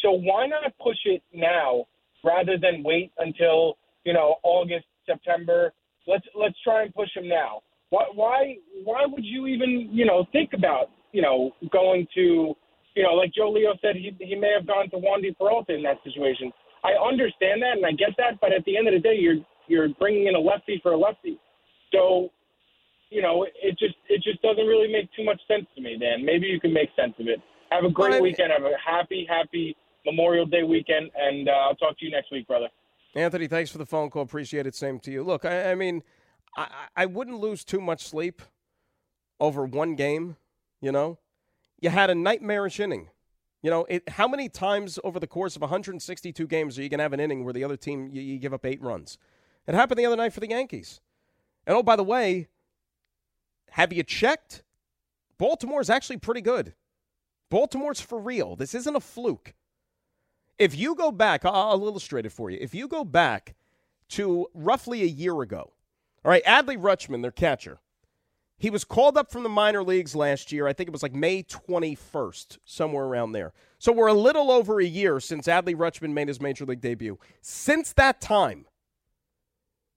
So 0.03 0.13
why 0.13 0.47
not 0.47 0.73
push 0.83 0.97
it 1.05 1.23
now 1.33 1.87
rather 2.25 2.57
than 2.59 2.83
wait 2.83 3.13
until 3.19 3.79
you 4.05 4.13
know 4.13 4.37
August 4.43 4.87
September? 5.07 5.73
Let's 6.07 6.25
let's 6.35 6.57
try 6.63 6.83
and 6.83 6.95
push 6.95 7.09
him 7.15 7.29
now. 7.29 7.61
Why 7.91 8.05
why 8.15 8.57
why 8.85 9.05
would 9.07 9.25
you 9.25 9.47
even 9.47 9.89
you 9.93 10.05
know 10.05 10.27
think 10.33 10.51
about 10.55 10.91
you 11.13 11.23
know 11.23 11.53
going 11.71 12.07
to 12.15 12.55
you 12.95 13.03
know 13.03 13.15
like 13.15 13.33
Joe 13.35 13.51
Leo 13.51 13.75
said 13.81 13.97
he 13.97 14.15
he 14.19 14.35
may 14.35 14.53
have 14.57 14.67
gone 14.67 14.91
to 14.91 14.97
Wandy 14.97 15.37
Peralta 15.37 15.75
in 15.75 15.83
that 15.83 15.99
situation. 16.05 16.53
I 16.85 16.93
understand 17.01 17.63
that 17.63 17.77
and 17.77 17.87
I 17.87 17.93
get 17.93 18.17
that, 18.19 18.41
but 18.41 18.53
at 18.53 18.65
the 18.65 18.77
end 18.77 18.89
of 18.89 18.95
the 18.95 19.01
day, 19.01 19.17
you're 19.19 19.37
you're 19.69 19.89
bringing 20.01 20.27
in 20.27 20.35
a 20.35 20.41
lefty 20.41 20.81
for 20.83 20.93
a 20.93 20.97
lefty. 20.97 21.39
So 21.93 22.31
you 23.11 23.23
know 23.23 23.45
it 23.63 23.79
just 23.79 23.95
it 24.09 24.23
just 24.23 24.43
doesn't 24.43 24.67
really 24.67 24.91
make 24.91 25.09
too 25.15 25.25
much 25.25 25.41
sense 25.47 25.67
to 25.77 25.81
me, 25.83 25.97
Dan. 25.99 26.25
Maybe 26.25 26.47
you 26.47 26.59
can 26.59 26.73
make 26.73 26.91
sense 26.97 27.15
of 27.21 27.29
it. 27.29 27.41
Have 27.71 27.85
a 27.85 27.91
great 27.91 28.11
Well, 28.11 28.13
I 28.13 28.15
mean- 28.17 28.23
weekend. 28.25 28.53
Have 28.53 28.65
a 28.65 28.75
happy 28.85 29.27
happy 29.29 29.77
Memorial 30.05 30.47
Day 30.47 30.63
weekend, 30.65 31.11
and 31.17 31.49
uh, 31.49 31.53
I'll 31.53 31.77
talk 31.77 31.99
to 31.99 32.05
you 32.05 32.11
next 32.11 32.33
week, 32.33 32.47
brother. 32.49 32.69
Anthony, 33.15 33.47
thanks 33.47 33.71
for 33.71 33.79
the 33.79 33.87
phone 33.87 34.11
call. 34.11 34.23
Appreciate 34.23 34.67
it. 34.67 34.75
Same 34.75 34.99
to 35.01 35.11
you. 35.11 35.23
Look, 35.23 35.45
I, 35.45 35.73
I 35.73 35.75
mean, 35.75 36.03
I, 36.57 36.69
I 36.97 37.07
wouldn't 37.07 37.41
lose 37.41 37.65
too 37.65 37.81
much 37.81 38.05
sleep 38.05 38.43
over 39.39 39.65
one 39.65 39.95
game. 39.95 40.37
You 40.81 40.93
know, 40.93 41.19
you 41.81 41.91
had 41.91 42.11
a 42.11 42.15
nightmarish 42.15 42.81
inning. 42.81 43.09
You 43.63 43.71
know, 43.71 43.87
it, 43.89 44.09
how 44.09 44.27
many 44.27 44.49
times 44.49 44.99
over 45.05 45.21
the 45.21 45.27
course 45.27 45.55
of 45.55 45.63
162 45.63 46.47
games 46.47 46.79
are 46.79 46.83
you 46.83 46.89
going 46.89 46.99
to 46.99 47.05
have 47.05 47.13
an 47.13 47.21
inning 47.21 47.45
where 47.45 47.53
the 47.53 47.63
other 47.63 47.77
team 47.77 48.09
you, 48.13 48.21
you 48.21 48.39
give 48.39 48.53
up 48.53 48.65
eight 48.65 48.83
runs? 48.83 49.19
It 49.67 49.75
happened 49.75 49.99
the 49.99 50.07
other 50.07 50.17
night 50.17 50.33
for 50.33 50.41
the 50.41 50.49
Yankees. 50.49 51.01
And 51.67 51.77
oh, 51.77 51.83
by 51.83 51.95
the 51.95 52.03
way, 52.03 52.49
have 53.71 53.93
you 53.93 54.03
checked? 54.03 54.65
Baltimore's 55.39 55.91
actually 55.91 56.17
pretty 56.17 56.41
good. 56.41 56.75
Baltimore's 57.51 58.01
for 58.01 58.19
real. 58.19 58.57
This 58.57 58.75
isn't 58.75 58.97
a 58.97 59.01
fluke. 59.01 59.55
If 60.59 60.77
you 60.77 60.95
go 60.95 61.11
back, 61.11 61.45
I'll, 61.45 61.55
I'll 61.55 61.85
illustrate 61.85 62.27
it 62.27 62.33
for 62.33 62.51
you. 62.51 62.59
If 62.61 62.75
you 62.75 62.89
go 62.89 63.05
back 63.05 63.55
to 64.11 64.47
roughly 64.55 65.03
a 65.03 65.07
year 65.07 65.41
ago, 65.43 65.73
all 66.25 66.31
right, 66.31 66.45
Adley 66.45 66.77
Rutschman, 66.77 67.23
their 67.23 67.31
catcher, 67.31 67.81
he 68.59 68.71
was 68.71 68.85
called 68.85 69.17
up 69.17 69.33
from 69.33 69.43
the 69.43 69.49
minor 69.49 69.83
leagues 69.83 70.15
last 70.15 70.53
year. 70.53 70.69
I 70.69 70.73
think 70.73 70.87
it 70.87 70.93
was 70.93 71.03
like 71.03 71.15
May 71.15 71.43
21st, 71.43 72.59
somewhere 72.65 73.05
around 73.05 73.33
there. 73.33 73.53
So 73.81 73.91
we're 73.91 74.07
a 74.07 74.15
little 74.15 74.53
over 74.53 74.81
a 74.81 74.85
year 74.85 75.19
since 75.19 75.49
Adley 75.49 75.75
Rutschman 75.75 76.13
made 76.13 76.29
his 76.29 76.41
major 76.41 76.65
league 76.65 76.81
debut. 76.81 77.19
Since 77.41 77.93
that 77.95 78.21
time, 78.21 78.67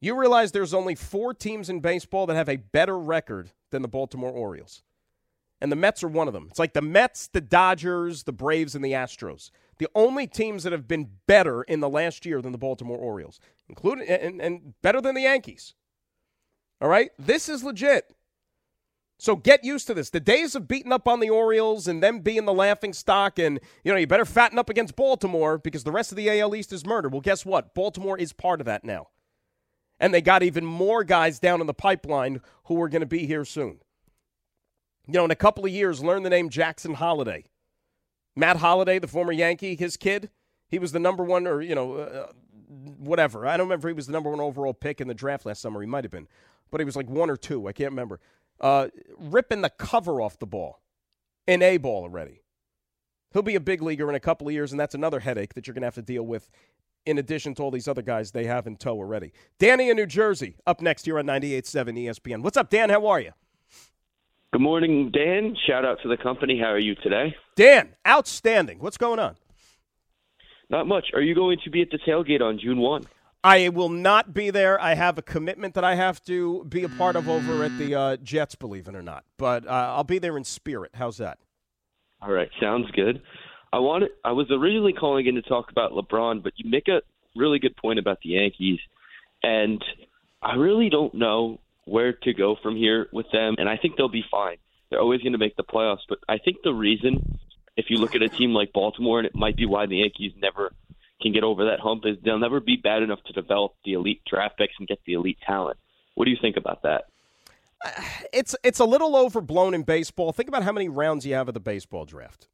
you 0.01 0.17
realize 0.17 0.51
there's 0.51 0.73
only 0.73 0.95
four 0.95 1.35
teams 1.35 1.69
in 1.69 1.79
baseball 1.79 2.25
that 2.25 2.35
have 2.35 2.49
a 2.49 2.57
better 2.57 2.97
record 2.97 3.51
than 3.69 3.83
the 3.83 3.87
Baltimore 3.87 4.31
Orioles. 4.31 4.81
And 5.61 5.71
the 5.71 5.75
Mets 5.75 6.03
are 6.03 6.07
one 6.07 6.27
of 6.27 6.33
them. 6.33 6.47
It's 6.49 6.59
like 6.59 6.73
the 6.73 6.81
Mets, 6.81 7.27
the 7.27 7.41
Dodgers, 7.41 8.23
the 8.23 8.33
Braves, 8.33 8.75
and 8.75 8.83
the 8.83 8.91
Astros. 8.91 9.51
The 9.77 9.87
only 9.95 10.27
teams 10.27 10.63
that 10.63 10.71
have 10.71 10.87
been 10.87 11.09
better 11.27 11.63
in 11.63 11.79
the 11.79 11.89
last 11.89 12.25
year 12.25 12.41
than 12.41 12.51
the 12.51 12.57
Baltimore 12.57 12.97
Orioles, 12.97 13.39
including 13.67 14.07
and, 14.07 14.41
and 14.41 14.73
better 14.81 15.01
than 15.01 15.15
the 15.15 15.21
Yankees. 15.21 15.73
All 16.81 16.89
right? 16.89 17.11
This 17.17 17.49
is 17.49 17.63
legit. 17.63 18.13
So 19.17 19.35
get 19.35 19.63
used 19.63 19.87
to 19.87 19.93
this. 19.93 20.09
The 20.09 20.19
days 20.19 20.55
of 20.55 20.67
beating 20.67 20.91
up 20.91 21.07
on 21.07 21.21
the 21.21 21.29
Orioles 21.29 21.87
and 21.87 22.03
them 22.03 22.19
being 22.19 22.45
the 22.45 22.53
laughing 22.53 22.91
stock 22.91 23.39
and, 23.39 23.59
you 23.83 23.91
know, 23.91 23.97
you 23.97 24.07
better 24.07 24.25
fatten 24.25 24.59
up 24.59 24.69
against 24.69 24.95
Baltimore 24.95 25.57
because 25.57 25.85
the 25.85 25.91
rest 25.91 26.11
of 26.11 26.17
the 26.17 26.29
AL 26.39 26.53
East 26.53 26.73
is 26.73 26.85
murder. 26.85 27.07
Well, 27.07 27.21
guess 27.21 27.45
what? 27.45 27.73
Baltimore 27.73 28.17
is 28.17 28.33
part 28.33 28.59
of 28.59 28.65
that 28.65 28.83
now. 28.83 29.07
And 30.01 30.13
they 30.13 30.21
got 30.21 30.43
even 30.43 30.65
more 30.65 31.05
guys 31.05 31.39
down 31.39 31.61
in 31.61 31.67
the 31.67 31.73
pipeline 31.73 32.41
who 32.65 32.81
are 32.81 32.89
going 32.89 33.01
to 33.01 33.05
be 33.05 33.25
here 33.25 33.45
soon. 33.45 33.79
You 35.07 35.13
know, 35.13 35.25
in 35.25 35.31
a 35.31 35.35
couple 35.35 35.65
of 35.65 35.71
years, 35.71 36.03
learn 36.03 36.23
the 36.23 36.29
name 36.29 36.49
Jackson 36.49 36.95
Holliday. 36.95 37.45
Matt 38.35 38.57
Holliday, 38.57 38.99
the 38.99 39.07
former 39.07 39.31
Yankee, 39.31 39.75
his 39.75 39.97
kid, 39.97 40.29
he 40.67 40.79
was 40.79 40.91
the 40.91 40.99
number 40.99 41.23
one, 41.23 41.47
or, 41.47 41.61
you 41.61 41.75
know, 41.75 41.93
uh, 41.93 42.27
whatever. 42.97 43.45
I 43.45 43.55
don't 43.57 43.67
remember 43.67 43.87
he 43.87 43.93
was 43.93 44.07
the 44.07 44.13
number 44.13 44.29
one 44.29 44.39
overall 44.41 44.73
pick 44.73 44.99
in 44.99 45.07
the 45.07 45.13
draft 45.13 45.45
last 45.45 45.61
summer. 45.61 45.79
He 45.81 45.87
might 45.87 46.03
have 46.03 46.11
been, 46.11 46.27
but 46.71 46.81
he 46.81 46.85
was 46.85 46.95
like 46.95 47.09
one 47.09 47.29
or 47.29 47.37
two. 47.37 47.67
I 47.67 47.71
can't 47.71 47.91
remember. 47.91 48.19
Uh, 48.59 48.87
ripping 49.17 49.61
the 49.61 49.69
cover 49.69 50.21
off 50.21 50.39
the 50.39 50.47
ball 50.47 50.81
in 51.47 51.61
A 51.61 51.77
ball 51.77 52.03
already. 52.03 52.41
He'll 53.31 53.41
be 53.41 53.55
a 53.55 53.59
big 53.59 53.81
leaguer 53.81 54.09
in 54.09 54.15
a 54.15 54.19
couple 54.19 54.47
of 54.47 54.53
years, 54.53 54.71
and 54.71 54.79
that's 54.79 54.95
another 54.95 55.19
headache 55.19 55.53
that 55.53 55.67
you're 55.67 55.73
going 55.73 55.81
to 55.81 55.87
have 55.87 55.95
to 55.95 56.01
deal 56.01 56.23
with 56.23 56.49
in 57.05 57.17
addition 57.17 57.53
to 57.55 57.63
all 57.63 57.71
these 57.71 57.87
other 57.87 58.01
guys 58.01 58.31
they 58.31 58.45
have 58.45 58.65
in 58.65 58.77
tow 58.77 58.97
already. 58.97 59.31
Danny 59.59 59.89
in 59.89 59.97
New 59.97 60.07
Jersey, 60.07 60.55
up 60.65 60.81
next 60.81 61.05
here 61.05 61.19
on 61.19 61.25
98.7 61.25 62.05
ESPN. 62.05 62.41
What's 62.41 62.57
up, 62.57 62.69
Dan? 62.69 62.89
How 62.89 63.05
are 63.07 63.19
you? 63.19 63.31
Good 64.55 64.61
morning, 64.61 65.11
Dan. 65.11 65.53
Shout 65.67 65.83
out 65.83 65.97
to 66.03 66.07
the 66.07 66.15
company. 66.15 66.57
How 66.57 66.67
are 66.67 66.79
you 66.79 66.95
today? 66.95 67.35
Dan, 67.57 67.93
outstanding. 68.07 68.79
What's 68.79 68.95
going 68.95 69.19
on? 69.19 69.35
Not 70.69 70.87
much. 70.87 71.07
Are 71.13 71.19
you 71.19 71.35
going 71.35 71.57
to 71.65 71.69
be 71.69 71.81
at 71.81 71.89
the 71.91 71.99
tailgate 72.07 72.39
on 72.39 72.57
June 72.57 72.77
1? 72.77 73.03
I 73.43 73.67
will 73.67 73.89
not 73.89 74.33
be 74.33 74.51
there. 74.51 74.81
I 74.81 74.93
have 74.93 75.17
a 75.17 75.21
commitment 75.21 75.73
that 75.73 75.83
I 75.83 75.95
have 75.95 76.23
to 76.27 76.63
be 76.69 76.83
a 76.83 76.87
part 76.87 77.17
of 77.17 77.27
over 77.27 77.65
at 77.65 77.77
the 77.77 77.95
uh, 77.95 78.15
Jets, 78.15 78.55
believe 78.55 78.87
it 78.87 78.95
or 78.95 79.01
not. 79.01 79.25
But 79.37 79.67
uh, 79.67 79.71
I'll 79.71 80.05
be 80.05 80.19
there 80.19 80.37
in 80.37 80.45
spirit. 80.45 80.91
How's 80.93 81.17
that? 81.17 81.37
All 82.21 82.31
right, 82.31 82.47
sounds 82.61 82.89
good. 82.91 83.21
I 83.73 83.79
wanted. 83.79 84.11
I 84.23 84.31
was 84.31 84.47
originally 84.51 84.93
calling 84.93 85.27
in 85.27 85.35
to 85.35 85.41
talk 85.41 85.69
about 85.69 85.91
LeBron, 85.91 86.41
but 86.41 86.53
you 86.55 86.71
make 86.71 86.87
a 86.87 87.01
really 87.35 87.59
good 87.59 87.75
point 87.75 87.99
about 87.99 88.19
the 88.23 88.29
Yankees, 88.29 88.79
and 89.43 89.83
I 90.41 90.55
really 90.55 90.89
don't 90.89 91.13
know 91.13 91.59
where 91.85 92.13
to 92.13 92.33
go 92.33 92.55
from 92.61 92.75
here 92.75 93.07
with 93.11 93.27
them. 93.31 93.55
And 93.57 93.69
I 93.69 93.77
think 93.77 93.95
they'll 93.95 94.09
be 94.09 94.25
fine. 94.29 94.57
They're 94.89 94.99
always 94.99 95.21
going 95.21 95.33
to 95.33 95.39
make 95.39 95.55
the 95.55 95.63
playoffs, 95.63 96.05
but 96.07 96.19
I 96.29 96.37
think 96.37 96.57
the 96.63 96.73
reason, 96.73 97.39
if 97.75 97.85
you 97.89 97.97
look 97.97 98.15
at 98.15 98.21
a 98.21 98.29
team 98.29 98.51
like 98.51 98.71
Baltimore, 98.73 99.19
and 99.19 99.25
it 99.25 99.35
might 99.35 99.57
be 99.57 99.65
why 99.65 99.87
the 99.87 99.97
Yankees 99.97 100.33
never 100.37 100.73
can 101.21 101.33
get 101.33 101.43
over 101.43 101.65
that 101.65 101.79
hump, 101.79 102.03
is 102.05 102.17
they'll 102.23 102.39
never 102.39 102.59
be 102.59 102.75
bad 102.75 103.01
enough 103.01 103.23
to 103.25 103.33
develop 103.33 103.73
the 103.83 103.93
elite 103.93 104.21
draft 104.29 104.57
picks 104.57 104.73
and 104.77 104.87
get 104.87 104.99
the 105.05 105.13
elite 105.13 105.39
talent. 105.45 105.77
What 106.13 106.25
do 106.25 106.31
you 106.31 106.37
think 106.39 106.55
about 106.55 106.83
that? 106.83 107.05
Uh, 107.83 107.89
it's 108.31 108.55
it's 108.63 108.79
a 108.79 108.85
little 108.85 109.15
overblown 109.15 109.73
in 109.73 109.83
baseball. 109.83 110.31
Think 110.31 110.49
about 110.49 110.63
how 110.63 110.71
many 110.71 110.87
rounds 110.87 111.25
you 111.25 111.33
have 111.33 111.47
of 111.47 111.53
the 111.53 111.59
baseball 111.59 112.05
draft. 112.05 112.47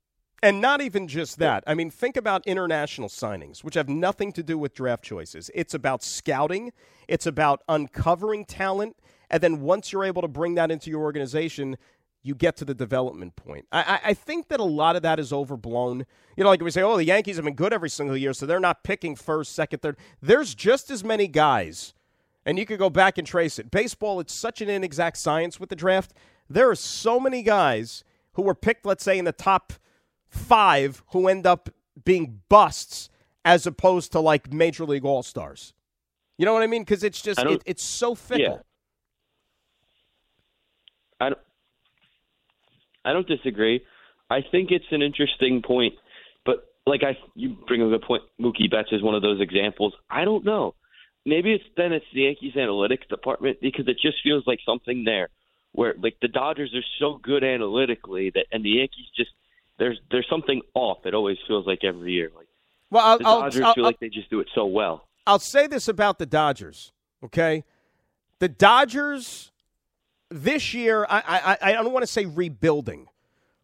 And 0.43 0.59
not 0.59 0.82
even 0.82 1.07
just 1.07 1.38
that. 1.38 1.63
I 1.67 1.75
mean, 1.75 1.91
think 1.91 2.17
about 2.17 2.47
international 2.47 3.09
signings, 3.09 3.63
which 3.63 3.75
have 3.75 3.88
nothing 3.88 4.32
to 4.34 4.41
do 4.41 4.57
with 4.57 4.73
draft 4.73 5.03
choices. 5.03 5.51
It's 5.53 5.75
about 5.75 6.01
scouting, 6.01 6.73
it's 7.07 7.27
about 7.27 7.61
uncovering 7.69 8.45
talent, 8.45 8.95
and 9.32 9.41
then 9.41 9.61
once 9.61 9.91
you're 9.91 10.03
able 10.03 10.21
to 10.21 10.27
bring 10.27 10.53
that 10.55 10.69
into 10.69 10.91
your 10.91 11.01
organization, 11.01 11.77
you 12.21 12.36
get 12.36 12.55
to 12.57 12.65
the 12.65 12.75
development 12.75 13.36
point. 13.36 13.65
I, 13.71 13.99
I 14.03 14.13
think 14.13 14.49
that 14.49 14.59
a 14.59 14.63
lot 14.63 14.95
of 14.95 15.01
that 15.01 15.19
is 15.19 15.34
overblown. 15.34 16.05
You 16.38 16.43
know, 16.43 16.49
like 16.51 16.61
we 16.61 16.69
say, 16.69 16.84
oh, 16.84 16.97
the 16.97 17.05
Yankees 17.05 17.38
have 17.38 17.45
been 17.45 17.55
good 17.55 17.73
every 17.73 17.89
single 17.89 18.15
year, 18.15 18.34
so 18.34 18.45
they're 18.45 18.59
not 18.59 18.84
picking 18.84 19.15
first, 19.15 19.55
second, 19.55 19.82
third. 19.82 19.97
There's 20.21 20.53
just 20.53 20.91
as 20.91 21.03
many 21.03 21.27
guys, 21.27 21.95
and 22.45 22.59
you 22.59 22.67
could 22.67 22.77
go 22.77 22.91
back 22.91 23.17
and 23.17 23.25
trace 23.25 23.57
it. 23.57 23.71
Baseball, 23.71 24.19
it's 24.19 24.34
such 24.34 24.61
an 24.61 24.69
inexact 24.69 25.17
science 25.17 25.59
with 25.59 25.69
the 25.69 25.75
draft. 25.75 26.13
There 26.47 26.69
are 26.69 26.75
so 26.75 27.19
many 27.19 27.41
guys 27.41 28.03
who 28.34 28.43
were 28.43 28.55
picked, 28.55 28.86
let's 28.86 29.03
say, 29.03 29.17
in 29.17 29.25
the 29.25 29.32
top– 29.32 29.73
five 30.32 31.03
who 31.07 31.27
end 31.27 31.45
up 31.45 31.69
being 32.05 32.39
busts 32.47 33.09
as 33.43 33.67
opposed 33.67 34.13
to 34.13 34.19
like 34.21 34.53
major 34.53 34.86
league 34.86 35.03
all 35.03 35.21
stars. 35.21 35.73
You 36.38 36.45
know 36.45 36.53
what 36.53 36.63
I 36.63 36.67
mean? 36.67 36.84
Because 36.84 37.03
it's 37.03 37.21
just 37.21 37.41
it, 37.41 37.61
it's 37.65 37.84
so 37.84 38.15
fickle. 38.15 38.41
Yeah. 38.41 38.61
I 41.22 41.30
don't, 41.30 41.39
I 43.05 43.13
don't 43.13 43.28
disagree. 43.28 43.82
I 44.30 44.39
think 44.51 44.72
it's 44.72 44.86
an 44.91 45.01
interesting 45.01 45.61
point, 45.61 45.93
but 46.45 46.65
like 46.88 47.01
I, 47.03 47.17
you 47.36 47.55
bring 47.67 47.82
up 47.82 47.88
a 47.88 47.91
good 47.91 48.01
point. 48.01 48.24
Mookie 48.39 48.69
Betts 48.69 48.89
is 48.91 49.03
one 49.03 49.13
of 49.13 49.22
those 49.22 49.39
examples. 49.39 49.93
I 50.09 50.26
don't 50.26 50.43
know. 50.43 50.74
Maybe 51.26 51.53
it's 51.53 51.63
then 51.78 51.93
it's 51.93 52.05
the 52.13 52.22
Yankees 52.22 52.55
analytics 52.55 53.07
department 53.07 53.59
because 53.61 53.88
it 53.88 53.97
just 54.01 54.17
feels 54.24 54.43
like 54.47 54.59
something 54.65 55.03
there 55.03 55.30
where 55.74 55.93
like 56.01 56.17
the 56.22 56.28
Dodgers 56.28 56.74
are 56.74 56.86
so 56.99 57.19
good 57.22 57.43
analytically 57.43 58.32
that 58.32 58.45
and 58.51 58.65
the 58.65 58.69
Yankees 58.69 59.05
just 59.15 59.30
there's 59.78 59.99
there's 60.09 60.28
something 60.30 60.61
off. 60.74 61.05
It 61.05 61.13
always 61.13 61.38
feels 61.47 61.67
like 61.67 61.84
every 61.84 62.13
year. 62.13 62.32
Like 62.36 62.47
well, 62.89 63.05
I'll, 63.05 63.17
the 63.19 63.24
Dodgers 63.24 63.61
I'll, 63.61 63.74
feel 63.76 63.84
I'll, 63.84 63.89
like 63.89 63.99
they 63.99 64.09
just 64.09 64.30
do 64.32 64.39
it 64.39 64.47
so 64.55 64.65
well. 64.65 65.07
I'll 65.28 65.39
say 65.39 65.67
this 65.67 65.88
about 65.88 66.17
the 66.17 66.26
Dodgers. 66.26 66.91
Okay, 67.24 67.63
the 68.39 68.49
Dodgers 68.49 69.51
this 70.32 70.73
year. 70.73 71.05
I 71.09 71.57
I, 71.61 71.69
I 71.69 71.73
don't 71.73 71.93
want 71.93 72.03
to 72.03 72.11
say 72.11 72.25
rebuilding. 72.25 73.07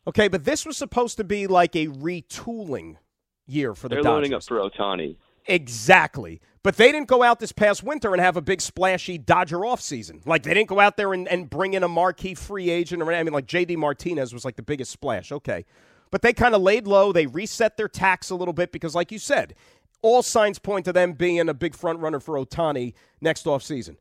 Okay, 0.05 0.27
but 0.27 0.45
this 0.45 0.65
was 0.65 0.77
supposed 0.77 1.17
to 1.17 1.23
be 1.23 1.47
like 1.47 1.75
a 1.75 1.87
retooling 1.87 2.97
year 3.45 3.73
for 3.73 3.89
the 3.89 3.95
They're 3.95 4.03
Dodgers. 4.03 4.31
loading 4.31 4.33
up 4.33 4.43
for 4.43 4.59
Ohtani. 4.59 5.17
Exactly. 5.47 6.41
But 6.63 6.75
they 6.75 6.91
didn't 6.91 7.07
go 7.07 7.23
out 7.23 7.39
this 7.39 7.51
past 7.53 7.83
winter 7.83 8.11
and 8.11 8.21
have 8.21 8.35
a 8.35 8.41
big 8.41 8.59
splashy 8.61 9.17
Dodger 9.17 9.59
offseason. 9.59 10.25
Like 10.25 10.43
they 10.43 10.53
didn't 10.53 10.67
go 10.67 10.79
out 10.79 10.97
there 10.97 11.13
and, 11.13 11.27
and 11.27 11.49
bring 11.49 11.73
in 11.73 11.83
a 11.83 11.87
marquee 11.87 12.35
free 12.35 12.69
agent 12.69 13.01
or 13.01 13.11
I 13.11 13.23
mean 13.23 13.33
like 13.33 13.47
JD 13.47 13.77
Martinez 13.77 14.33
was 14.33 14.43
like 14.43 14.57
the 14.57 14.61
biggest 14.63 14.91
splash. 14.91 15.31
Okay. 15.31 15.65
But 16.11 16.21
they 16.21 16.33
kind 16.33 16.55
of 16.55 16.61
laid 16.61 16.87
low. 16.87 17.11
They 17.11 17.25
reset 17.25 17.77
their 17.77 17.89
tax 17.89 18.29
a 18.29 18.35
little 18.35 18.53
bit 18.53 18.71
because, 18.71 18.95
like 18.95 19.11
you 19.11 19.19
said, 19.19 19.55
all 20.01 20.23
signs 20.23 20.57
point 20.59 20.85
to 20.85 20.93
them 20.93 21.13
being 21.13 21.49
a 21.49 21.53
big 21.53 21.75
front 21.75 21.99
runner 21.99 22.19
for 22.19 22.35
Ohtani 22.35 22.93
next 23.19 23.45
offseason. 23.45 23.97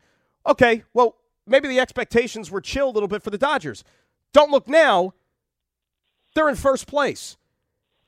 Okay, 0.46 0.84
well, 0.94 1.16
maybe 1.46 1.68
the 1.68 1.80
expectations 1.80 2.50
were 2.50 2.60
chill 2.60 2.88
a 2.88 2.92
little 2.92 3.08
bit 3.08 3.22
for 3.22 3.30
the 3.30 3.38
Dodgers. 3.38 3.84
Don't 4.32 4.50
look 4.50 4.68
now. 4.68 5.14
They're 6.34 6.48
in 6.48 6.56
first 6.56 6.86
place. 6.86 7.36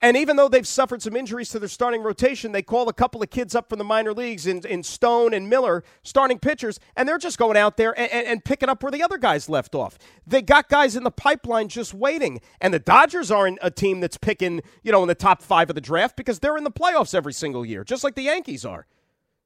And 0.00 0.16
even 0.16 0.36
though 0.36 0.48
they've 0.48 0.66
suffered 0.66 1.02
some 1.02 1.16
injuries 1.16 1.50
to 1.50 1.58
their 1.58 1.68
starting 1.68 2.02
rotation, 2.02 2.52
they 2.52 2.62
call 2.62 2.88
a 2.88 2.92
couple 2.92 3.20
of 3.20 3.30
kids 3.30 3.56
up 3.56 3.68
from 3.68 3.78
the 3.78 3.84
minor 3.84 4.12
leagues 4.12 4.46
in, 4.46 4.64
in 4.64 4.84
Stone 4.84 5.34
and 5.34 5.50
Miller, 5.50 5.82
starting 6.04 6.38
pitchers, 6.38 6.78
and 6.94 7.08
they're 7.08 7.18
just 7.18 7.36
going 7.36 7.56
out 7.56 7.76
there 7.76 7.98
and, 7.98 8.10
and, 8.12 8.26
and, 8.26 8.44
picking 8.44 8.68
up 8.68 8.80
where 8.80 8.92
the 8.92 9.02
other 9.02 9.18
guys 9.18 9.48
left 9.48 9.74
off. 9.74 9.98
They 10.24 10.40
got 10.40 10.68
guys 10.68 10.94
in 10.94 11.02
the 11.02 11.10
pipeline 11.10 11.66
just 11.66 11.94
waiting. 11.94 12.40
And 12.60 12.72
the 12.72 12.78
Dodgers 12.78 13.32
aren't 13.32 13.58
a 13.60 13.72
team 13.72 13.98
that's 13.98 14.16
picking, 14.16 14.62
you 14.84 14.92
know, 14.92 15.02
in 15.02 15.08
the 15.08 15.16
top 15.16 15.42
five 15.42 15.68
of 15.68 15.74
the 15.74 15.80
draft 15.80 16.16
because 16.16 16.38
they're 16.38 16.56
in 16.56 16.64
the 16.64 16.70
playoffs 16.70 17.12
every 17.12 17.32
single 17.32 17.66
year, 17.66 17.82
just 17.82 18.04
like 18.04 18.14
the 18.14 18.22
Yankees 18.22 18.64
are. 18.64 18.86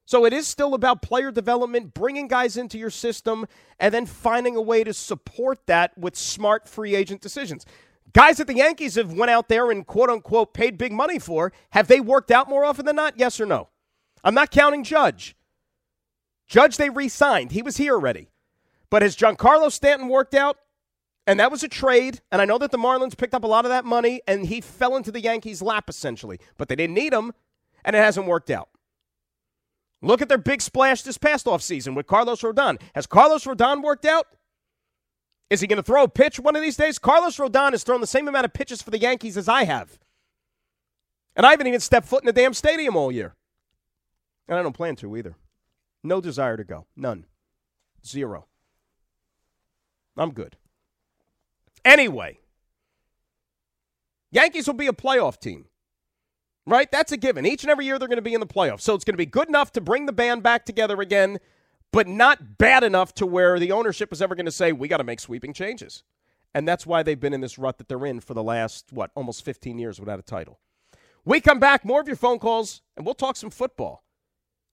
So 0.05 0.25
it 0.25 0.33
is 0.33 0.47
still 0.47 0.73
about 0.73 1.01
player 1.01 1.31
development, 1.31 1.93
bringing 1.93 2.27
guys 2.27 2.57
into 2.57 2.77
your 2.77 2.89
system, 2.89 3.45
and 3.79 3.93
then 3.93 4.05
finding 4.05 4.55
a 4.55 4.61
way 4.61 4.83
to 4.83 4.93
support 4.93 5.65
that 5.67 5.97
with 5.97 6.15
smart 6.15 6.67
free 6.67 6.93
agent 6.93 7.21
decisions. 7.21 7.65
Guys 8.11 8.37
that 8.37 8.47
the 8.47 8.55
Yankees 8.55 8.95
have 8.95 9.13
went 9.13 9.31
out 9.31 9.47
there 9.47 9.71
and 9.71 9.87
quote 9.87 10.09
unquote 10.09 10.53
paid 10.53 10.77
big 10.77 10.91
money 10.91 11.19
for, 11.19 11.51
have 11.71 11.87
they 11.87 11.99
worked 11.99 12.31
out 12.31 12.49
more 12.49 12.65
often 12.65 12.85
than 12.85 12.95
not? 12.95 13.17
Yes 13.17 13.39
or 13.39 13.45
no? 13.45 13.69
I'm 14.23 14.35
not 14.35 14.51
counting 14.51 14.83
Judge. 14.83 15.35
Judge 16.47 16.77
they 16.77 16.89
re-signed. 16.89 17.51
He 17.51 17.61
was 17.61 17.77
here 17.77 17.93
already. 17.93 18.29
But 18.89 19.01
has 19.01 19.15
Giancarlo 19.15 19.71
Stanton 19.71 20.09
worked 20.09 20.35
out? 20.35 20.57
And 21.25 21.39
that 21.39 21.49
was 21.49 21.63
a 21.63 21.69
trade. 21.69 22.21
And 22.31 22.41
I 22.41 22.45
know 22.45 22.57
that 22.57 22.71
the 22.71 22.77
Marlins 22.77 23.17
picked 23.17 23.33
up 23.33 23.45
a 23.45 23.47
lot 23.47 23.65
of 23.65 23.69
that 23.69 23.85
money 23.85 24.21
and 24.27 24.45
he 24.45 24.61
fell 24.61 24.95
into 24.95 25.11
the 25.11 25.21
Yankees' 25.21 25.61
lap 25.61 25.89
essentially. 25.89 26.39
But 26.57 26.67
they 26.67 26.75
didn't 26.75 26.95
need 26.95 27.13
him, 27.13 27.31
and 27.83 27.95
it 27.95 27.99
hasn't 27.99 28.27
worked 28.27 28.51
out. 28.51 28.69
Look 30.03 30.21
at 30.21 30.27
their 30.27 30.37
big 30.37 30.61
splash 30.61 31.01
this 31.01 31.17
past 31.17 31.45
offseason 31.45 31.95
with 31.95 32.07
Carlos 32.07 32.41
Rodon. 32.41 32.79
Has 32.93 33.07
Carlos 33.07 33.45
Rodon 33.45 33.81
worked 33.81 34.05
out? 34.05 34.27
Is 35.49 35.61
he 35.61 35.67
going 35.67 35.77
to 35.77 35.83
throw 35.83 36.03
a 36.03 36.09
pitch 36.09 36.39
one 36.41 36.57
of 36.57 36.61
these 36.61 36.75
days? 36.75 36.99
Carlos 36.99 37.37
Rodon 37.37 37.71
has 37.71 37.83
thrown 37.83 38.01
the 38.01 38.07
same 38.07 38.27
amount 38.27 38.43
of 38.43 38.53
pitches 38.53 38.81
for 38.81 38.91
the 38.91 38.99
Yankees 38.99 39.37
as 39.37 39.47
I 39.47 39.63
have. 39.63 39.97
And 41.37 41.45
I 41.45 41.51
haven't 41.51 41.67
even 41.67 41.79
stepped 41.79 42.07
foot 42.07 42.21
in 42.21 42.27
the 42.27 42.33
damn 42.33 42.53
stadium 42.53 42.97
all 42.97 43.13
year. 43.13 43.33
And 44.49 44.59
I 44.59 44.61
don't 44.61 44.75
plan 44.75 44.97
to 44.97 45.15
either. 45.15 45.37
No 46.03 46.19
desire 46.19 46.57
to 46.57 46.65
go. 46.65 46.85
None. 46.97 47.25
Zero. 48.05 48.47
I'm 50.17 50.33
good. 50.33 50.57
Anyway, 51.85 52.39
Yankees 54.31 54.67
will 54.67 54.73
be 54.73 54.87
a 54.87 54.93
playoff 54.93 55.39
team. 55.39 55.65
Right? 56.65 56.89
That's 56.91 57.11
a 57.11 57.17
given. 57.17 57.45
Each 57.45 57.63
and 57.63 57.71
every 57.71 57.85
year 57.85 57.99
they're 57.99 58.07
going 58.07 58.15
to 58.17 58.21
be 58.21 58.33
in 58.33 58.39
the 58.39 58.47
playoffs. 58.47 58.81
So 58.81 58.95
it's 58.95 59.03
going 59.03 59.15
to 59.15 59.17
be 59.17 59.25
good 59.25 59.49
enough 59.49 59.71
to 59.73 59.81
bring 59.81 60.05
the 60.05 60.13
band 60.13 60.43
back 60.43 60.65
together 60.65 61.01
again 61.01 61.39
but 61.93 62.07
not 62.07 62.57
bad 62.57 62.83
enough 62.83 63.13
to 63.13 63.25
where 63.25 63.59
the 63.59 63.71
ownership 63.71 64.11
is 64.11 64.21
ever 64.21 64.35
going 64.35 64.47
to 64.47 64.51
say, 64.51 64.73
we 64.73 64.87
got 64.87 64.97
to 64.97 65.03
make 65.03 65.19
sweeping 65.19 65.53
changes. 65.53 66.03
And 66.53 66.67
that's 66.67 66.85
why 66.85 67.03
they've 67.03 67.19
been 67.19 67.33
in 67.33 67.41
this 67.41 67.57
rut 67.57 67.77
that 67.77 67.87
they're 67.87 68.05
in 68.05 68.19
for 68.19 68.33
the 68.33 68.43
last, 68.43 68.91
what, 68.91 69.11
almost 69.15 69.45
15 69.45 69.77
years 69.77 69.99
without 69.99 70.19
a 70.19 70.23
title. 70.23 70.59
We 71.23 71.39
come 71.39 71.59
back, 71.59 71.85
more 71.85 72.01
of 72.01 72.07
your 72.07 72.17
phone 72.17 72.39
calls, 72.39 72.81
and 72.97 73.05
we'll 73.05 73.15
talk 73.15 73.37
some 73.37 73.51
football. 73.51 74.03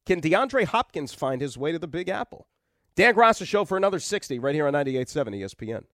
Can 0.07 0.21
DeAndre 0.21 0.65
Hopkins 0.65 1.13
find 1.13 1.43
his 1.43 1.59
way 1.59 1.73
to 1.73 1.79
the 1.79 1.87
Big 1.87 2.09
Apple? 2.09 2.49
Dan 2.97 3.15
Graca 3.15 3.47
Show 3.47 3.67
for 3.67 3.77
another 3.77 4.01
60 4.01 4.39
right 4.39 4.55
here 4.55 4.67
on 4.67 4.73
98.7 4.73 5.43
ESPN. 5.43 5.85